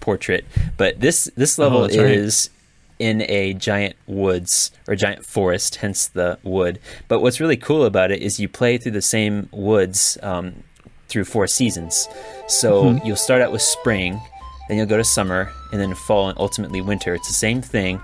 portrait. 0.00 0.44
But 0.76 1.00
this 1.00 1.30
this 1.36 1.58
level 1.58 1.82
right. 1.82 1.92
is 1.92 2.50
in 2.98 3.22
a 3.22 3.54
giant 3.54 3.96
woods 4.06 4.70
or 4.88 4.96
giant 4.96 5.24
forest, 5.24 5.76
hence 5.76 6.08
the 6.08 6.38
wood. 6.42 6.80
But 7.08 7.20
what's 7.20 7.40
really 7.40 7.56
cool 7.56 7.84
about 7.84 8.10
it 8.10 8.22
is 8.22 8.40
you 8.40 8.48
play 8.48 8.78
through 8.78 8.92
the 8.92 9.02
same 9.02 9.48
woods 9.52 10.18
um, 10.22 10.62
through 11.08 11.24
four 11.24 11.46
seasons. 11.46 12.08
So 12.48 12.84
Mm-hmm. 12.84 13.06
you'll 13.06 13.16
start 13.16 13.40
out 13.40 13.52
with 13.52 13.62
spring, 13.62 14.20
then 14.68 14.78
you'll 14.78 14.86
go 14.86 14.96
to 14.96 15.04
summer, 15.04 15.50
and 15.72 15.80
then 15.80 15.94
fall, 15.94 16.28
and 16.28 16.38
ultimately 16.38 16.80
winter. 16.80 17.14
It's 17.14 17.28
the 17.28 17.34
same 17.34 17.62
thing 17.62 18.00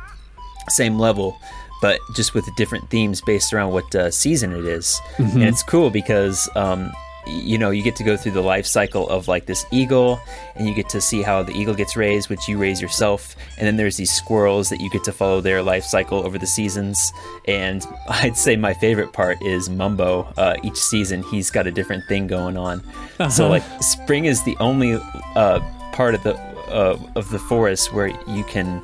same 0.69 0.99
level, 0.99 1.39
but 1.81 2.01
just 2.15 2.35
with 2.35 2.45
different 2.57 2.89
themes 2.91 3.21
based 3.21 3.53
around 3.53 3.73
what 3.73 3.95
uh, 3.95 4.11
season 4.11 4.53
it 4.53 4.65
is. 4.65 5.01
And 5.19 5.43
it's 5.45 5.63
cool 5.63 5.91
because 5.91 6.49
um, 6.57 6.93
you 7.27 7.59
know 7.59 7.71
you 7.71 7.83
get 7.83 7.97
to 7.97 8.05
go 8.05 8.17
through 8.17 8.33
the 8.33 8.43
life 8.43 8.67
cycle 8.67 9.09
of 9.09 9.29
like 9.29 9.47
this 9.47 9.65
eagle, 9.71 10.21
and 10.57 10.69
you 10.69 10.75
get 10.75 10.89
to 10.91 11.01
see 11.01 11.23
how 11.23 11.43
the 11.43 11.53
eagle 11.53 11.75
gets 11.75 11.97
raised, 11.97 12.29
which 12.29 12.49
you 12.49 12.59
raise 12.59 12.81
yourself, 12.81 13.37
and 13.59 13.67
then 13.67 13.77
there's 13.77 13.97
these 13.97 14.11
squirrels 14.11 14.69
that 14.71 14.81
you 14.81 14.91
get 14.91 15.05
to 15.05 15.13
follow 15.13 15.41
their 15.41 15.63
life 15.63 15.85
cycle 15.85 16.25
over 16.27 16.39
the 16.39 16.47
seasons. 16.47 17.13
And 17.47 17.87
I'd 18.09 18.37
say 18.37 18.57
my 18.57 18.75
favorite 18.75 19.13
part 19.13 19.41
is 19.43 19.71
Mumbo. 19.71 20.23
Uh, 20.37 20.57
each 20.63 20.77
season 20.77 21.23
he's 21.25 21.51
got 21.51 21.67
a 21.67 21.71
different 21.71 22.05
thing 22.09 22.27
going 22.27 22.57
on. 22.57 22.83
So 23.31 23.49
like 23.49 23.63
spring 23.83 24.25
is 24.25 24.43
the 24.45 24.57
only 24.61 24.95
uh, 25.37 25.61
part 25.93 26.15
of 26.15 26.23
the 26.23 26.35
uh, 26.71 26.99
of 27.17 27.31
the 27.31 27.39
forest 27.39 27.93
where 27.93 28.09
you 28.29 28.45
can 28.45 28.83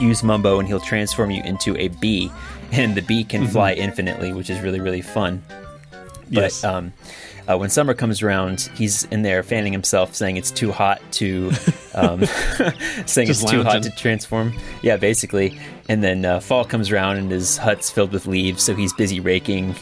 use 0.00 0.22
Mumbo 0.22 0.58
and 0.58 0.66
he'll 0.68 0.80
transform 0.80 1.30
you 1.30 1.42
into 1.44 1.76
a 1.76 1.88
bee, 1.88 2.30
and 2.72 2.94
the 2.94 3.02
bee 3.02 3.24
can 3.24 3.46
fly 3.46 3.72
infinitely, 3.72 4.32
which 4.32 4.50
is 4.50 4.60
really 4.60 4.80
really 4.80 5.02
fun. 5.02 5.42
But 6.30 6.42
Yes. 6.44 6.64
um, 6.64 6.92
uh, 7.46 7.58
when 7.58 7.68
summer 7.70 7.92
comes 7.92 8.22
around, 8.22 8.70
he's 8.76 9.04
in 9.06 9.22
there 9.22 9.42
fanning 9.42 9.72
himself, 9.72 10.14
saying 10.14 10.36
it's 10.36 10.50
too 10.50 10.70
hot 10.72 11.02
to, 11.12 11.50
um, 11.94 12.24
saying 13.06 13.26
Just 13.26 13.42
it's 13.42 13.50
too 13.50 13.62
hot 13.64 13.82
to 13.82 13.90
transform. 13.90 14.54
Yeah, 14.82 14.96
basically. 14.96 15.58
And 15.88 16.02
then 16.02 16.24
uh, 16.24 16.38
fall 16.40 16.64
comes 16.64 16.90
around 16.90 17.16
and 17.18 17.30
his 17.30 17.58
hut's 17.58 17.90
filled 17.90 18.12
with 18.12 18.26
leaves, 18.26 18.62
so 18.62 18.74
he's 18.74 18.92
busy 18.94 19.18
raking. 19.20 19.74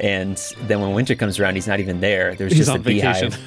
and 0.00 0.36
then 0.62 0.80
when 0.80 0.92
winter 0.94 1.14
comes 1.14 1.38
around, 1.38 1.54
he's 1.54 1.66
not 1.68 1.80
even 1.80 2.00
there. 2.00 2.34
There's 2.34 2.52
He's 2.52 2.66
just 2.66 2.76
a 2.76 2.80
vacation. 2.80 3.28
beehive. 3.30 3.40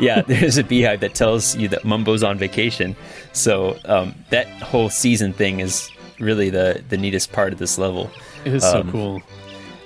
Yeah, 0.00 0.22
there's 0.26 0.58
a 0.58 0.64
beehive 0.64 1.00
that 1.00 1.14
tells 1.14 1.56
you 1.56 1.68
that 1.68 1.84
Mumbo's 1.84 2.22
on 2.22 2.38
vacation. 2.38 2.96
So 3.32 3.76
um, 3.84 4.14
that 4.30 4.46
whole 4.62 4.88
season 4.90 5.32
thing 5.32 5.60
is 5.60 5.90
really 6.18 6.50
the 6.50 6.82
the 6.88 6.96
neatest 6.96 7.32
part 7.32 7.52
of 7.52 7.58
this 7.58 7.78
level. 7.78 8.10
It 8.44 8.54
is 8.54 8.62
so 8.62 8.80
Um, 8.80 8.90
cool. 8.92 9.22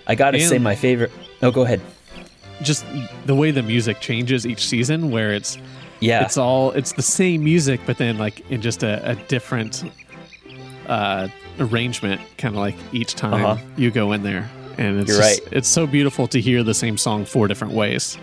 I 0.07 0.15
gotta 0.15 0.39
say, 0.41 0.59
my 0.59 0.75
favorite. 0.75 1.11
Oh, 1.43 1.51
go 1.51 1.63
ahead. 1.63 1.81
Just 2.63 2.85
the 3.27 3.35
way 3.35 3.51
the 3.51 3.63
music 3.63 4.01
changes 4.01 4.47
each 4.47 4.67
season, 4.67 5.11
where 5.11 5.33
it's 5.33 5.59
Yeah, 6.01 6.25
it's 6.25 6.37
all 6.39 6.71
it's 6.73 6.93
the 6.93 7.03
same 7.03 7.43
music, 7.45 7.81
but 7.87 7.99
then 7.99 8.19
like 8.19 8.49
in 8.51 8.61
just 8.63 8.83
a, 8.83 9.11
a 9.11 9.15
different 9.29 9.85
uh, 10.87 11.29
arrangement, 11.59 12.21
kind 12.39 12.55
of 12.55 12.61
like 12.61 12.77
each 12.93 13.15
time 13.15 13.45
Uh-huh. 13.45 13.63
you 13.77 13.91
go 13.91 14.13
in 14.13 14.23
there, 14.23 14.49
and 14.79 15.01
it's 15.01 15.09
You're 15.09 15.19
just- 15.21 15.41
right. 15.43 15.53
It's 15.53 15.69
so 15.69 15.87
beautiful 15.87 16.27
to 16.29 16.41
hear 16.41 16.63
the 16.63 16.75
same 16.75 16.97
song 16.99 17.25
four 17.25 17.49
different 17.49 17.73
ways. 17.75 18.19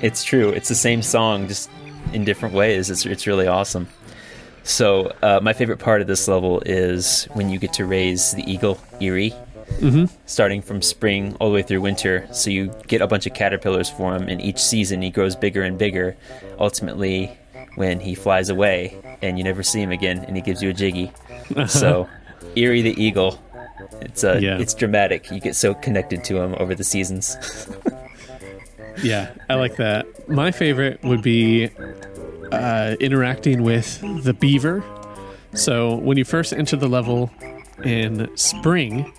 It's 0.00 0.22
true. 0.24 0.50
It's 0.50 0.68
the 0.68 0.74
same 0.74 1.02
song, 1.02 1.48
just 1.48 1.70
in 2.12 2.24
different 2.24 2.54
ways. 2.54 2.90
It's 2.90 3.04
it's 3.06 3.26
really 3.26 3.46
awesome. 3.46 3.88
So 4.64 5.12
uh, 5.22 5.40
my 5.42 5.52
favorite 5.54 5.78
part 5.78 6.00
of 6.02 6.06
this 6.06 6.28
level 6.28 6.60
is 6.66 7.24
when 7.32 7.48
you 7.48 7.58
get 7.58 7.72
to 7.74 7.84
raise 7.86 8.32
the 8.32 8.42
eagle 8.50 8.78
Eyrie, 9.00 9.34
Mm-hmm. 9.80 10.06
starting 10.24 10.62
from 10.62 10.80
spring 10.80 11.36
all 11.38 11.48
the 11.50 11.54
way 11.54 11.62
through 11.62 11.82
winter. 11.82 12.26
So 12.32 12.48
you 12.48 12.72
get 12.86 13.02
a 13.02 13.06
bunch 13.06 13.26
of 13.26 13.34
caterpillars 13.34 13.90
for 13.90 14.14
him, 14.16 14.26
and 14.28 14.40
each 14.40 14.58
season 14.58 15.02
he 15.02 15.10
grows 15.10 15.36
bigger 15.36 15.62
and 15.62 15.76
bigger. 15.78 16.16
Ultimately, 16.58 17.36
when 17.74 18.00
he 18.00 18.14
flies 18.14 18.48
away 18.48 18.96
and 19.20 19.36
you 19.36 19.44
never 19.44 19.62
see 19.62 19.80
him 19.82 19.92
again, 19.92 20.24
and 20.26 20.34
he 20.36 20.42
gives 20.42 20.62
you 20.62 20.70
a 20.70 20.72
jiggy. 20.72 21.12
so 21.66 22.08
Eyrie 22.56 22.80
the 22.82 22.98
eagle, 23.02 23.38
it's 24.00 24.24
uh, 24.24 24.38
Yeah. 24.40 24.58
it's 24.58 24.72
dramatic. 24.74 25.30
You 25.30 25.38
get 25.38 25.54
so 25.54 25.74
connected 25.74 26.24
to 26.24 26.38
him 26.40 26.54
over 26.58 26.74
the 26.74 26.84
seasons. 26.84 27.36
Yeah, 29.02 29.32
I 29.48 29.54
like 29.54 29.76
that. 29.76 30.28
My 30.28 30.50
favorite 30.50 31.02
would 31.02 31.22
be 31.22 31.70
uh, 32.52 32.96
interacting 33.00 33.62
with 33.62 34.00
the 34.24 34.34
beaver. 34.34 34.82
So 35.54 35.96
when 35.96 36.16
you 36.16 36.24
first 36.24 36.52
enter 36.52 36.76
the 36.76 36.88
level 36.88 37.30
in 37.84 38.34
spring, 38.36 39.12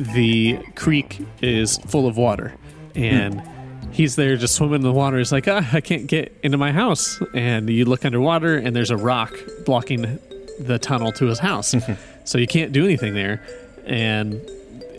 the 0.00 0.58
creek 0.76 1.20
is 1.42 1.78
full 1.78 2.06
of 2.06 2.16
water, 2.16 2.54
and 2.94 3.42
he's 3.90 4.16
there 4.16 4.36
just 4.36 4.54
swimming 4.54 4.76
in 4.76 4.82
the 4.82 4.92
water. 4.92 5.18
He's 5.18 5.32
like, 5.32 5.48
ah, 5.48 5.68
I 5.72 5.80
can't 5.80 6.06
get 6.06 6.36
into 6.42 6.58
my 6.58 6.72
house, 6.72 7.20
and 7.34 7.68
you 7.68 7.84
look 7.84 8.04
underwater, 8.04 8.56
and 8.56 8.74
there's 8.74 8.90
a 8.90 8.96
rock 8.96 9.34
blocking 9.64 10.18
the 10.60 10.78
tunnel 10.78 11.12
to 11.12 11.26
his 11.26 11.38
house, 11.38 11.74
so 12.24 12.38
you 12.38 12.46
can't 12.46 12.72
do 12.72 12.84
anything 12.84 13.14
there. 13.14 13.42
And 13.86 14.34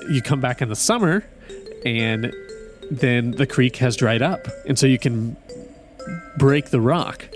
you 0.10 0.22
come 0.22 0.42
back 0.42 0.62
in 0.62 0.70
the 0.70 0.76
summer, 0.76 1.24
and 1.86 2.34
then 2.92 3.32
the 3.32 3.46
creek 3.48 3.78
has 3.78 3.96
dried 3.96 4.22
up, 4.22 4.48
and 4.68 4.78
so 4.78 4.88
you 4.88 5.00
can 5.00 5.36
break 6.38 6.70
the 6.72 6.82
rock. 6.82 7.28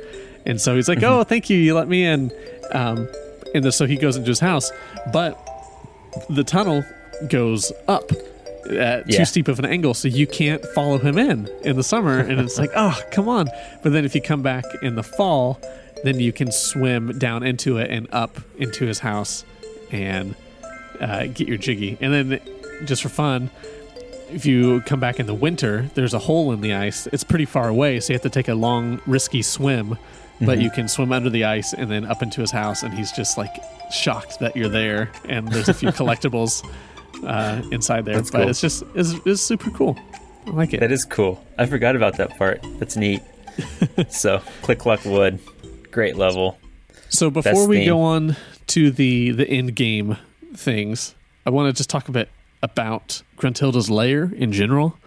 And 0.45 0.60
so 0.60 0.76
he's 0.76 0.89
like, 0.89 1.01
"Oh, 1.04 1.24
thank 1.24 1.49
you, 1.49 1.58
you 1.58 1.76
let 1.76 1.88
me 1.88 2.04
in." 2.06 2.32
Um, 2.72 3.08
and 3.54 3.64
the, 3.64 3.72
so 3.72 3.86
he 3.86 3.95
goes 3.97 4.16
into 4.18 4.30
his 4.30 4.39
house, 4.39 4.72
but 5.12 5.38
the 6.30 6.43
tunnel 6.43 6.84
goes 7.30 7.72
up 7.88 8.12
at 8.70 9.10
Yeah. 9.10 9.18
too 9.20 9.26
steep 9.26 9.47
of 9.47 9.60
an 9.60 9.66
angle, 9.66 9.93
so 9.93 10.08
you 10.08 10.26
can't 10.26 10.64
follow 10.68 10.97
him 10.97 11.18
in 11.18 11.49
in 11.64 11.76
the 11.76 11.84
summer. 11.84 12.20
And 12.20 12.39
it's 12.39 12.58
like, 12.58 12.72
"Oh, 12.76 12.99
come 13.12 13.28
on!" 13.30 13.47
But 13.84 13.93
then 13.93 14.06
if 14.06 14.16
you 14.16 14.22
come 14.22 14.41
back 14.41 14.66
in 14.82 14.95
the 14.95 15.04
fall, 15.04 15.60
then 16.04 16.20
you 16.20 16.32
can 16.34 16.51
swim 16.51 17.18
down 17.20 17.43
into 17.43 17.78
it 17.78 17.89
and 17.91 18.08
up 18.12 18.38
into 18.58 18.86
his 18.86 18.99
house 18.99 19.45
and 19.91 20.36
uh, 20.99 21.28
get 21.28 21.47
your 21.47 21.58
jiggy. 21.58 21.97
And 22.01 22.14
then 22.14 22.39
just 22.86 23.01
for 23.04 23.10
fun, 23.10 23.49
if 24.34 24.46
you 24.46 24.82
come 24.82 25.00
back 25.00 25.20
in 25.20 25.26
the 25.26 25.34
winter, 25.34 25.90
there's 25.94 26.14
a 26.14 26.20
hole 26.20 26.52
in 26.52 26.62
the 26.62 26.74
ice. 26.74 27.08
It's 27.08 27.24
pretty 27.24 27.46
far 27.46 27.68
away, 27.68 28.00
so 28.00 28.12
you 28.12 28.16
have 28.16 28.24
to 28.24 28.30
take 28.30 28.48
a 28.48 28.56
long, 28.56 29.00
risky 29.06 29.42
swim. 29.42 29.98
But 30.42 30.60
you 30.60 30.70
can 30.70 30.90
swim 30.90 31.14
under 31.14 31.30
the 31.30 31.46
ice 31.46 31.74
and 31.74 31.90
then 31.90 32.04
up 32.04 32.22
into 32.22 32.42
his 32.42 32.52
house, 32.52 32.84
and 32.84 32.94
he's 32.94 33.14
just 33.14 33.38
like 33.38 33.64
shocked 33.92 34.40
that 34.40 34.58
you're 34.58 34.68
there. 34.68 35.10
And 35.30 35.48
there's 35.48 35.70
a 35.70 35.74
few 35.74 35.90
collectibles 35.92 36.68
uh, 37.24 37.62
inside 37.72 38.04
there. 38.04 38.16
That's 38.16 38.30
but 38.30 38.40
cool. 38.40 38.50
it's 38.50 38.60
just 38.60 38.84
it's, 38.94 39.14
it's 39.26 39.42
super 39.42 39.70
cool. 39.70 39.98
I 40.46 40.50
like 40.50 40.74
it. 40.74 40.82
That 40.82 40.92
is 40.92 41.06
cool. 41.06 41.42
I 41.58 41.66
forgot 41.66 41.96
about 41.96 42.18
that 42.18 42.38
part. 42.38 42.60
That's 42.78 42.98
neat. 42.98 43.22
so, 44.10 44.40
Click 44.64 44.80
Clock 44.80 45.06
Wood, 45.06 45.40
great 45.92 46.18
level. 46.18 46.58
So 47.08 47.30
before 47.30 47.54
Best 47.54 47.70
we 47.70 47.78
theme. 47.78 47.88
go 47.88 48.02
on 48.02 48.36
to 48.68 48.92
the 48.92 49.32
the 49.32 49.48
end 49.48 49.76
game 49.76 50.18
things, 50.54 51.16
I 51.46 51.52
want 51.52 51.74
to 51.74 51.78
just 51.78 51.90
talk 51.90 52.10
a 52.10 52.12
bit 52.12 52.28
about 52.64 53.22
Gruntilda's 53.38 53.91
lair 53.91 54.32
in 54.36 54.51
general. 54.51 54.97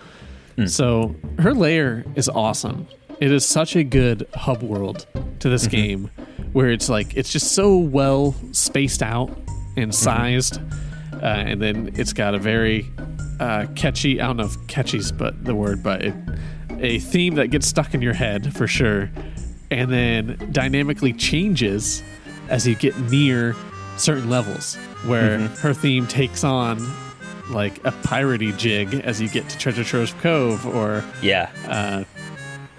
So 0.67 1.17
her 1.39 1.53
lair 1.53 2.03
is 2.15 2.31
awesome. 2.31 2.87
It 3.21 3.31
is 3.31 3.45
such 3.45 3.77
a 3.77 3.85
good 3.85 4.27
hub 4.35 4.63
world 4.63 5.07
to 5.41 5.51
this 5.51 5.67
game, 5.67 6.11
where 6.53 6.71
it's 6.71 6.89
like 6.89 7.15
it's 7.15 7.31
just 7.31 7.53
so 7.53 7.77
well 7.77 8.35
spaced 8.53 9.03
out 9.03 9.37
and 9.77 9.95
sized, 9.95 10.59
uh, 11.15 11.27
and 11.27 11.61
then 11.61 11.91
it's 11.95 12.15
got 12.15 12.35
a 12.35 12.39
very 12.39 12.87
uh, 13.39 13.67
catchy. 13.75 14.19
I 14.19 14.27
don't 14.29 14.39
know 14.39 14.47
if 14.47 14.67
catchy's 14.67 15.13
but 15.13 15.45
the 15.45 15.55
word, 15.55 15.83
but 15.83 16.03
it, 16.03 16.15
a 16.79 17.01
theme 17.01 17.35
that 17.35 17.49
gets 17.49 17.67
stuck 17.67 17.93
in 17.93 18.01
your 18.01 18.15
head 18.15 18.57
for 18.57 18.67
sure, 18.67 19.11
and 19.71 19.93
then 19.93 20.49
dynamically 20.53 21.13
changes 21.13 22.03
as 22.49 22.67
you 22.67 22.75
get 22.77 22.99
near 23.11 23.55
certain 23.99 24.31
levels, 24.31 24.77
where 25.05 25.39
her 25.39 25.75
theme 25.75 26.07
takes 26.07 26.45
on 26.45 26.79
like 27.51 27.79
a 27.85 27.93
piratey 27.93 28.57
jig 28.57 28.95
as 29.05 29.21
you 29.21 29.29
get 29.29 29.49
to 29.49 29.59
Treasure 29.59 29.85
Trove 29.85 30.15
Cove, 30.21 30.67
or 30.67 31.05
Yeah, 31.23 31.51
uh, 31.67 32.05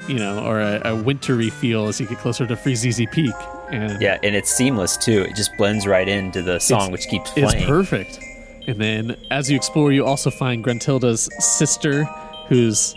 you 0.07 0.15
know, 0.19 0.43
or 0.45 0.59
a, 0.59 0.81
a 0.85 0.95
wintry 0.95 1.49
feel 1.49 1.87
as 1.87 1.99
you 1.99 2.07
get 2.07 2.17
closer 2.19 2.45
to 2.47 2.55
Freezeezy 2.55 3.11
Peak. 3.11 3.35
And 3.71 4.01
yeah, 4.01 4.17
and 4.23 4.35
it's 4.35 4.49
seamless 4.49 4.97
too. 4.97 5.21
It 5.23 5.35
just 5.35 5.55
blends 5.57 5.85
right 5.85 6.07
into 6.07 6.41
the 6.41 6.59
song, 6.59 6.91
which 6.91 7.07
keeps 7.07 7.31
playing. 7.31 7.49
it's 7.49 7.65
perfect. 7.65 8.19
And 8.67 8.79
then 8.79 9.15
as 9.31 9.49
you 9.49 9.55
explore, 9.55 9.91
you 9.91 10.05
also 10.05 10.29
find 10.29 10.63
Gruntilda's 10.63 11.29
sister, 11.39 12.03
who's 12.47 12.95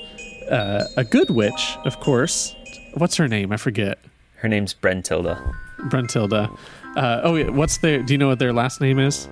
uh, 0.50 0.84
a 0.96 1.04
good 1.04 1.30
witch, 1.30 1.76
of 1.84 2.00
course. 2.00 2.54
What's 2.94 3.16
her 3.16 3.28
name? 3.28 3.52
I 3.52 3.56
forget. 3.56 3.98
Her 4.36 4.48
name's 4.48 4.74
Brentilda. 4.74 5.54
Brentilda. 5.88 6.56
Uh, 6.96 7.20
oh, 7.22 7.36
yeah. 7.36 7.50
What's 7.50 7.78
their? 7.78 8.02
Do 8.02 8.12
you 8.12 8.18
know 8.18 8.28
what 8.28 8.38
their 8.40 8.52
last 8.52 8.80
name 8.80 8.98
is? 8.98 9.28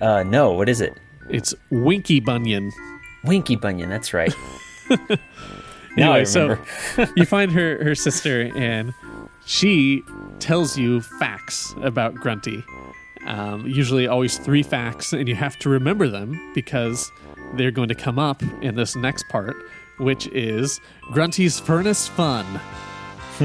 Uh, 0.00 0.22
no, 0.22 0.52
what 0.52 0.68
is 0.68 0.80
it? 0.80 0.98
It's 1.28 1.54
Winkybunion. 1.70 2.70
Winky 3.24 3.56
Bunyan. 3.56 3.88
That's 3.88 4.12
right. 4.12 4.34
Anyway, 5.96 6.24
so- 6.24 6.58
you 7.16 7.24
find 7.24 7.52
her 7.52 7.82
her 7.84 7.94
sister 7.94 8.50
and 8.56 8.92
she 9.46 10.02
tells 10.40 10.76
you 10.76 11.00
facts 11.00 11.72
about 11.82 12.16
grunty 12.16 12.64
um, 13.26 13.64
usually 13.64 14.08
always 14.08 14.36
three 14.38 14.64
facts 14.64 15.12
and 15.12 15.28
you 15.28 15.36
have 15.36 15.56
to 15.60 15.68
remember 15.68 16.08
them 16.08 16.36
because 16.52 17.12
they're 17.54 17.70
going 17.70 17.88
to 17.88 17.94
come 17.94 18.18
up 18.18 18.42
in 18.60 18.74
this 18.74 18.96
next 18.96 19.24
part 19.28 19.54
which 19.98 20.26
is 20.28 20.80
grunty's 21.12 21.60
furnace 21.60 22.08
fun 22.08 22.44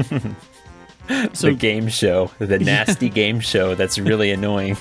so 1.32 1.48
the 1.48 1.54
game 1.56 1.88
show, 1.88 2.30
the 2.38 2.58
nasty 2.58 3.08
game 3.08 3.40
show. 3.40 3.74
That's 3.74 3.98
really 3.98 4.30
annoying. 4.30 4.76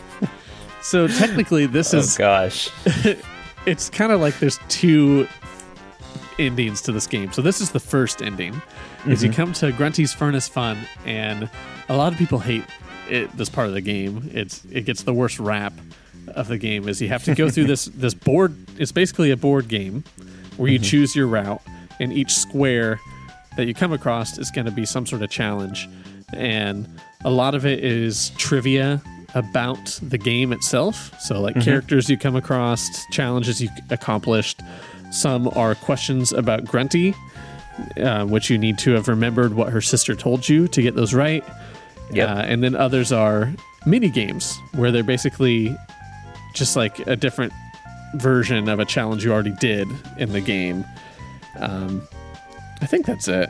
So 0.81 1.07
technically 1.07 1.65
this 1.65 1.93
oh, 1.93 1.99
is. 1.99 2.15
oh 2.15 2.17
gosh. 2.19 2.69
it's 3.65 3.89
kind 3.89 4.11
of 4.11 4.21
like 4.21 4.39
there's 4.39 4.59
two 4.69 5.27
endings 6.39 6.81
to 6.83 6.91
this 6.91 7.05
game. 7.05 7.31
So 7.31 7.41
this 7.41 7.61
is 7.61 7.71
the 7.71 7.79
first 7.79 8.21
ending. 8.21 8.61
Is 9.07 9.23
you 9.23 9.29
mm-hmm. 9.29 9.35
come 9.35 9.53
to 9.53 9.71
Grunty's 9.71 10.13
Furnace 10.13 10.47
Fun, 10.47 10.77
and 11.05 11.49
a 11.87 11.95
lot 11.95 12.11
of 12.11 12.19
people 12.19 12.39
hate 12.39 12.63
it, 13.09 13.31
this 13.37 13.49
part 13.49 13.67
of 13.67 13.73
the 13.73 13.81
game. 13.81 14.29
It's 14.33 14.63
it 14.71 14.85
gets 14.85 15.03
the 15.03 15.13
worst 15.13 15.39
rap 15.39 15.73
of 16.35 16.47
the 16.47 16.57
game 16.57 16.87
is 16.87 17.01
you 17.01 17.07
have 17.07 17.23
to 17.23 17.33
go 17.33 17.49
through 17.49 17.65
this 17.65 17.85
this 17.93 18.13
board. 18.13 18.55
It's 18.77 18.91
basically 18.91 19.31
a 19.31 19.37
board 19.37 19.67
game 19.67 20.03
where 20.57 20.69
you 20.69 20.79
mm-hmm. 20.79 20.85
choose 20.85 21.15
your 21.15 21.27
route, 21.27 21.61
and 21.99 22.11
each 22.11 22.33
square 22.33 22.99
that 23.57 23.65
you 23.65 23.73
come 23.73 23.93
across 23.93 24.37
is 24.37 24.51
going 24.51 24.65
to 24.65 24.71
be 24.71 24.85
some 24.85 25.05
sort 25.05 25.21
of 25.21 25.29
challenge, 25.29 25.87
and 26.33 26.87
a 27.23 27.29
lot 27.29 27.55
of 27.55 27.65
it 27.65 27.83
is 27.83 28.31
trivia 28.31 29.01
about 29.35 29.99
the 30.01 30.17
game 30.17 30.51
itself. 30.51 31.13
So 31.19 31.39
like 31.41 31.59
characters 31.61 32.09
you 32.09 32.17
come 32.17 32.35
across, 32.35 33.05
challenges 33.11 33.61
you 33.61 33.69
accomplished. 33.89 34.61
Some 35.11 35.47
are 35.49 35.75
questions 35.75 36.31
about 36.31 36.65
Grunty, 36.65 37.15
uh, 37.97 38.25
which 38.25 38.49
you 38.49 38.57
need 38.57 38.77
to 38.79 38.91
have 38.91 39.07
remembered 39.07 39.53
what 39.53 39.69
her 39.69 39.81
sister 39.81 40.15
told 40.15 40.47
you 40.47 40.67
to 40.67 40.81
get 40.81 40.95
those 40.95 41.13
right. 41.13 41.43
Yep. 42.11 42.29
Uh, 42.29 42.41
and 42.41 42.63
then 42.63 42.75
others 42.75 43.11
are 43.11 43.53
mini 43.85 44.09
games 44.09 44.57
where 44.73 44.91
they're 44.91 45.03
basically 45.03 45.75
just 46.53 46.75
like 46.75 46.99
a 47.07 47.15
different 47.15 47.53
version 48.15 48.67
of 48.69 48.79
a 48.79 48.85
challenge 48.85 49.23
you 49.23 49.31
already 49.31 49.53
did 49.59 49.87
in 50.17 50.31
the 50.31 50.41
game. 50.41 50.83
Um, 51.59 52.01
I 52.81 52.85
think 52.85 53.05
that's 53.05 53.27
it. 53.27 53.49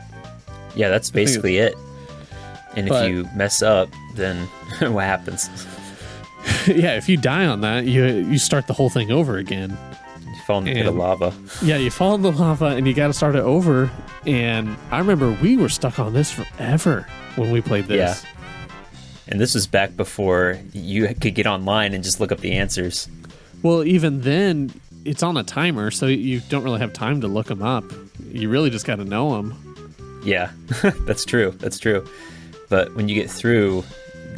Yeah, 0.74 0.88
that's 0.88 1.10
basically 1.10 1.58
it. 1.58 1.74
And 2.76 2.88
if 2.88 3.08
you 3.08 3.28
mess 3.34 3.62
up, 3.62 3.88
then 4.14 4.46
what 4.80 5.04
happens? 5.04 5.48
yeah, 6.66 6.96
if 6.96 7.08
you 7.08 7.16
die 7.16 7.46
on 7.46 7.60
that, 7.60 7.86
you 7.86 8.04
you 8.04 8.38
start 8.38 8.66
the 8.66 8.72
whole 8.72 8.90
thing 8.90 9.10
over 9.10 9.36
again. 9.36 9.76
You 10.26 10.40
fall 10.46 10.58
in 10.58 10.64
the 10.64 10.74
pit 10.74 10.86
of 10.86 10.96
lava. 10.96 11.34
Yeah, 11.62 11.76
you 11.76 11.90
fall 11.90 12.14
in 12.14 12.22
the 12.22 12.32
lava 12.32 12.66
and 12.66 12.86
you 12.86 12.94
got 12.94 13.08
to 13.08 13.12
start 13.12 13.34
it 13.34 13.42
over. 13.42 13.90
And 14.26 14.76
I 14.90 14.98
remember 14.98 15.32
we 15.42 15.56
were 15.56 15.68
stuck 15.68 15.98
on 15.98 16.12
this 16.12 16.30
forever 16.30 17.06
when 17.36 17.50
we 17.50 17.60
played 17.60 17.86
this. 17.86 18.22
Yeah. 18.24 18.30
And 19.28 19.40
this 19.40 19.54
was 19.54 19.66
back 19.66 19.96
before 19.96 20.58
you 20.72 21.14
could 21.14 21.34
get 21.34 21.46
online 21.46 21.94
and 21.94 22.02
just 22.02 22.20
look 22.20 22.32
up 22.32 22.40
the 22.40 22.52
answers. 22.52 23.08
Well, 23.62 23.84
even 23.84 24.22
then, 24.22 24.72
it's 25.04 25.22
on 25.22 25.36
a 25.36 25.44
timer, 25.44 25.90
so 25.90 26.06
you 26.06 26.40
don't 26.48 26.64
really 26.64 26.80
have 26.80 26.92
time 26.92 27.20
to 27.20 27.28
look 27.28 27.46
them 27.46 27.62
up. 27.62 27.84
You 28.32 28.48
really 28.48 28.70
just 28.70 28.86
got 28.86 28.96
to 28.96 29.04
know 29.04 29.36
them. 29.36 30.20
Yeah, 30.24 30.50
that's 31.06 31.24
true. 31.24 31.52
That's 31.58 31.78
true. 31.78 32.06
But 32.68 32.94
when 32.94 33.08
you 33.08 33.14
get 33.14 33.30
through, 33.30 33.84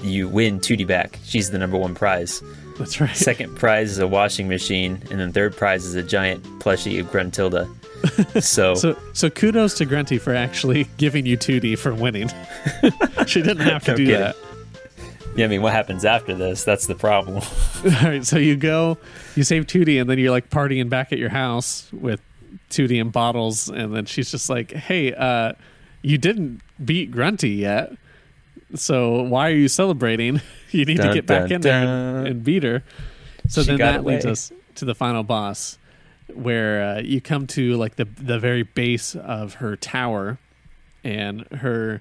you 0.02 0.28
win 0.28 0.60
Tooty 0.60 0.84
back. 0.84 1.18
She's 1.24 1.50
the 1.50 1.58
number 1.58 1.76
one 1.78 1.94
prize. 1.94 2.42
That's 2.78 3.00
right. 3.00 3.14
Second 3.16 3.54
prize 3.56 3.90
is 3.92 3.98
a 3.98 4.06
washing 4.08 4.48
machine, 4.48 5.02
and 5.10 5.20
then 5.20 5.32
third 5.32 5.56
prize 5.56 5.84
is 5.84 5.94
a 5.94 6.02
giant 6.02 6.42
plushie 6.60 6.98
of 7.00 7.06
Gruntilda. 7.10 7.68
So, 8.42 8.74
So, 8.74 8.98
so 9.12 9.30
kudos 9.30 9.74
to 9.74 9.84
Grunty 9.84 10.18
for 10.18 10.34
actually 10.34 10.84
giving 10.96 11.24
you 11.24 11.36
Tooty 11.36 11.76
for 11.76 11.94
winning. 11.94 12.28
she 13.28 13.42
didn't 13.42 13.60
have 13.60 13.84
to 13.84 13.92
No 13.92 13.96
do 13.96 14.06
kidding. 14.06 14.20
that. 14.20 14.36
yeah, 15.36 15.44
I 15.44 15.48
mean, 15.48 15.62
what 15.62 15.72
happens 15.72 16.04
after 16.04 16.34
this? 16.34 16.64
That's 16.64 16.86
the 16.88 16.96
problem. 16.96 17.36
All 17.36 17.90
right, 18.02 18.24
so 18.24 18.38
you 18.38 18.56
go, 18.56 18.98
you 19.36 19.44
save 19.44 19.68
Tooty, 19.68 19.98
and 19.98 20.10
then 20.10 20.18
you're 20.18 20.32
like 20.32 20.50
partying 20.50 20.88
back 20.88 21.12
at 21.12 21.18
your 21.20 21.28
house 21.28 21.88
with 21.92 22.20
Tooty 22.70 22.98
and 22.98 23.12
bottles, 23.12 23.68
and 23.68 23.94
then 23.94 24.04
she's 24.06 24.32
just 24.32 24.50
like, 24.50 24.72
"Hey, 24.72 25.12
uh, 25.14 25.52
you 26.02 26.18
didn't 26.18 26.60
beat 26.84 27.12
Grunty 27.12 27.50
yet, 27.50 27.92
so 28.74 29.22
why 29.22 29.48
are 29.50 29.54
you 29.54 29.68
celebrating? 29.68 30.40
You 30.72 30.86
need 30.86 30.96
to 30.96 31.02
Dun, 31.02 31.14
get 31.14 31.26
back 31.26 31.42
dun, 31.48 31.52
in 31.52 31.60
there 31.60 31.82
and, 31.82 32.26
and 32.26 32.44
beat 32.44 32.62
her." 32.62 32.82
So 33.46 33.60
She 33.60 33.66
then 33.66 33.78
that 33.78 34.04
leads 34.06 34.24
us 34.24 34.50
to 34.76 34.86
the 34.86 34.94
final 34.94 35.22
boss, 35.22 35.76
where 36.32 36.82
uh, 36.82 37.00
you 37.02 37.20
come 37.20 37.46
to 37.48 37.76
like 37.76 37.96
the 37.96 38.06
the 38.06 38.38
very 38.38 38.62
base 38.62 39.14
of 39.14 39.54
her 39.54 39.76
tower, 39.76 40.38
and 41.04 41.46
her 41.52 42.00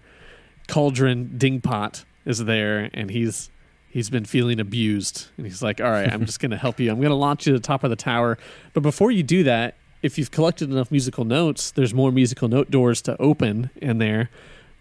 cauldron 0.69 1.36
dingpot 1.38 2.05
is 2.26 2.45
there, 2.45 2.89
and 2.93 3.11
he's 3.11 3.49
he's 3.89 4.09
been 4.09 4.24
feeling 4.24 4.59
abused, 4.61 5.28
and 5.36 5.45
he's 5.45 5.61
like, 5.61 5.82
"All 5.82 5.91
right, 5.91 6.09
I'm 6.09 6.26
just 6.26 6.39
going 6.43 6.51
to 6.51 6.57
help 6.57 6.80
you. 6.80 6.89
I'm 6.89 6.97
going 6.97 7.09
to 7.09 7.15
launch 7.15 7.45
you 7.45 7.51
to 7.51 7.59
the 7.59 7.67
top 7.67 7.84
of 7.84 7.89
the 7.89 7.97
tower." 7.97 8.38
But 8.74 8.84
before 8.84 9.11
you 9.11 9.22
do 9.24 9.43
that, 9.43 9.76
if 10.01 10.17
you've 10.17 10.32
collected 10.32 10.72
enough 10.72 10.91
musical 10.91 11.26
notes, 11.26 11.72
there's 11.72 11.93
more 11.93 12.11
musical 12.11 12.47
note 12.47 12.72
doors 12.72 13.01
to 13.03 13.22
open 13.22 13.69
in 13.76 13.97
there, 13.97 14.30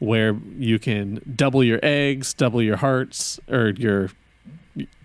where 0.01 0.37
you 0.57 0.79
can 0.79 1.23
double 1.37 1.63
your 1.63 1.79
eggs, 1.83 2.35
double 2.35 2.61
your 2.61 2.77
hearts, 2.77 3.39
or 3.49 3.71
your 3.71 4.11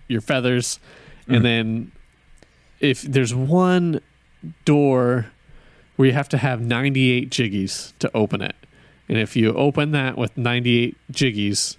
your 0.08 0.20
feathers, 0.20 0.80
and 1.26 1.36
mm-hmm. 1.36 1.42
then 1.44 1.92
if 2.80 3.02
there's 3.02 3.34
one 3.34 4.00
door 4.64 5.26
where 5.96 6.08
you 6.08 6.14
have 6.14 6.28
to 6.28 6.38
have 6.38 6.60
98 6.60 7.30
jiggies 7.30 7.92
to 7.98 8.10
open 8.14 8.42
it. 8.42 8.54
And 9.08 9.18
if 9.18 9.36
you 9.36 9.52
open 9.54 9.92
that 9.92 10.16
with 10.18 10.36
98 10.36 10.96
jiggies, 11.12 11.76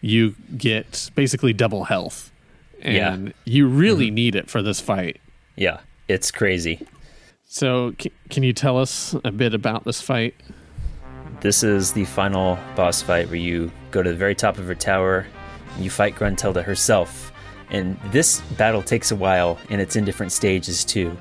you 0.00 0.34
get 0.56 1.10
basically 1.14 1.52
double 1.52 1.84
health. 1.84 2.32
Yeah. 2.78 3.12
And 3.12 3.34
you 3.44 3.66
really 3.66 4.06
mm-hmm. 4.06 4.14
need 4.14 4.34
it 4.36 4.50
for 4.50 4.62
this 4.62 4.80
fight. 4.80 5.20
yeah, 5.56 5.80
it's 6.06 6.30
crazy. 6.30 6.86
So, 7.50 7.94
c- 7.98 8.12
can 8.30 8.42
you 8.42 8.52
tell 8.52 8.78
us 8.78 9.14
a 9.24 9.32
bit 9.32 9.54
about 9.54 9.84
this 9.84 10.00
fight? 10.00 10.34
This 11.40 11.62
is 11.62 11.92
the 11.92 12.04
final 12.04 12.58
boss 12.74 13.00
fight 13.02 13.26
where 13.28 13.36
you 13.36 13.70
go 13.90 14.02
to 14.02 14.10
the 14.10 14.16
very 14.16 14.34
top 14.34 14.58
of 14.58 14.66
her 14.66 14.74
tower, 14.74 15.26
and 15.74 15.84
you 15.84 15.90
fight 15.90 16.14
Gruntilda 16.16 16.62
herself. 16.64 17.32
And 17.70 17.98
this 18.10 18.40
battle 18.56 18.82
takes 18.82 19.10
a 19.10 19.16
while, 19.16 19.58
and 19.70 19.80
it's 19.80 19.94
in 19.96 20.04
different 20.04 20.32
stages 20.32 20.84
too. 20.84 21.16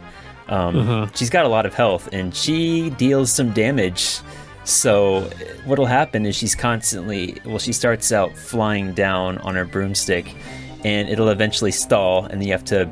Um, 0.48 0.78
Uh-huh. 0.78 1.08
She's 1.14 1.30
got 1.30 1.46
a 1.46 1.50
lot 1.50 1.66
of 1.66 1.74
health, 1.74 2.10
and 2.14 2.34
she 2.34 2.90
deals 2.92 3.32
some 3.32 3.52
damage. 3.52 4.20
So, 4.64 5.22
what'll 5.66 5.86
happen 5.86 6.26
is 6.26 6.36
she's 6.36 6.56
constantly, 6.56 7.38
well, 7.46 7.60
she 7.60 7.72
starts 7.74 8.12
out 8.12 8.36
flying 8.38 8.94
down 8.94 9.38
on 9.40 9.56
her 9.56 9.66
broomstick, 9.66 10.36
and 10.84 11.10
it'll 11.10 11.30
eventually 11.30 11.72
stall, 11.72 12.26
and 12.26 12.42
then 12.42 12.48
you 12.48 12.54
have 12.54 12.66
to 12.66 12.90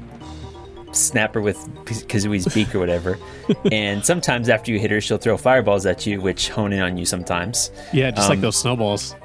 snap 0.96 1.34
her 1.36 1.41
with 1.41 1.58
Kazooie's 1.86 2.52
beak 2.54 2.74
or 2.76 2.80
whatever. 2.80 3.18
and 3.72 4.04
sometimes 4.06 4.50
after 4.50 4.72
you 4.72 4.80
hit 4.80 4.91
her, 4.91 5.02
she'll 5.02 5.18
throw 5.18 5.38
fireballs 5.38 5.86
at 5.86 6.06
you, 6.06 6.22
which 6.22 6.50
hone 6.50 6.74
in 6.74 6.82
on 6.82 6.98
you 6.98 7.06
sometimes. 7.06 7.72
Yeah, 7.93 8.12
just 8.12 8.30
like 8.30 8.38
Um, 8.38 8.41
those 8.41 8.58
snowballs. 8.58 9.16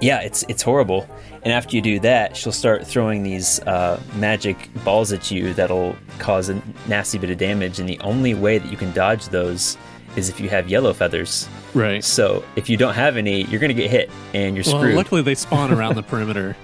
Yeah, 0.00 0.20
it's 0.20 0.44
it's 0.48 0.62
horrible. 0.62 1.08
And 1.42 1.52
after 1.52 1.74
you 1.76 1.80
do 1.82 2.00
that, 2.00 2.36
she'll 2.36 2.52
start 2.52 2.86
throwing 2.86 3.22
these 3.22 3.60
uh, 3.60 4.00
magic 4.16 4.68
balls 4.84 5.12
at 5.12 5.30
you 5.30 5.54
that'll 5.54 5.96
cause 6.18 6.48
a 6.48 6.60
nasty 6.88 7.18
bit 7.18 7.30
of 7.30 7.38
damage. 7.38 7.78
And 7.78 7.88
the 7.88 7.98
only 8.00 8.34
way 8.34 8.58
that 8.58 8.70
you 8.70 8.76
can 8.76 8.92
dodge 8.92 9.28
those 9.28 9.78
is 10.16 10.28
if 10.28 10.40
you 10.40 10.48
have 10.50 10.68
yellow 10.68 10.92
feathers. 10.92 11.48
Right. 11.72 12.02
So 12.04 12.44
if 12.56 12.68
you 12.68 12.76
don't 12.76 12.94
have 12.94 13.16
any, 13.16 13.42
you're 13.44 13.60
gonna 13.60 13.74
get 13.74 13.90
hit 13.90 14.10
and 14.34 14.56
you're 14.56 14.64
Well, 14.66 14.80
screwed. 14.80 14.96
luckily 14.96 15.22
they 15.22 15.34
spawn 15.34 15.72
around 15.72 15.94
the 15.94 16.02
perimeter. 16.12 16.56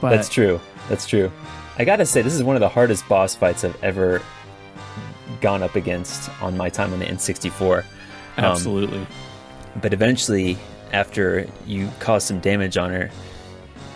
But 0.00 0.10
That's 0.10 0.28
true. 0.28 0.60
That's 0.88 1.06
true. 1.06 1.30
I 1.78 1.84
gotta 1.84 2.06
say, 2.06 2.22
this 2.22 2.34
is 2.34 2.42
one 2.42 2.56
of 2.56 2.60
the 2.60 2.68
hardest 2.68 3.08
boss 3.08 3.34
fights 3.34 3.64
I've 3.64 3.82
ever 3.82 4.22
gone 5.40 5.62
up 5.62 5.74
against 5.74 6.30
on 6.40 6.56
my 6.56 6.68
time 6.68 6.92
on 6.92 6.98
the 7.00 7.06
N64. 7.06 7.78
Um, 8.36 8.44
absolutely. 8.44 9.06
but 9.80 9.92
eventually, 9.92 10.56
after 10.92 11.46
you 11.66 11.88
cause 11.98 12.24
some 12.24 12.40
damage 12.40 12.76
on 12.76 12.90
her, 12.90 13.10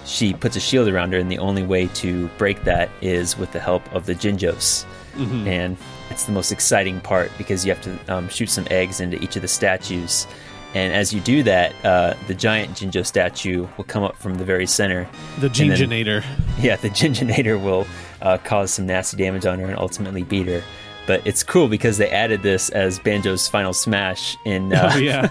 she 0.05 0.33
puts 0.33 0.57
a 0.57 0.61
shield 0.61 0.89
around 0.89 1.13
her, 1.13 1.19
and 1.19 1.31
the 1.31 1.39
only 1.39 1.63
way 1.63 1.87
to 1.95 2.29
break 2.39 2.63
that 2.65 2.89
is 3.01 3.37
with 3.39 3.53
the 3.53 3.61
help 3.61 3.93
of 3.95 4.07
the 4.07 4.15
Jinjos. 4.15 4.85
Mhm. 5.17 5.47
And 5.47 5.77
it's 6.11 6.25
the 6.25 6.33
most 6.33 6.51
exciting 6.53 7.01
part 7.01 7.31
because 7.37 7.65
you 7.67 7.73
have 7.73 7.83
to 7.83 7.99
um, 8.15 8.29
shoot 8.29 8.49
some 8.51 8.67
eggs 8.71 9.01
into 9.01 9.23
each 9.23 9.37
of 9.37 9.43
the 9.43 9.49
statues. 9.49 10.27
And 10.75 10.93
as 10.93 11.15
you 11.15 11.21
do 11.21 11.43
that, 11.45 11.75
uh, 11.85 12.15
the 12.27 12.35
giant 12.35 12.73
Jinjo 12.73 13.05
statue 13.05 13.67
will 13.77 13.85
come 13.85 14.03
up 14.03 14.17
from 14.17 14.35
the 14.35 14.45
very 14.45 14.67
center. 14.67 15.09
the 15.39 15.49
Jinjinator. 15.49 16.23
Yeah, 16.61 16.77
the 16.77 16.91
Jinjinator 16.91 17.63
will 17.63 17.87
uh, 18.21 18.39
cause 18.39 18.73
some 18.73 18.87
nasty 18.87 19.17
damage 19.17 19.47
on 19.47 19.59
her 19.61 19.67
and 19.67 19.79
ultimately 19.79 20.25
beat 20.25 20.47
her. 20.47 20.63
But 21.07 21.27
it's 21.27 21.43
cool 21.43 21.69
because 21.69 21.97
they 21.97 22.11
added 22.11 22.43
this 22.43 22.69
as 22.69 22.99
Banjo's 22.99 23.49
final 23.49 23.73
smash 23.73 24.37
in, 24.45 24.75
uh, 24.75 24.91
oh, 24.95 24.99
yeah. 24.99 25.31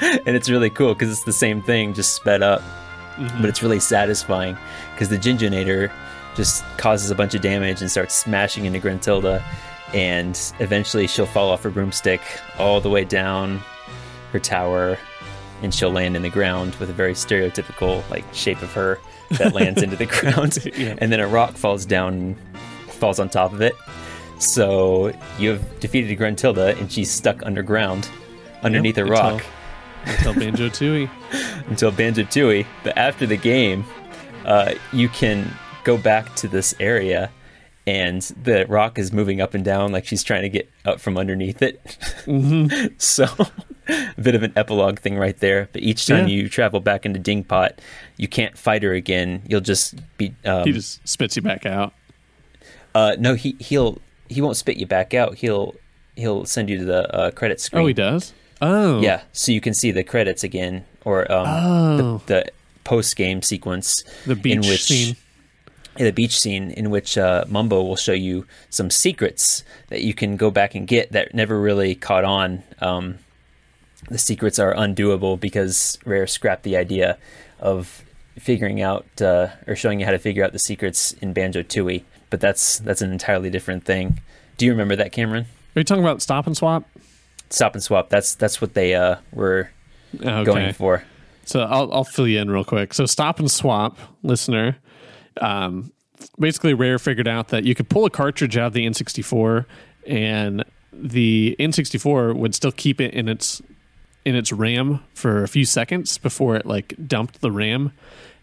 and 0.02 0.36
it's 0.36 0.50
really 0.50 0.68
cool 0.68 0.92
because 0.92 1.10
it's 1.10 1.24
the 1.24 1.32
same 1.32 1.62
thing, 1.62 1.94
just 1.94 2.14
sped 2.14 2.42
up. 2.42 2.60
Mhm. 3.16 3.40
But 3.40 3.48
it's 3.48 3.62
really 3.62 3.80
satisfying 3.80 4.58
because 4.92 5.08
the 5.08 5.16
Jinjinator 5.16 5.90
just 6.34 6.62
causes 6.76 7.10
a 7.10 7.14
bunch 7.14 7.34
of 7.34 7.40
damage 7.40 7.80
and 7.80 7.90
starts 7.90 8.14
smashing 8.14 8.66
into 8.66 8.78
Gruntilda, 8.78 9.42
and 9.94 10.38
eventually 10.60 11.06
she'll 11.06 11.24
fall 11.24 11.48
off 11.48 11.62
her 11.62 11.70
broomstick 11.70 12.20
all 12.58 12.78
the 12.82 12.90
way 12.90 13.04
down 13.04 13.62
her 14.32 14.38
tower, 14.40 14.98
and 15.62 15.72
she'll 15.74 15.90
land 15.92 16.16
in 16.16 16.22
the 16.22 16.28
ground 16.30 16.74
with 16.76 16.90
a 16.90 16.92
very 16.92 17.14
stereotypical 17.14 18.08
like 18.10 18.24
shape 18.34 18.60
of 18.62 18.72
her 18.72 18.98
that 19.38 19.54
lands 19.54 19.82
into 19.82 19.96
the 19.96 20.06
ground, 20.20 20.58
Yeah. 20.76 20.94
and 20.98 21.10
then 21.12 21.20
a 21.20 21.26
rock 21.26 21.56
falls 21.56 21.84
down, 21.86 22.12
and 22.14 22.36
falls 22.92 23.18
on 23.18 23.28
top 23.28 23.52
of 23.52 23.60
it. 23.60 23.74
So 24.38 25.12
you 25.38 25.50
have 25.50 25.80
defeated 25.80 26.16
Gruntilda, 26.18 26.78
and 26.78 26.90
she's 26.92 27.10
stuck 27.10 27.44
underground, 27.44 28.08
underneath 28.62 28.98
Yep, 28.98 29.06
a 29.06 29.10
rock 29.10 29.42
Until, 30.04 30.30
until 30.32 30.34
Banjo 30.34 30.68
Tooie. 30.70 31.10
until 31.68 31.90
Banjo 31.90 32.22
Tooie. 32.24 32.66
But 32.84 32.96
after 32.98 33.26
the 33.26 33.36
game, 33.36 33.84
uh, 34.44 34.74
you 34.92 35.08
can 35.08 35.50
go 35.84 35.96
back 35.96 36.34
to 36.36 36.48
this 36.48 36.74
area, 36.78 37.30
and 37.86 38.20
the 38.42 38.66
rock 38.68 38.98
is 38.98 39.12
moving 39.12 39.40
up 39.40 39.54
and 39.54 39.64
down 39.64 39.90
like 39.92 40.04
she's 40.06 40.22
trying 40.22 40.42
to 40.42 40.48
get 40.50 40.68
up 40.84 41.00
from 41.00 41.16
underneath 41.16 41.62
it. 41.62 41.82
Mm-hmm. 42.26 42.94
so 42.98 43.26
bit 44.20 44.34
of 44.34 44.42
an 44.42 44.52
epilogue 44.56 44.98
thing 45.00 45.16
right 45.16 45.36
there. 45.38 45.68
But 45.72 45.82
each 45.82 46.06
time 46.06 46.28
Yeah. 46.28 46.34
you 46.34 46.48
travel 46.48 46.80
back 46.80 47.06
into 47.06 47.20
Dingpot, 47.20 47.78
you 48.16 48.28
can't 48.28 48.56
fight 48.58 48.82
her 48.82 48.92
again. 48.92 49.42
You'll 49.48 49.60
just 49.60 49.94
be. 50.18 50.34
Um, 50.44 50.64
he 50.64 50.72
just 50.72 51.06
spits 51.08 51.36
you 51.36 51.42
back 51.42 51.66
out. 51.66 51.92
uh, 52.94 53.16
no, 53.18 53.34
he 53.34 53.56
he'll 53.60 53.98
he 54.28 54.40
won't 54.40 54.56
spit 54.56 54.76
you 54.76 54.86
back 54.86 55.14
out. 55.14 55.36
He'll 55.36 55.74
he'll 56.16 56.44
send 56.44 56.68
you 56.70 56.78
to 56.78 56.84
the 56.84 57.14
uh, 57.14 57.30
credit 57.30 57.60
screen. 57.60 57.82
Oh, 57.82 57.86
he 57.86 57.94
does. 57.94 58.32
Oh, 58.62 59.00
Yeah, 59.02 59.20
so 59.32 59.52
you 59.52 59.60
can 59.60 59.74
see 59.74 59.90
the 59.90 60.02
credits 60.02 60.42
again, 60.42 60.86
or 61.04 61.30
um, 61.30 61.46
Oh, 61.46 61.96
the, 62.26 62.34
the 62.34 62.50
post 62.84 63.14
game 63.14 63.42
sequence 63.42 64.02
the 64.24 64.34
beach 64.34 64.54
in 64.54 64.60
which 64.60 64.84
scene. 64.84 65.14
in 65.98 66.06
the 66.06 66.12
beach 66.12 66.38
scene 66.40 66.70
in 66.70 66.88
which 66.88 67.18
uh, 67.18 67.44
Mumbo 67.48 67.82
will 67.82 67.96
show 67.96 68.14
you 68.14 68.46
some 68.70 68.88
secrets 68.90 69.62
that 69.88 70.00
you 70.02 70.14
can 70.14 70.36
go 70.38 70.50
back 70.50 70.74
and 70.74 70.88
get 70.88 71.12
that 71.12 71.34
never 71.34 71.60
really 71.60 71.94
caught 71.94 72.24
on. 72.24 72.62
Um, 72.80 73.18
the 74.08 74.18
secrets 74.18 74.58
are 74.58 74.74
undoable 74.74 75.38
because 75.38 75.98
Rare 76.04 76.26
scrapped 76.26 76.62
the 76.62 76.76
idea 76.76 77.18
of 77.60 78.04
figuring 78.38 78.80
out 78.82 79.06
uh, 79.20 79.48
or 79.66 79.74
showing 79.74 79.98
you 80.00 80.06
how 80.06 80.12
to 80.12 80.18
figure 80.18 80.44
out 80.44 80.52
the 80.52 80.58
secrets 80.58 81.12
in 81.14 81.32
Banjo 81.32 81.62
Tooie, 81.62 82.02
but 82.30 82.40
that's 82.40 82.78
that's 82.80 83.02
an 83.02 83.10
entirely 83.12 83.50
different 83.50 83.84
thing. 83.84 84.20
Do 84.56 84.66
you 84.66 84.72
remember 84.72 84.96
that, 84.96 85.12
Cameron? 85.12 85.44
Are 85.74 85.80
you 85.80 85.84
talking 85.84 86.04
about 86.04 86.22
stop 86.22 86.46
and 86.46 86.56
swap? 86.56 86.84
Stop 87.50 87.74
and 87.74 87.82
swap. 87.82 88.08
That's 88.08 88.34
that's 88.34 88.60
what 88.60 88.74
they 88.74 88.94
uh, 88.94 89.16
were 89.32 89.70
Okay. 90.20 90.44
going 90.44 90.72
for. 90.72 91.04
So 91.44 91.60
I'll 91.60 91.92
I'll 91.92 92.04
fill 92.04 92.26
you 92.26 92.40
in 92.40 92.50
real 92.50 92.64
quick. 92.64 92.94
So 92.94 93.06
stop 93.06 93.38
and 93.38 93.50
swap, 93.50 93.98
listener. 94.22 94.76
Um, 95.40 95.92
basically, 96.38 96.74
Rare 96.74 96.98
figured 96.98 97.28
out 97.28 97.48
that 97.48 97.64
you 97.64 97.74
could 97.74 97.88
pull 97.88 98.04
a 98.04 98.10
cartridge 98.10 98.56
out 98.56 98.68
of 98.68 98.72
the 98.72 98.86
N64, 98.86 99.66
and 100.06 100.64
the 100.92 101.54
N64 101.60 102.34
would 102.36 102.54
still 102.54 102.72
keep 102.72 103.00
it 103.00 103.12
in 103.14 103.28
its 103.28 103.60
in 104.26 104.34
its 104.34 104.52
RAM 104.52 104.98
for 105.14 105.44
a 105.44 105.48
few 105.48 105.64
seconds 105.64 106.18
before 106.18 106.56
it 106.56 106.66
like 106.66 106.94
dumped 107.06 107.40
the 107.40 107.50
RAM. 107.52 107.92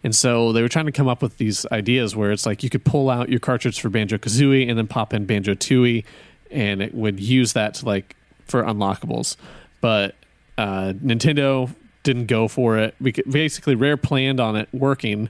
And 0.02 0.16
so 0.16 0.50
they 0.50 0.62
were 0.62 0.68
trying 0.68 0.86
to 0.86 0.92
come 0.92 1.08
up 1.08 1.20
with 1.20 1.36
these 1.36 1.66
ideas 1.66 2.16
where 2.16 2.32
it's 2.32 2.46
like 2.46 2.62
you 2.62 2.70
could 2.70 2.86
pull 2.86 3.10
out 3.10 3.28
your 3.28 3.38
cartridge 3.38 3.78
for 3.80 3.90
Banjo 3.90 4.16
Kazooie 4.16 4.66
and 4.66 4.78
then 4.78 4.86
pop 4.86 5.12
in 5.12 5.26
Banjo 5.26 5.54
Tooie, 5.54 6.04
and 6.50 6.80
it 6.80 6.94
would 6.94 7.20
use 7.20 7.52
that 7.52 7.74
to 7.74 7.86
like 7.86 8.16
for 8.46 8.62
unlockables. 8.62 9.36
But 9.82 10.14
uh, 10.56 10.94
Nintendo 11.04 11.74
didn't 12.02 12.26
go 12.26 12.48
for 12.48 12.78
it. 12.78 12.94
We 12.98 13.12
could, 13.12 13.30
basically, 13.30 13.74
Rare 13.74 13.98
planned 13.98 14.40
on 14.40 14.56
it 14.56 14.68
working 14.72 15.28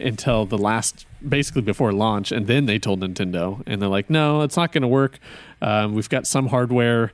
until 0.00 0.46
the 0.46 0.58
last, 0.58 1.06
basically 1.28 1.62
before 1.62 1.92
launch, 1.92 2.32
and 2.32 2.48
then 2.48 2.66
they 2.66 2.80
told 2.80 3.00
Nintendo, 3.00 3.62
and 3.66 3.80
they're 3.80 3.88
like, 3.88 4.10
"No, 4.10 4.42
it's 4.42 4.56
not 4.56 4.72
going 4.72 4.82
to 4.82 4.88
work. 4.88 5.18
Um, 5.60 5.94
we've 5.94 6.08
got 6.08 6.26
some 6.26 6.48
hardware 6.48 7.12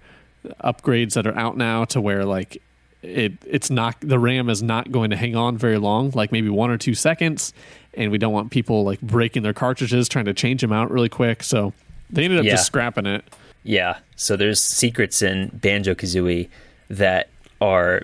upgrades 0.65 1.15
that 1.15 1.27
are 1.27 1.37
out 1.37 1.57
now 1.57 1.85
to 1.87 2.01
where 2.01 2.25
like 2.25 2.63
it 3.03 3.33
it's 3.47 3.71
not 3.71 3.97
the 4.01 4.19
RAM 4.19 4.49
is 4.51 4.63
not 4.63 4.91
going 4.91 5.11
to 5.11 5.17
hang 5.17 5.37
on 5.37 5.57
very 5.57 5.79
long, 5.79 6.11
like 6.15 6.33
maybe 6.33 6.49
one 6.49 6.71
or 6.71 6.79
two 6.79 6.95
seconds, 6.95 7.53
and 7.95 8.11
we 8.11 8.19
don't 8.19 8.33
want 8.33 8.51
people 8.51 8.85
like 8.85 9.01
breaking 9.01 9.43
their 9.43 9.53
cartridges 9.53 10.09
trying 10.09 10.25
to 10.27 10.35
change 10.35 10.61
them 10.61 10.73
out 10.73 10.91
really 10.91 11.09
quick. 11.09 11.43
So 11.43 11.73
they 12.11 12.25
ended 12.25 12.41
up 12.41 12.45
Yeah. 12.45 12.53
just 12.53 12.67
scrapping 12.67 13.07
it. 13.07 13.25
Yeah. 13.65 13.99
So 14.17 14.37
there's 14.37 14.61
secrets 14.61 15.21
in 15.23 15.49
Banjo 15.53 15.95
Kazooie 15.95 16.49
that 16.91 17.29
are, 17.61 18.03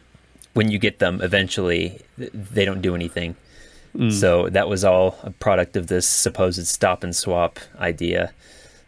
when 0.52 0.70
you 0.70 0.78
get 0.78 0.98
them 0.98 1.20
eventually, 1.22 2.00
they 2.18 2.64
don't 2.64 2.82
do 2.82 2.94
anything. 2.94 3.36
So 4.10 4.48
that 4.48 4.68
was 4.68 4.84
all 4.84 5.16
a 5.22 5.30
product 5.30 5.76
of 5.76 5.86
this 5.86 6.04
supposed 6.08 6.66
stop 6.66 7.04
and 7.04 7.14
swap 7.14 7.60
idea. 7.78 8.32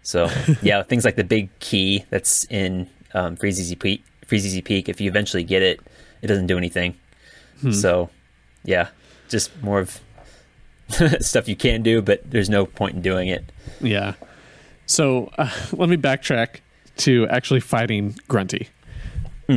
So 0.02 0.28
yeah, 0.62 0.82
things 0.82 1.04
like 1.04 1.14
the 1.14 1.22
big 1.24 1.48
key 1.60 2.04
that's 2.10 2.42
in 2.50 2.88
um, 3.14 3.36
Freezeezy 3.36 3.78
Peak. 3.78 4.04
Freezeezy 4.26 4.64
Peak. 4.64 4.88
If 4.88 5.00
you 5.00 5.08
eventually 5.08 5.44
get 5.44 5.62
it, 5.62 5.78
it 6.22 6.26
doesn't 6.26 6.46
do 6.46 6.56
anything. 6.58 6.96
So 7.72 8.10
yeah, 8.64 8.88
just 9.28 9.50
more 9.62 9.80
of 9.80 10.00
stuff 11.20 11.48
you 11.48 11.56
can 11.56 11.82
do, 11.82 12.02
but 12.02 12.30
there's 12.30 12.50
no 12.50 12.66
point 12.66 12.96
in 12.96 13.02
doing 13.02 13.28
it. 13.28 13.50
Yeah. 13.80 14.14
So 14.86 15.30
uh, 15.38 15.50
let 15.72 15.88
me 15.88 15.96
backtrack 15.96 16.60
to 16.98 17.26
actually 17.28 17.60
fighting 17.60 18.16
Grunty. 18.28 18.68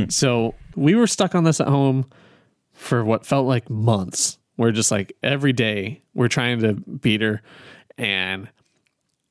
So 0.08 0.54
we 0.76 0.94
were 0.94 1.06
stuck 1.08 1.34
on 1.34 1.44
this 1.44 1.60
at 1.60 1.66
home 1.68 2.06
for 2.72 3.04
what 3.04 3.26
felt 3.26 3.46
like 3.46 3.68
months. 3.68 4.38
We're 4.56 4.72
just 4.72 4.90
like 4.90 5.12
every 5.22 5.52
day 5.52 6.02
we're 6.14 6.28
trying 6.28 6.60
to 6.60 6.74
beat 6.74 7.22
her, 7.22 7.42
and 7.98 8.48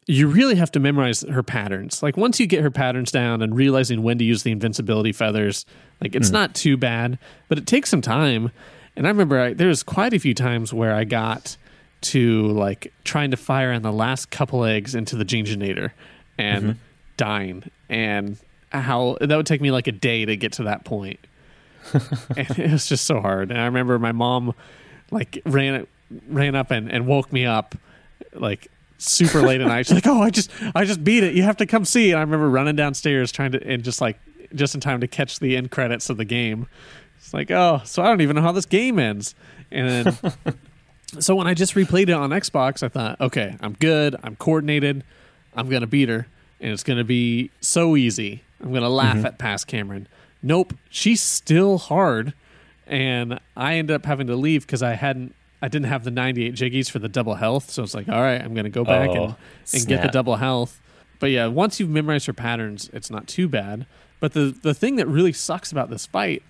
you 0.10 0.28
really 0.28 0.56
have 0.56 0.72
to 0.72 0.80
memorize 0.80 1.22
her 1.22 1.44
patterns. 1.44 2.02
Like 2.02 2.18
once 2.18 2.40
you 2.40 2.48
get 2.48 2.64
her 2.64 2.72
patterns 2.72 3.12
down 3.12 3.44
and 3.44 3.56
realizing 3.56 4.02
when 4.02 4.18
to 4.18 4.24
use 4.24 4.42
the 4.42 4.52
invincibility 4.52 5.12
feathers, 5.12 5.68
like 6.02 6.16
it's 6.16 6.30
hmm. 6.30 6.34
not 6.34 6.56
too 6.56 6.78
bad, 6.78 7.20
but 7.48 7.60
it 7.60 7.68
takes 7.68 7.92
some 7.92 8.02
time. 8.02 8.50
And 8.96 9.06
I 9.06 9.12
remember 9.12 9.40
I, 9.40 9.54
there 9.54 9.68
was 9.68 9.84
quite 9.84 10.16
a 10.16 10.20
few 10.20 10.34
times 10.34 10.74
where 10.74 10.96
I 10.96 11.04
got 11.04 11.58
to 12.02 12.48
like 12.48 12.92
trying 13.04 13.30
to 13.30 13.38
fire 13.38 13.72
on 13.72 13.84
the 13.84 13.92
last 13.92 14.32
couple 14.32 14.66
eggs 14.66 14.96
into 14.96 15.16
the 15.16 15.24
Jinjonator 15.24 15.92
and 16.40 16.64
mm-hmm. 16.64 16.80
dying, 17.16 17.70
and 17.88 18.36
how 18.70 19.16
that 19.22 19.36
would 19.36 19.46
take 19.46 19.62
me 19.62 19.70
like 19.70 19.86
a 19.86 19.92
day 19.92 20.26
to 20.26 20.36
get 20.36 20.54
to 20.54 20.64
that 20.64 20.86
point. 20.86 21.20
and 21.94 22.58
it 22.58 22.72
was 22.72 22.88
just 22.88 23.06
so 23.06 23.22
hard. 23.22 23.52
And 23.52 23.62
I 23.62 23.66
remember 23.66 24.00
my 24.00 24.12
mom 24.12 24.56
like 25.12 25.40
ran 25.46 25.86
ran 26.28 26.56
up 26.56 26.72
and, 26.72 26.92
and 26.92 27.06
woke 27.06 27.32
me 27.32 27.46
up 27.46 27.76
like 28.34 28.72
super 29.00 29.42
late 29.42 29.62
at 29.62 29.68
night. 29.68 29.88
She's 29.88 29.96
like, 29.96 30.08
"Oh, 30.08 30.22
I 30.22 30.30
just 30.30 30.52
I 30.76 30.86
just 30.86 31.04
beat 31.04 31.24
it. 31.24 31.34
You 31.34 31.44
have 31.44 31.58
to 31.58 31.66
come 31.66 31.86
see." 31.86 32.12
And 32.12 32.20
I 32.20 32.22
remember 32.22 32.50
running 32.50 32.76
downstairs 32.76 33.32
trying 33.32 33.52
to 33.54 33.68
and 33.68 33.84
just 33.84 34.02
like 34.02 34.20
just 34.54 34.76
in 34.76 34.82
time 34.82 35.02
to 35.02 35.08
catch 35.08 35.40
the 35.40 35.58
end 35.58 35.72
credits 35.72 36.10
of 36.10 36.18
the 36.18 36.26
game. 36.26 36.68
It's 37.18 37.34
like, 37.34 37.50
"Oh, 37.52 37.82
so 37.86 38.04
I 38.04 38.08
don't 38.08 38.22
even 38.22 38.36
know 38.36 38.42
how 38.42 38.52
this 38.52 38.66
game 38.66 39.00
ends." 39.00 39.36
And 39.72 39.90
then 39.90 40.34
so 41.20 41.36
when 41.36 41.48
I 41.48 41.54
just 41.54 41.76
replayed 41.76 42.04
it 42.04 42.12
on 42.12 42.30
Xbox, 42.30 42.84
I 42.84 42.90
thought, 42.90 43.20
"Okay, 43.20 43.58
I'm 43.62 43.74
good. 43.74 44.16
I'm 44.24 44.36
coordinated. 44.36 45.04
I'm 45.56 45.70
going 45.70 45.82
to 45.82 45.88
beat 45.88 46.10
her 46.10 46.28
and 46.62 46.72
it's 46.72 46.84
going 46.84 47.00
to 47.00 47.04
be 47.04 47.50
so 47.60 47.96
easy. 47.96 48.44
I'm 48.62 48.70
going 48.70 48.84
to 48.84 48.90
laugh 48.90 49.18
mm-hmm. 49.18 49.26
at 49.26 49.40
past 49.40 49.68
Cameron." 49.68 50.08
Nope, 50.42 50.74
she's 50.90 51.22
still 51.22 51.78
hard 51.78 52.34
and 52.90 53.40
I 53.56 53.76
ended 53.76 53.96
up 53.96 54.06
having 54.06 54.28
to 54.28 54.36
leave 54.36 54.66
because 54.66 54.82
I 54.82 54.94
hadn't, 54.94 55.36
I 55.62 55.68
didn't 55.68 55.88
have 55.88 56.04
the 56.04 56.12
98 56.12 56.54
jiggies 56.54 56.90
for 56.90 57.00
the 57.00 57.10
double 57.10 57.36
health. 57.36 57.70
So 57.70 57.84
it's 57.84 57.94
like, 57.94 58.08
all 58.08 58.22
right, 58.22 58.42
I'm 58.42 58.54
going 58.54 58.64
to 58.66 58.70
go 58.70 58.84
back 58.84 59.10
Oh, 59.10 59.24
and, 59.24 59.36
and 59.74 59.88
get 59.88 60.02
the 60.02 60.10
double 60.10 60.38
health. 60.38 60.80
But 61.20 61.32
yeah, 61.32 61.48
once 61.48 61.80
you've 61.80 61.90
memorized 61.90 62.28
her 62.28 62.34
patterns, 62.34 62.90
it's 62.94 63.10
not 63.10 63.28
too 63.28 63.48
bad. 63.48 63.86
But 64.20 64.34
the 64.34 64.56
the 64.62 64.74
thing 64.74 64.96
that 64.98 65.08
really 65.08 65.34
sucks 65.34 65.72
about 65.72 65.90
this 65.90 66.06
fight 66.06 66.44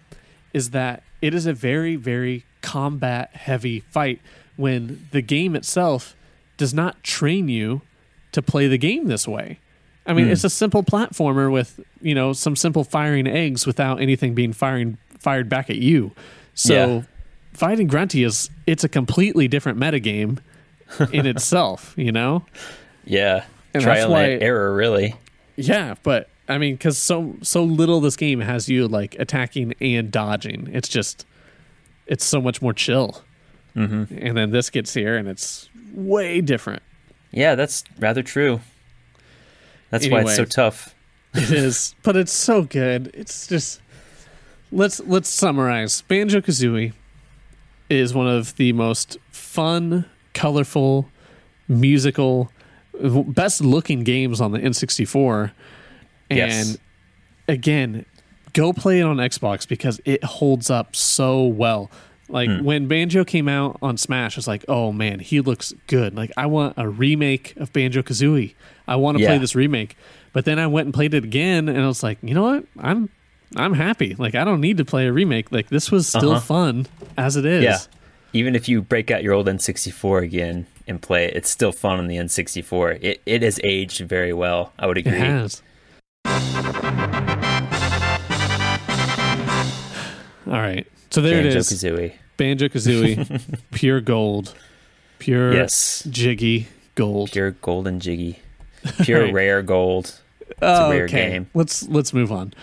is 0.53 0.72
that 0.72 1.03
it 1.22 1.34
is 1.34 1.45
a 1.45 1.53
very 1.53 1.95
very 1.95 2.45
combat 2.62 3.30
heavy 3.36 3.82
fight 3.91 4.22
when 4.57 5.07
the 5.12 5.22
game 5.22 5.55
itself 5.55 6.16
does 6.57 6.74
not 6.74 7.01
train 7.03 7.47
you 7.47 7.82
to 8.32 8.41
play 8.41 8.68
the 8.68 8.78
game 8.78 9.07
this 9.07 9.28
way. 9.28 9.60
I 10.05 10.14
mean, 10.14 10.28
it's 10.28 10.41
hmm. 10.41 10.47
a 10.47 10.49
simple 10.49 10.84
platformer 10.84 11.51
with 11.51 11.80
you 12.01 12.16
know 12.16 12.34
some 12.34 12.55
simple 12.55 12.84
firing 12.84 13.28
eggs 13.28 13.68
without 13.68 14.01
anything 14.01 14.34
being 14.34 14.53
firing 14.53 14.97
fired 15.20 15.49
back 15.49 15.70
at 15.70 15.78
you. 15.78 16.12
So 16.55 16.74
Yeah. 16.74 17.01
Fighting 17.53 17.87
Grunty 17.87 18.23
is 18.23 18.49
it's 18.67 18.83
a 18.83 18.89
completely 18.89 19.47
different 19.47 19.79
metagame 19.79 20.39
in 21.11 21.25
itself. 21.27 21.93
You 21.97 22.11
know. 22.11 22.45
Yeah. 23.05 23.45
And 23.73 23.83
Trial 23.83 24.11
why- 24.11 24.23
and 24.23 24.43
error, 24.43 24.73
really. 24.73 25.15
Yeah, 25.55 25.95
but 26.03 26.29
I 26.47 26.57
mean, 26.57 26.75
because 26.75 26.97
so 26.97 27.35
so 27.41 27.63
little 27.63 28.01
this 28.01 28.15
game 28.15 28.39
has 28.39 28.69
you 28.69 28.87
like 28.87 29.15
attacking 29.19 29.73
and 29.81 30.09
dodging. 30.11 30.69
It's 30.73 30.87
just 30.89 31.25
it's 32.07 32.25
so 32.25 32.41
much 32.41 32.61
more 32.61 32.73
chill. 32.73 33.21
Mm-hmm. 33.75 34.17
And 34.17 34.35
then 34.37 34.49
this 34.51 34.69
gets 34.69 34.93
here, 34.93 35.15
and 35.15 35.27
it's 35.27 35.69
way 35.93 36.41
different. 36.41 36.81
Yeah, 37.31 37.55
that's 37.55 37.83
rather 37.99 38.23
true. 38.23 38.61
That's 39.91 40.07
why 40.09 40.21
it's 40.21 40.35
so 40.35 40.45
tough. 40.45 40.95
It 41.35 41.51
is, 41.51 41.93
but 42.03 42.15
it's 42.15 42.31
so 42.33 42.63
good. 42.63 43.11
It's 43.13 43.45
just 43.47 43.81
let's 44.71 44.99
let's 45.01 45.29
summarize. 45.29 46.01
Banjo 46.01 46.41
Kazooie 46.41 46.93
is 47.89 48.13
one 48.13 48.27
of 48.27 48.55
the 48.55 48.73
most 48.73 49.17
fun, 49.31 50.05
colorful, 50.33 51.09
musical, 51.67 52.51
best 53.01 53.61
looking 53.61 54.03
games 54.03 54.41
on 54.41 54.51
the 54.51 54.59
N64. 54.59 55.51
And 56.29 56.37
Yes. 56.37 56.77
again, 57.47 58.05
go 58.53 58.73
play 58.73 58.99
it 58.99 59.03
on 59.03 59.17
Xbox 59.17 59.67
because 59.67 59.99
it 60.05 60.23
holds 60.23 60.69
up 60.69 60.95
so 60.95 61.43
well. 61.45 61.89
Like 62.27 62.49
hmm. 62.49 62.63
when 62.63 62.87
Banjo 62.87 63.25
came 63.25 63.47
out 63.47 63.77
on 63.81 63.97
Smash, 63.97 64.37
it's 64.37 64.47
like, 64.47 64.63
oh 64.67 64.91
man, 64.91 65.19
he 65.19 65.41
looks 65.41 65.73
good. 65.87 66.15
Like 66.15 66.31
I 66.37 66.45
want 66.45 66.75
a 66.77 66.87
remake 66.87 67.55
of 67.57 67.73
Banjo 67.73 68.03
Kazooie. 68.03 68.53
I 68.87 68.95
want 68.95 69.17
to 69.17 69.25
play 69.25 69.37
this 69.37 69.55
remake. 69.55 69.97
But 70.31 70.45
then 70.45 70.59
I 70.59 70.67
went 70.67 70.85
and 70.85 70.93
played 70.93 71.15
it 71.15 71.23
again, 71.23 71.67
and 71.67 71.81
I 71.81 71.87
was 71.87 72.03
like, 72.03 72.19
you 72.21 72.35
know 72.35 72.43
what? 72.43 72.65
I'm 72.77 73.09
I'm 73.55 73.73
happy. 73.73 74.15
Like 74.15 74.35
I 74.35 74.43
don't 74.43 74.61
need 74.61 74.77
to 74.77 74.85
play 74.85 75.07
a 75.07 75.11
remake. 75.13 75.51
Like 75.51 75.69
this 75.69 75.91
was 75.91 76.07
still 76.07 76.31
Uh-huh. 76.31 76.39
fun 76.41 76.87
as 77.17 77.35
it 77.35 77.45
is. 77.45 77.63
Yeah. 77.63 77.77
Even 78.31 78.55
if 78.55 78.69
you 78.69 78.81
break 78.81 79.09
out 79.09 79.23
your 79.23 79.33
old 79.33 79.47
N64 79.47 80.21
again 80.23 80.67
and 80.87 81.01
play 81.01 81.25
it, 81.25 81.35
it's 81.35 81.49
still 81.49 81.71
fun 81.71 81.97
on 81.99 82.07
the 82.07 82.17
N64. 82.17 82.99
It 83.01 83.21
it 83.25 83.41
has 83.41 83.59
aged 83.63 84.01
very 84.01 84.33
well. 84.33 84.71
I 84.77 84.85
would 84.87 84.97
agree. 84.97 85.13
It 85.13 85.19
has. 85.19 85.61
All 90.47 90.53
right. 90.59 90.87
So 91.11 91.21
there 91.21 91.41
Banjo 91.43 91.49
it 91.49 91.55
is. 91.57 91.69
Kazooie. 91.71 92.13
Banjo 92.37 92.67
Kazooie, 92.69 93.59
pure 93.71 93.99
gold, 94.01 94.55
pure 95.19 95.53
Yes. 95.53 96.03
jiggy 96.09 96.67
gold. 96.95 97.31
Pure 97.31 97.51
golden 97.61 97.99
jiggy. 97.99 98.39
Pure 99.03 99.23
Right. 99.25 99.33
rare 99.33 99.61
gold. 99.61 100.19
oh, 100.61 100.87
a 100.87 100.89
rare 100.89 101.03
okay. 101.05 101.29
game. 101.31 101.49
Let's 101.53 101.87
let's 101.89 102.13
move 102.13 102.31
on. 102.31 102.53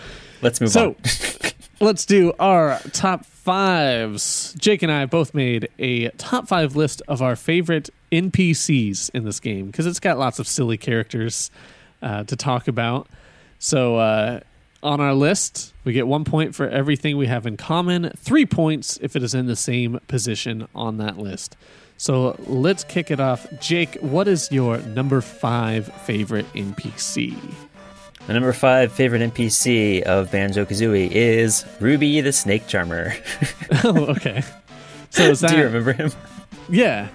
Let's 0.41 0.61
move 0.61 0.67
on. 0.67 0.71
So 0.71 0.87
on. 0.89 1.51
let's 1.79 2.05
do 2.05 2.33
our 2.39 2.79
top 2.93 3.25
fives. 3.25 4.53
Jake 4.57 4.83
and 4.83 4.91
I 4.91 5.05
both 5.05 5.33
made 5.33 5.69
a 5.79 6.09
top 6.11 6.47
five 6.47 6.75
list 6.75 7.01
of 7.07 7.21
our 7.21 7.35
favorite 7.35 7.89
NPCs 8.11 9.09
in 9.11 9.25
this 9.25 9.39
game 9.39 9.67
because 9.67 9.85
it's 9.85 9.99
got 9.99 10.17
lots 10.17 10.39
of 10.39 10.47
silly 10.47 10.77
characters 10.77 11.51
uh, 12.01 12.23
to 12.25 12.35
talk 12.35 12.67
about. 12.67 13.07
So 13.59 13.97
uh, 13.97 14.41
on 14.83 14.99
our 14.99 15.13
list, 15.13 15.73
we 15.83 15.93
get 15.93 16.07
one 16.07 16.23
point 16.23 16.55
for 16.55 16.67
everything 16.67 17.17
we 17.17 17.27
have 17.27 17.45
in 17.45 17.57
common, 17.57 18.11
three 18.17 18.45
points 18.45 18.99
if 19.01 19.15
it 19.15 19.23
is 19.23 19.33
in 19.33 19.47
the 19.47 19.55
same 19.55 19.99
position 20.07 20.67
on 20.75 20.97
that 20.97 21.17
list. 21.17 21.55
So 21.97 22.35
let's 22.45 22.83
kick 22.83 23.09
it 23.09 23.19
off. 23.19 23.47
Jake, 23.59 23.95
what 24.01 24.27
is 24.27 24.51
your 24.51 24.77
number 24.79 25.19
five 25.21 25.87
favorite 26.03 26.45
NPC? 26.53 27.35
The 28.27 28.33
number 28.33 28.51
five 28.53 28.91
favorite 28.91 29.21
NPC 29.21 30.01
of 30.03 30.31
Banjo 30.31 30.65
Kazooie 30.65 31.09
is 31.09 31.65
Rubee 31.79 32.21
the 32.21 32.33
Snake 32.33 32.67
Charmer. 32.67 33.13
oh, 33.85 34.05
okay. 34.07 34.43
So 35.09 35.23
is 35.23 35.39
that 35.39 35.51
Do 35.51 35.57
you 35.57 35.63
remember 35.63 35.93
him? 35.93 36.11
Yeah, 36.69 37.07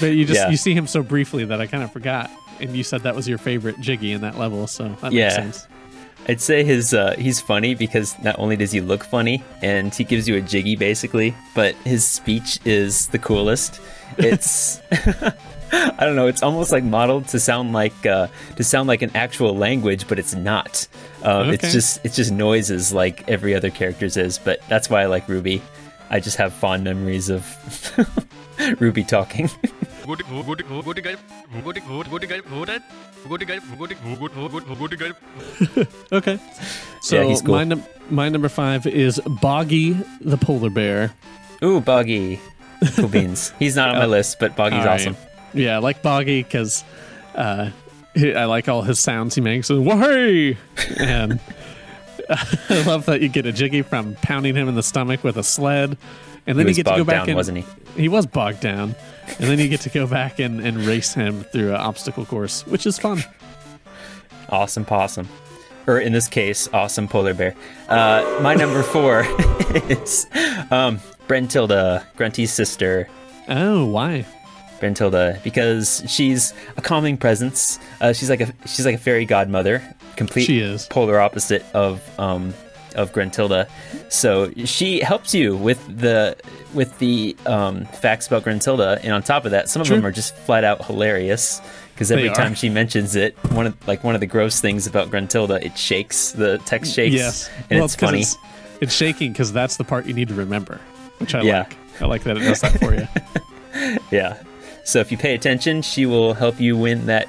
but 0.00 0.06
you 0.06 0.24
just 0.24 0.38
Yeah. 0.40 0.50
you 0.50 0.56
see 0.56 0.72
him 0.74 0.86
so 0.86 1.02
briefly 1.02 1.44
that 1.44 1.60
I 1.60 1.66
kind 1.66 1.82
of 1.82 1.92
forgot. 1.92 2.30
And 2.60 2.76
you 2.76 2.84
said 2.84 3.02
that 3.02 3.16
was 3.16 3.28
your 3.28 3.38
favorite 3.38 3.80
Jiggy 3.80 4.12
in 4.12 4.20
that 4.20 4.38
level, 4.38 4.68
so 4.68 4.84
that 4.88 5.02
makes 5.02 5.14
Yeah. 5.14 5.30
sense. 5.30 5.66
I'd 6.28 6.40
say 6.40 6.64
his 6.64 6.94
uh, 6.94 7.16
he's 7.18 7.40
funny 7.40 7.74
because 7.74 8.14
not 8.22 8.38
only 8.38 8.56
does 8.56 8.70
he 8.72 8.80
look 8.80 9.04
funny 9.04 9.42
and 9.60 9.92
he 9.94 10.04
gives 10.04 10.26
you 10.28 10.36
a 10.36 10.40
jiggy 10.40 10.74
basically, 10.76 11.34
but 11.54 11.74
his 11.84 12.06
speech 12.06 12.60
is 12.64 13.08
the 13.08 13.18
coolest. 13.18 13.80
It's 14.16 14.80
I 15.98 16.04
don't 16.04 16.16
know. 16.16 16.26
It's 16.26 16.42
almost 16.42 16.72
like 16.72 16.84
modeled 16.84 17.28
to 17.28 17.40
sound 17.40 17.72
like 17.72 18.06
uh, 18.06 18.28
to 18.56 18.64
sound 18.64 18.86
like 18.88 19.02
an 19.02 19.10
actual 19.14 19.56
language, 19.56 20.06
but 20.08 20.18
it's 20.18 20.34
not. 20.34 20.86
Um, 21.22 21.48
Okay. 21.48 21.54
It's 21.54 21.72
just 21.72 22.04
it's 22.04 22.16
just 22.16 22.30
noises 22.32 22.92
like 22.92 23.28
every 23.28 23.54
other 23.54 23.70
character's 23.70 24.16
is. 24.16 24.38
But 24.38 24.60
that's 24.68 24.88
why 24.90 25.02
I 25.02 25.06
like 25.06 25.26
Rubee. 25.28 25.60
I 26.10 26.20
just 26.20 26.36
have 26.36 26.52
fond 26.52 26.84
memories 26.84 27.28
of 27.30 27.44
Rubee 28.80 29.04
talking. 29.04 29.50
Okay. 36.12 36.38
So 37.00 37.26
he's 37.26 37.40
cool. 37.40 37.54
my 37.54 37.64
num- 37.64 37.84
my 38.10 38.28
number 38.28 38.48
five 38.50 38.86
is 38.86 39.18
Boggy 39.40 39.92
the 40.20 40.36
polar 40.36 40.68
bear. 40.70 41.14
Ooh, 41.62 41.80
Boggy, 41.80 42.38
cool 42.96 43.08
beans. 43.08 43.52
He's 43.58 43.76
not 43.76 43.88
on 43.88 43.96
my 43.96 44.04
list, 44.06 44.38
but 44.38 44.54
Boggy's 44.56 44.84
right. 44.84 45.00
awesome. 45.00 45.16
Yeah, 45.54 45.76
I 45.76 45.78
like 45.78 46.02
Boggy 46.02 46.42
because 46.42 46.84
uh, 47.34 47.70
I 48.16 48.44
like 48.44 48.68
all 48.68 48.82
his 48.82 49.00
sounds 49.00 49.34
he 49.34 49.40
makes. 49.40 49.70
And 49.70 49.86
Wahey! 49.86 50.56
And 50.98 51.40
I 52.30 52.82
love 52.86 53.06
that 53.06 53.20
you 53.20 53.28
get 53.28 53.46
a 53.46 53.52
Jiggy 53.52 53.82
from 53.82 54.14
pounding 54.16 54.54
him 54.54 54.68
in 54.68 54.74
the 54.74 54.82
stomach 54.82 55.24
with 55.24 55.36
a 55.36 55.42
sled. 55.42 55.96
And 56.46 56.58
then 56.58 56.66
He 56.66 56.72
you 56.72 56.76
get 56.84 56.90
to 56.90 56.96
go 56.96 57.04
back 57.04 57.20
down, 57.22 57.28
and 57.30 57.36
wasn't 57.36 57.58
he? 57.58 58.02
He 58.02 58.08
was 58.08 58.26
bogged 58.26 58.60
down. 58.60 58.94
And 59.38 59.48
then 59.48 59.58
you 59.58 59.68
get 59.68 59.80
to 59.80 59.88
go 59.88 60.06
back 60.06 60.38
and, 60.38 60.60
and 60.60 60.78
race 60.78 61.14
him 61.14 61.44
through 61.44 61.70
an 61.70 61.76
obstacle 61.76 62.26
course, 62.26 62.66
which 62.66 62.86
is 62.86 62.98
fun. 62.98 63.24
Awesome 64.50 64.84
possum. 64.84 65.28
Or 65.86 65.98
in 65.98 66.12
this 66.12 66.28
case, 66.28 66.68
awesome 66.72 67.08
polar 67.08 67.34
bear. 67.34 67.54
Uh, 67.88 68.40
my 68.42 68.54
number 68.54 68.82
four 68.82 69.20
is 69.88 70.26
um, 70.70 70.98
Brentilda, 71.28 72.04
Grunty's 72.16 72.52
sister. 72.52 73.08
Oh, 73.48 73.86
why? 73.86 74.26
Brentilda, 74.84 75.42
because 75.42 76.02
she's 76.06 76.52
a 76.76 76.82
calming 76.82 77.16
presence. 77.16 77.78
Uh, 78.00 78.12
she's 78.12 78.28
like 78.30 78.40
a 78.40 78.52
she's 78.66 78.84
like 78.84 78.96
a 78.96 78.98
fairy 78.98 79.24
godmother, 79.24 79.82
complete 80.16 80.44
She 80.44 80.58
is. 80.60 80.86
polar 80.86 81.18
opposite 81.20 81.64
of 81.74 82.00
um, 82.20 82.52
of 82.94 83.12
Gruntilda. 83.12 83.68
So 84.10 84.52
she 84.64 85.00
helps 85.00 85.34
you 85.34 85.56
with 85.56 85.80
the 86.00 86.36
with 86.74 86.98
the 86.98 87.36
um, 87.46 87.84
facts 87.86 88.26
about 88.26 88.44
Gruntilda, 88.44 89.00
and 89.02 89.12
on 89.12 89.22
top 89.22 89.44
of 89.44 89.52
that, 89.52 89.68
some 89.68 89.80
of 89.80 89.86
True. 89.88 89.96
them 89.96 90.06
are 90.06 90.12
just 90.12 90.36
flat 90.36 90.64
out 90.64 90.84
hilarious. 90.84 91.60
Because 91.94 92.10
every 92.10 92.28
time 92.30 92.54
she 92.54 92.68
mentions 92.70 93.14
it, 93.14 93.36
one 93.52 93.68
of 93.68 93.86
like 93.88 94.02
one 94.02 94.16
of 94.16 94.20
the 94.20 94.26
gross 94.26 94.60
things 94.60 94.86
about 94.88 95.10
Gruntilda, 95.10 95.64
it 95.64 95.78
shakes. 95.78 96.32
The 96.32 96.58
text 96.66 96.92
shakes, 96.92 97.14
Yes. 97.14 97.50
and 97.70 97.78
well, 97.78 97.84
it's 97.84 97.94
funny. 97.94 98.20
It's, 98.22 98.36
it's 98.80 98.92
shaking 98.94 99.30
because 99.32 99.52
that's 99.52 99.76
the 99.76 99.84
part 99.84 100.04
you 100.06 100.12
need 100.12 100.26
to 100.28 100.34
remember, 100.34 100.80
which 101.18 101.34
I 101.36 101.42
Yeah. 101.42 101.58
like. 101.60 101.76
I 102.00 102.06
like 102.06 102.24
that 102.24 102.36
it 102.36 102.40
does 102.40 102.60
that 102.62 102.78
for 102.80 102.92
you. 102.94 103.06
Yeah. 104.10 104.42
So 104.84 105.00
if 105.00 105.10
you 105.10 105.18
pay 105.18 105.34
attention, 105.34 105.82
she 105.82 106.06
will 106.06 106.34
help 106.34 106.60
you 106.60 106.76
win 106.76 107.06
that 107.06 107.28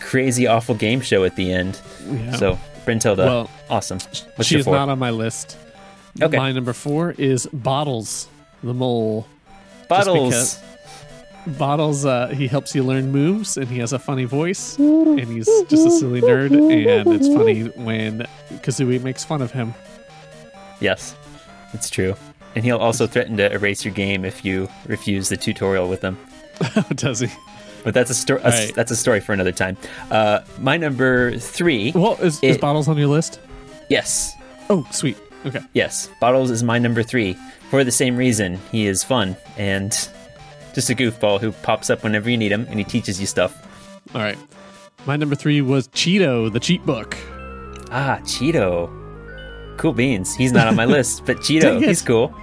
crazy, 0.00 0.46
awful 0.46 0.74
game 0.74 1.00
show 1.00 1.24
at 1.24 1.36
the 1.36 1.52
end. 1.52 1.80
Yeah. 2.06 2.32
So 2.36 2.58
Brentilda, 2.84 3.18
Well, 3.18 3.50
awesome. 3.68 3.98
What's 4.36 4.48
she 4.48 4.58
is 4.58 4.66
not 4.66 4.88
on 4.88 4.98
my 4.98 5.10
list. 5.10 5.56
Okay. 6.22 6.36
My 6.36 6.52
number 6.52 6.72
four 6.72 7.12
is 7.18 7.46
Bottles, 7.52 8.28
the 8.62 8.74
mole. 8.74 9.26
Bottles. 9.88 10.58
Bottles, 11.46 12.06
uh, 12.06 12.28
he 12.28 12.46
helps 12.46 12.74
you 12.74 12.82
learn 12.82 13.10
moves, 13.12 13.58
and 13.58 13.68
he 13.68 13.78
has 13.78 13.92
a 13.92 13.98
funny 13.98 14.24
voice, 14.24 14.78
and 14.78 15.20
he's 15.28 15.44
just 15.68 15.86
a 15.86 15.90
silly 15.90 16.22
nerd, 16.22 16.52
and 16.52 17.12
it's 17.12 17.28
funny 17.28 17.64
when 17.84 18.26
Kazooie 18.62 19.02
makes 19.02 19.24
fun 19.24 19.42
of 19.42 19.50
him. 19.50 19.74
Yes, 20.80 21.14
it's 21.74 21.90
true. 21.90 22.14
And 22.54 22.64
he'll 22.64 22.78
also 22.78 23.06
threaten 23.06 23.36
to 23.38 23.52
erase 23.52 23.84
your 23.84 23.92
game 23.92 24.24
if 24.24 24.42
you 24.42 24.68
refuse 24.86 25.28
the 25.28 25.36
tutorial 25.36 25.86
with 25.88 26.00
him. 26.00 26.16
Does 26.94 27.20
he? 27.20 27.28
But 27.82 27.92
that's 27.94 28.10
a 28.10 28.14
story. 28.14 28.40
right. 28.42 28.72
That's 28.74 28.90
a 28.90 28.96
story 28.96 29.20
for 29.20 29.32
another 29.32 29.52
time. 29.52 29.76
Uh, 30.10 30.40
my 30.58 30.76
number 30.76 31.36
three. 31.38 31.92
Well, 31.94 32.14
is, 32.22 32.36
is 32.42 32.56
It- 32.56 32.60
Bottles 32.60 32.88
on 32.88 32.96
your 32.96 33.08
list? 33.08 33.40
Yes, 33.90 34.34
Oh, 34.70 34.86
sweet. 34.90 35.18
Okay. 35.44 35.60
yes. 35.74 36.08
Bottles 36.20 36.50
is 36.50 36.62
my 36.62 36.78
number 36.78 37.02
three 37.02 37.36
for 37.68 37.84
the 37.84 37.90
same 37.92 38.16
reason. 38.16 38.58
He 38.72 38.86
is 38.86 39.04
fun 39.04 39.36
and 39.58 39.90
just 40.74 40.88
a 40.88 40.94
goofball 40.94 41.38
who 41.40 41.52
pops 41.52 41.90
up 41.90 42.02
whenever 42.02 42.30
you 42.30 42.38
need 42.38 42.50
him, 42.50 42.66
and 42.70 42.78
he 42.78 42.84
teaches 42.84 43.20
you 43.20 43.26
stuff. 43.26 43.54
All 44.14 44.22
right. 44.22 44.38
My 45.04 45.16
number 45.16 45.34
three 45.36 45.60
was 45.60 45.88
Cheato, 45.88 46.50
the 46.50 46.58
cheat 46.60 46.84
book. 46.86 47.14
Ah, 47.90 48.18
Cheato. 48.22 48.88
Cool 49.76 49.92
beans. 49.92 50.34
He's 50.34 50.52
not 50.52 50.66
on 50.66 50.74
my 50.76 50.84
list, 50.96 51.26
but 51.26 51.36
Cheato, 51.38 51.78
he's 51.84 52.00
cool. 52.00 52.34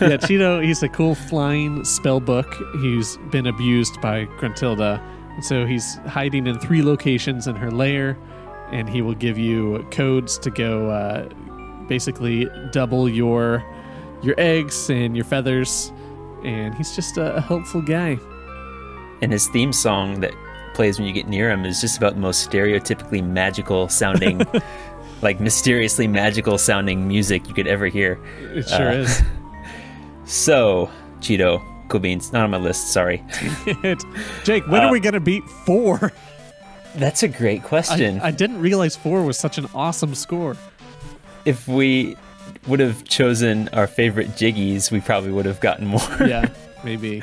Yeah, 0.00 0.16
Cheato, 0.16 0.64
he's 0.64 0.82
a 0.82 0.88
cool 0.88 1.14
flying 1.14 1.84
spell 1.84 2.20
book. 2.20 2.54
He's 2.80 3.16
been 3.30 3.46
abused 3.46 4.00
by 4.00 4.26
Gruntilda. 4.38 5.00
And 5.34 5.44
so 5.44 5.66
he's 5.66 5.94
hiding 6.06 6.46
in 6.46 6.58
three 6.58 6.82
locations 6.82 7.46
in 7.46 7.56
her 7.56 7.70
lair, 7.70 8.16
and 8.72 8.88
he 8.88 9.02
will 9.02 9.14
give 9.14 9.38
you 9.38 9.86
codes 9.90 10.38
to 10.38 10.50
go 10.50 10.90
uh, 10.90 11.28
basically 11.88 12.48
double 12.72 13.08
your 13.08 13.64
your 14.22 14.34
eggs 14.38 14.90
and 14.90 15.16
your 15.16 15.24
feathers. 15.24 15.92
And 16.44 16.74
he's 16.74 16.94
just 16.94 17.16
a, 17.16 17.36
a 17.36 17.40
helpful 17.40 17.82
guy. 17.82 18.18
And 19.22 19.32
his 19.32 19.46
theme 19.48 19.72
song 19.72 20.20
that 20.20 20.32
plays 20.74 20.98
when 20.98 21.06
you 21.06 21.12
get 21.12 21.26
near 21.28 21.50
him 21.50 21.64
is 21.64 21.80
just 21.80 21.96
about 21.98 22.14
the 22.14 22.20
most 22.20 22.48
stereotypically 22.48 23.22
magical 23.26 23.88
sounding, 23.88 24.40
like 25.22 25.40
mysteriously 25.40 26.06
magical 26.06 26.56
sounding 26.58 27.06
music 27.08 27.48
you 27.48 27.54
could 27.54 27.66
ever 27.66 27.86
hear. 27.86 28.18
It 28.54 28.68
sure 28.68 28.88
Uh, 28.90 28.92
is. 28.92 29.22
So, 30.30 30.88
Cheato, 31.18 31.60
cool 31.88 31.98
beans, 32.00 32.32
not 32.32 32.44
on 32.44 32.50
my 32.50 32.56
list, 32.58 32.92
sorry. 32.92 33.20
Jake, 34.44 34.64
when 34.68 34.80
uh, 34.82 34.86
are 34.86 34.92
we 34.92 35.00
going 35.00 35.14
to 35.14 35.20
beat 35.20 35.42
four? 35.66 36.12
That's 36.94 37.24
a 37.24 37.28
great 37.28 37.64
question. 37.64 38.20
I, 38.20 38.28
I 38.28 38.30
didn't 38.30 38.60
realize 38.60 38.94
four 38.94 39.24
was 39.24 39.36
such 39.36 39.58
an 39.58 39.66
awesome 39.74 40.14
score. 40.14 40.56
if 41.44 41.66
we 41.66 42.16
would 42.68 42.78
have 42.78 43.02
chosen 43.04 43.68
our 43.70 43.88
favorite 43.88 44.28
jiggies, 44.36 44.92
we 44.92 45.00
probably 45.00 45.32
would 45.32 45.46
have 45.46 45.58
gotten 45.60 45.86
more. 45.86 46.00
Yeah, 46.24 46.48
maybe. 46.84 47.22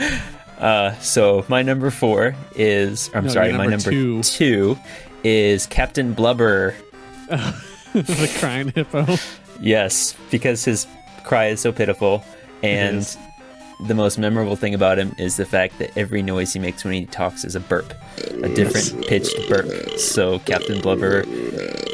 Uh, 0.59 0.91
so 0.99 1.45
my 1.47 1.61
number 1.61 1.89
four 1.91 2.35
is, 2.55 3.09
I'm 3.13 3.25
No, 3.25 3.31
sorry, 3.31 3.49
your 3.49 3.57
my 3.57 3.67
number 3.67 3.89
number 3.89 3.91
two. 3.91 4.23
two 4.23 4.77
is 5.23 5.65
Captain 5.65 6.11
Blubber. 6.11 6.75
the 7.29 8.35
crying 8.39 8.69
hippo. 8.75 9.15
Yes, 9.61 10.13
because 10.29 10.65
his 10.65 10.87
cry 11.23 11.47
is 11.47 11.61
so 11.61 11.71
pitiful, 11.71 12.23
and 12.63 13.17
the 13.85 13.93
most 13.93 14.17
memorable 14.17 14.55
thing 14.55 14.73
about 14.73 14.97
him 14.97 15.13
is 15.19 15.37
the 15.37 15.45
fact 15.45 15.77
that 15.79 15.95
every 15.97 16.21
noise 16.23 16.53
he 16.53 16.59
makes 16.59 16.83
when 16.83 16.93
he 16.93 17.05
talks 17.05 17.45
is 17.45 17.55
a 17.55 17.59
burp, 17.59 17.93
a 18.43 18.49
different 18.49 19.05
pitched 19.07 19.37
burp. 19.47 19.67
So 19.99 20.39
Captain 20.39 20.81
Blubber 20.81 21.23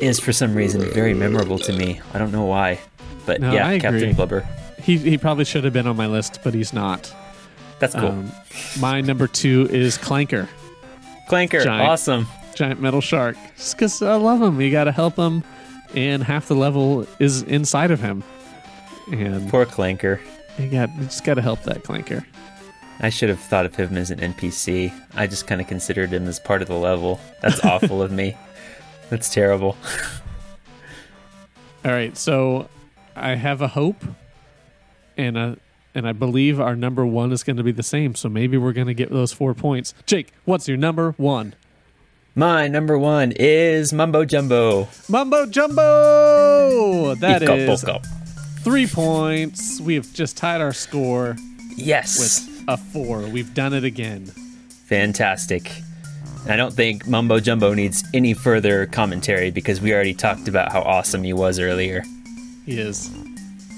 is 0.02 0.20
for 0.20 0.32
some 0.32 0.56
reason 0.56 0.82
very 0.94 1.14
memorable 1.14 1.60
to 1.60 1.74
me. 1.74 2.00
I 2.14 2.20
don't 2.20 2.32
know 2.32 2.46
why, 2.46 2.80
but 3.26 3.42
No, 3.42 3.52
yeah, 3.52 3.68
I 3.68 3.74
agree. 3.74 3.82
Captain 4.00 4.14
Blubber. 4.16 4.48
He 4.82 4.98
he 4.98 5.18
probably 5.18 5.46
should 5.46 5.64
have 5.64 5.74
been 5.74 5.88
on 5.88 5.96
my 5.98 6.08
list, 6.08 6.40
but 6.44 6.54
he's 6.54 6.74
not. 6.74 7.14
That's 7.80 7.96
cool. 7.96 8.10
Um, 8.10 8.32
my 8.80 9.02
number 9.02 9.28
two 9.28 9.68
is 9.70 9.98
Clanker, 9.98 10.48
Clanker, 11.30 11.64
giant. 11.64 11.90
awesome. 11.90 12.28
giant 12.56 12.82
metal 12.82 13.02
shark. 13.02 13.36
Just 13.58 13.76
because 13.76 14.02
I 14.02 14.16
love 14.16 14.42
him, 14.42 14.62
you 14.62 14.72
got 14.72 14.86
to 14.86 14.92
help 14.94 15.16
him, 15.18 15.44
and 15.96 16.24
half 16.24 16.48
the 16.48 16.56
level 16.56 17.06
is 17.20 17.42
inside 17.44 17.92
of 17.92 18.00
him. 18.00 18.24
and 19.12 19.50
Poor 19.50 19.66
Clanker. 19.66 20.20
You 20.58 20.70
got 20.70 20.94
you 20.96 21.04
just 21.04 21.24
got 21.24 21.36
to 21.36 21.42
help 21.42 21.64
that 21.64 21.84
clanker. 21.84 22.26
I 23.00 23.10
should 23.10 23.30
have 23.30 23.40
thought 23.40 23.66
of 23.66 23.76
him 23.76 23.98
as 23.98 24.12
an 24.12 24.20
NPC. 24.20 24.94
I 25.16 25.28
just 25.28 25.48
kind 25.48 25.60
of 25.60 25.68
considered 25.68 26.14
him 26.14 26.28
as 26.28 26.40
part 26.40 26.62
of 26.62 26.68
the 26.68 26.76
level. 26.76 27.20
That's 27.42 27.60
awful 27.66 28.02
of 28.02 28.12
me. 28.12 28.38
That's 29.10 29.34
terrible. 29.34 29.76
All 31.86 31.92
right, 31.92 32.16
so 32.16 32.70
I 33.16 33.36
have 33.36 33.62
a 33.62 33.68
hope, 33.68 34.02
and 35.18 35.38
a, 35.38 35.58
and 35.94 36.08
I 36.08 36.14
believe 36.14 36.62
our 36.62 36.78
number 36.78 37.06
one 37.06 37.34
is 37.34 37.44
going 37.44 37.58
to 37.58 37.64
be 37.64 37.74
the 37.74 37.84
same. 37.84 38.16
So 38.16 38.30
maybe 38.30 38.58
we're 38.58 38.72
going 38.72 38.88
to 38.88 38.94
get 38.94 39.12
those 39.12 39.34
four 39.34 39.54
points. 39.54 39.94
Jake, 40.06 40.32
what's 40.46 40.68
your 40.68 40.78
number 40.78 41.12
one? 41.18 41.56
My 42.36 42.68
number 42.68 42.98
one 42.98 43.34
is 43.36 43.94
Mumbo 43.94 44.26
Jumbo. 44.26 44.88
Mumbo 45.10 45.46
Jumbo. 45.46 47.16
That 47.16 47.44
is. 47.44 47.84
Three 48.64 48.88
points. 48.88 49.80
We 49.82 49.96
have 49.96 50.12
just 50.14 50.38
tied 50.38 50.62
our 50.62 50.74
score 50.74 51.36
Yes. 51.76 52.20
with 52.20 52.64
a 52.68 52.78
four. 52.78 53.20
We've 53.22 53.54
done 53.54 53.74
it 53.74 53.84
again. 53.84 54.26
Fantastic. 54.88 55.72
I 56.48 56.56
don't 56.56 56.74
think 56.74 57.08
Mumbo 57.08 57.40
Jumbo 57.40 57.74
needs 57.74 58.04
any 58.14 58.34
further 58.34 58.86
commentary 58.88 59.50
because 59.50 59.80
we 59.82 59.94
already 59.94 60.14
talked 60.14 60.48
about 60.48 60.72
how 60.72 60.82
awesome 60.82 61.24
he 61.24 61.34
was 61.34 61.58
earlier. 61.60 62.04
He 62.66 62.80
is. 62.80 63.10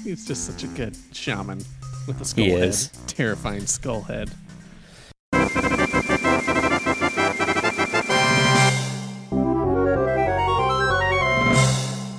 He's 0.04 0.26
just 0.26 0.44
such 0.44 0.64
a 0.64 0.68
good 0.68 0.96
shaman 1.12 1.58
with 2.06 2.20
a 2.20 2.24
skull 2.24 2.44
He 2.44 2.50
head. 2.50 2.68
is. 2.68 2.88
Terrifying 3.06 3.66
skull 3.66 4.02
head. 4.02 4.30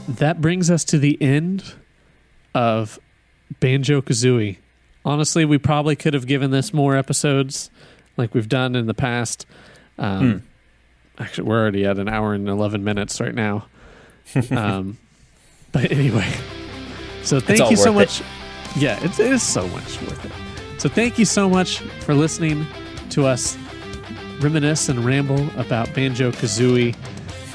That 0.07 0.37
brings 0.41 0.71
us 0.71 0.83
to 0.85 0.97
the 0.97 1.21
end 1.21 1.75
of 2.57 2.99
Banjo 3.59 4.01
Kazooie. 4.01 4.57
Honestly, 5.05 5.45
we 5.45 5.59
probably 5.59 5.95
could 5.95 6.15
have 6.15 6.25
given 6.25 6.49
this 6.49 6.73
more 6.73 6.97
episodes 6.97 7.69
like 8.17 8.33
we've 8.33 8.49
done 8.49 8.75
in 8.75 8.87
the 8.87 8.95
past. 8.95 9.45
Um, 9.99 10.41
Actually, 11.19 11.47
we're 11.47 11.59
already 11.59 11.85
at 11.85 11.99
an 11.99 12.09
hour 12.09 12.33
and 12.33 12.49
11 12.49 12.83
minutes 12.83 13.21
right 13.21 13.33
now. 13.33 13.67
um, 14.51 14.97
but 15.71 15.91
anyway, 15.91 16.31
so 17.21 17.39
thank 17.39 17.69
you 17.69 17.77
so 17.77 17.93
much. 17.93 18.23
Yeah, 18.75 18.99
it's, 19.03 19.19
it 19.19 19.31
is 19.31 19.43
so 19.43 19.67
much 19.67 20.01
worth 20.01 20.25
it. 20.25 20.81
So 20.81 20.89
thank 20.89 21.19
you 21.19 21.25
so 21.25 21.47
much 21.47 21.79
for 22.01 22.15
listening 22.15 22.65
to 23.11 23.27
us 23.27 23.55
reminisce 24.41 24.89
and 24.89 25.05
ramble 25.05 25.47
about 25.59 25.93
Banjo 25.93 26.31
Kazooie. 26.31 26.95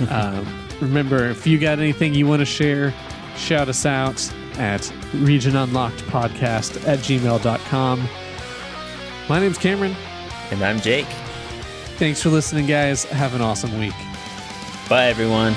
um, 0.11 0.47
remember, 0.81 1.27
if 1.27 1.45
you 1.45 1.59
got 1.59 1.81
anything 1.81 2.15
you 2.15 2.29
want 2.29 2.41
to 2.41 2.47
share, 2.47 2.95
shout 3.37 3.69
us 3.69 3.85
out 3.85 4.33
at 4.59 4.93
Region 5.15 5.57
Unlocked 5.57 6.03
Podcast 6.07 6.87
at 6.87 6.99
gmail.com. 7.01 8.09
My 9.29 9.41
name's 9.41 9.59
Cameron. 9.59 9.95
And 10.51 10.63
I'm 10.63 10.81
Jake. 10.81 11.07
Thanks 11.97 12.23
for 12.23 12.29
listening, 12.29 12.67
guys. 12.67 13.05
Have 13.05 13.35
an 13.35 13.41
awesome 13.41 13.79
week. 13.79 13.95
Bye, 14.89 15.07
everyone. 15.07 15.55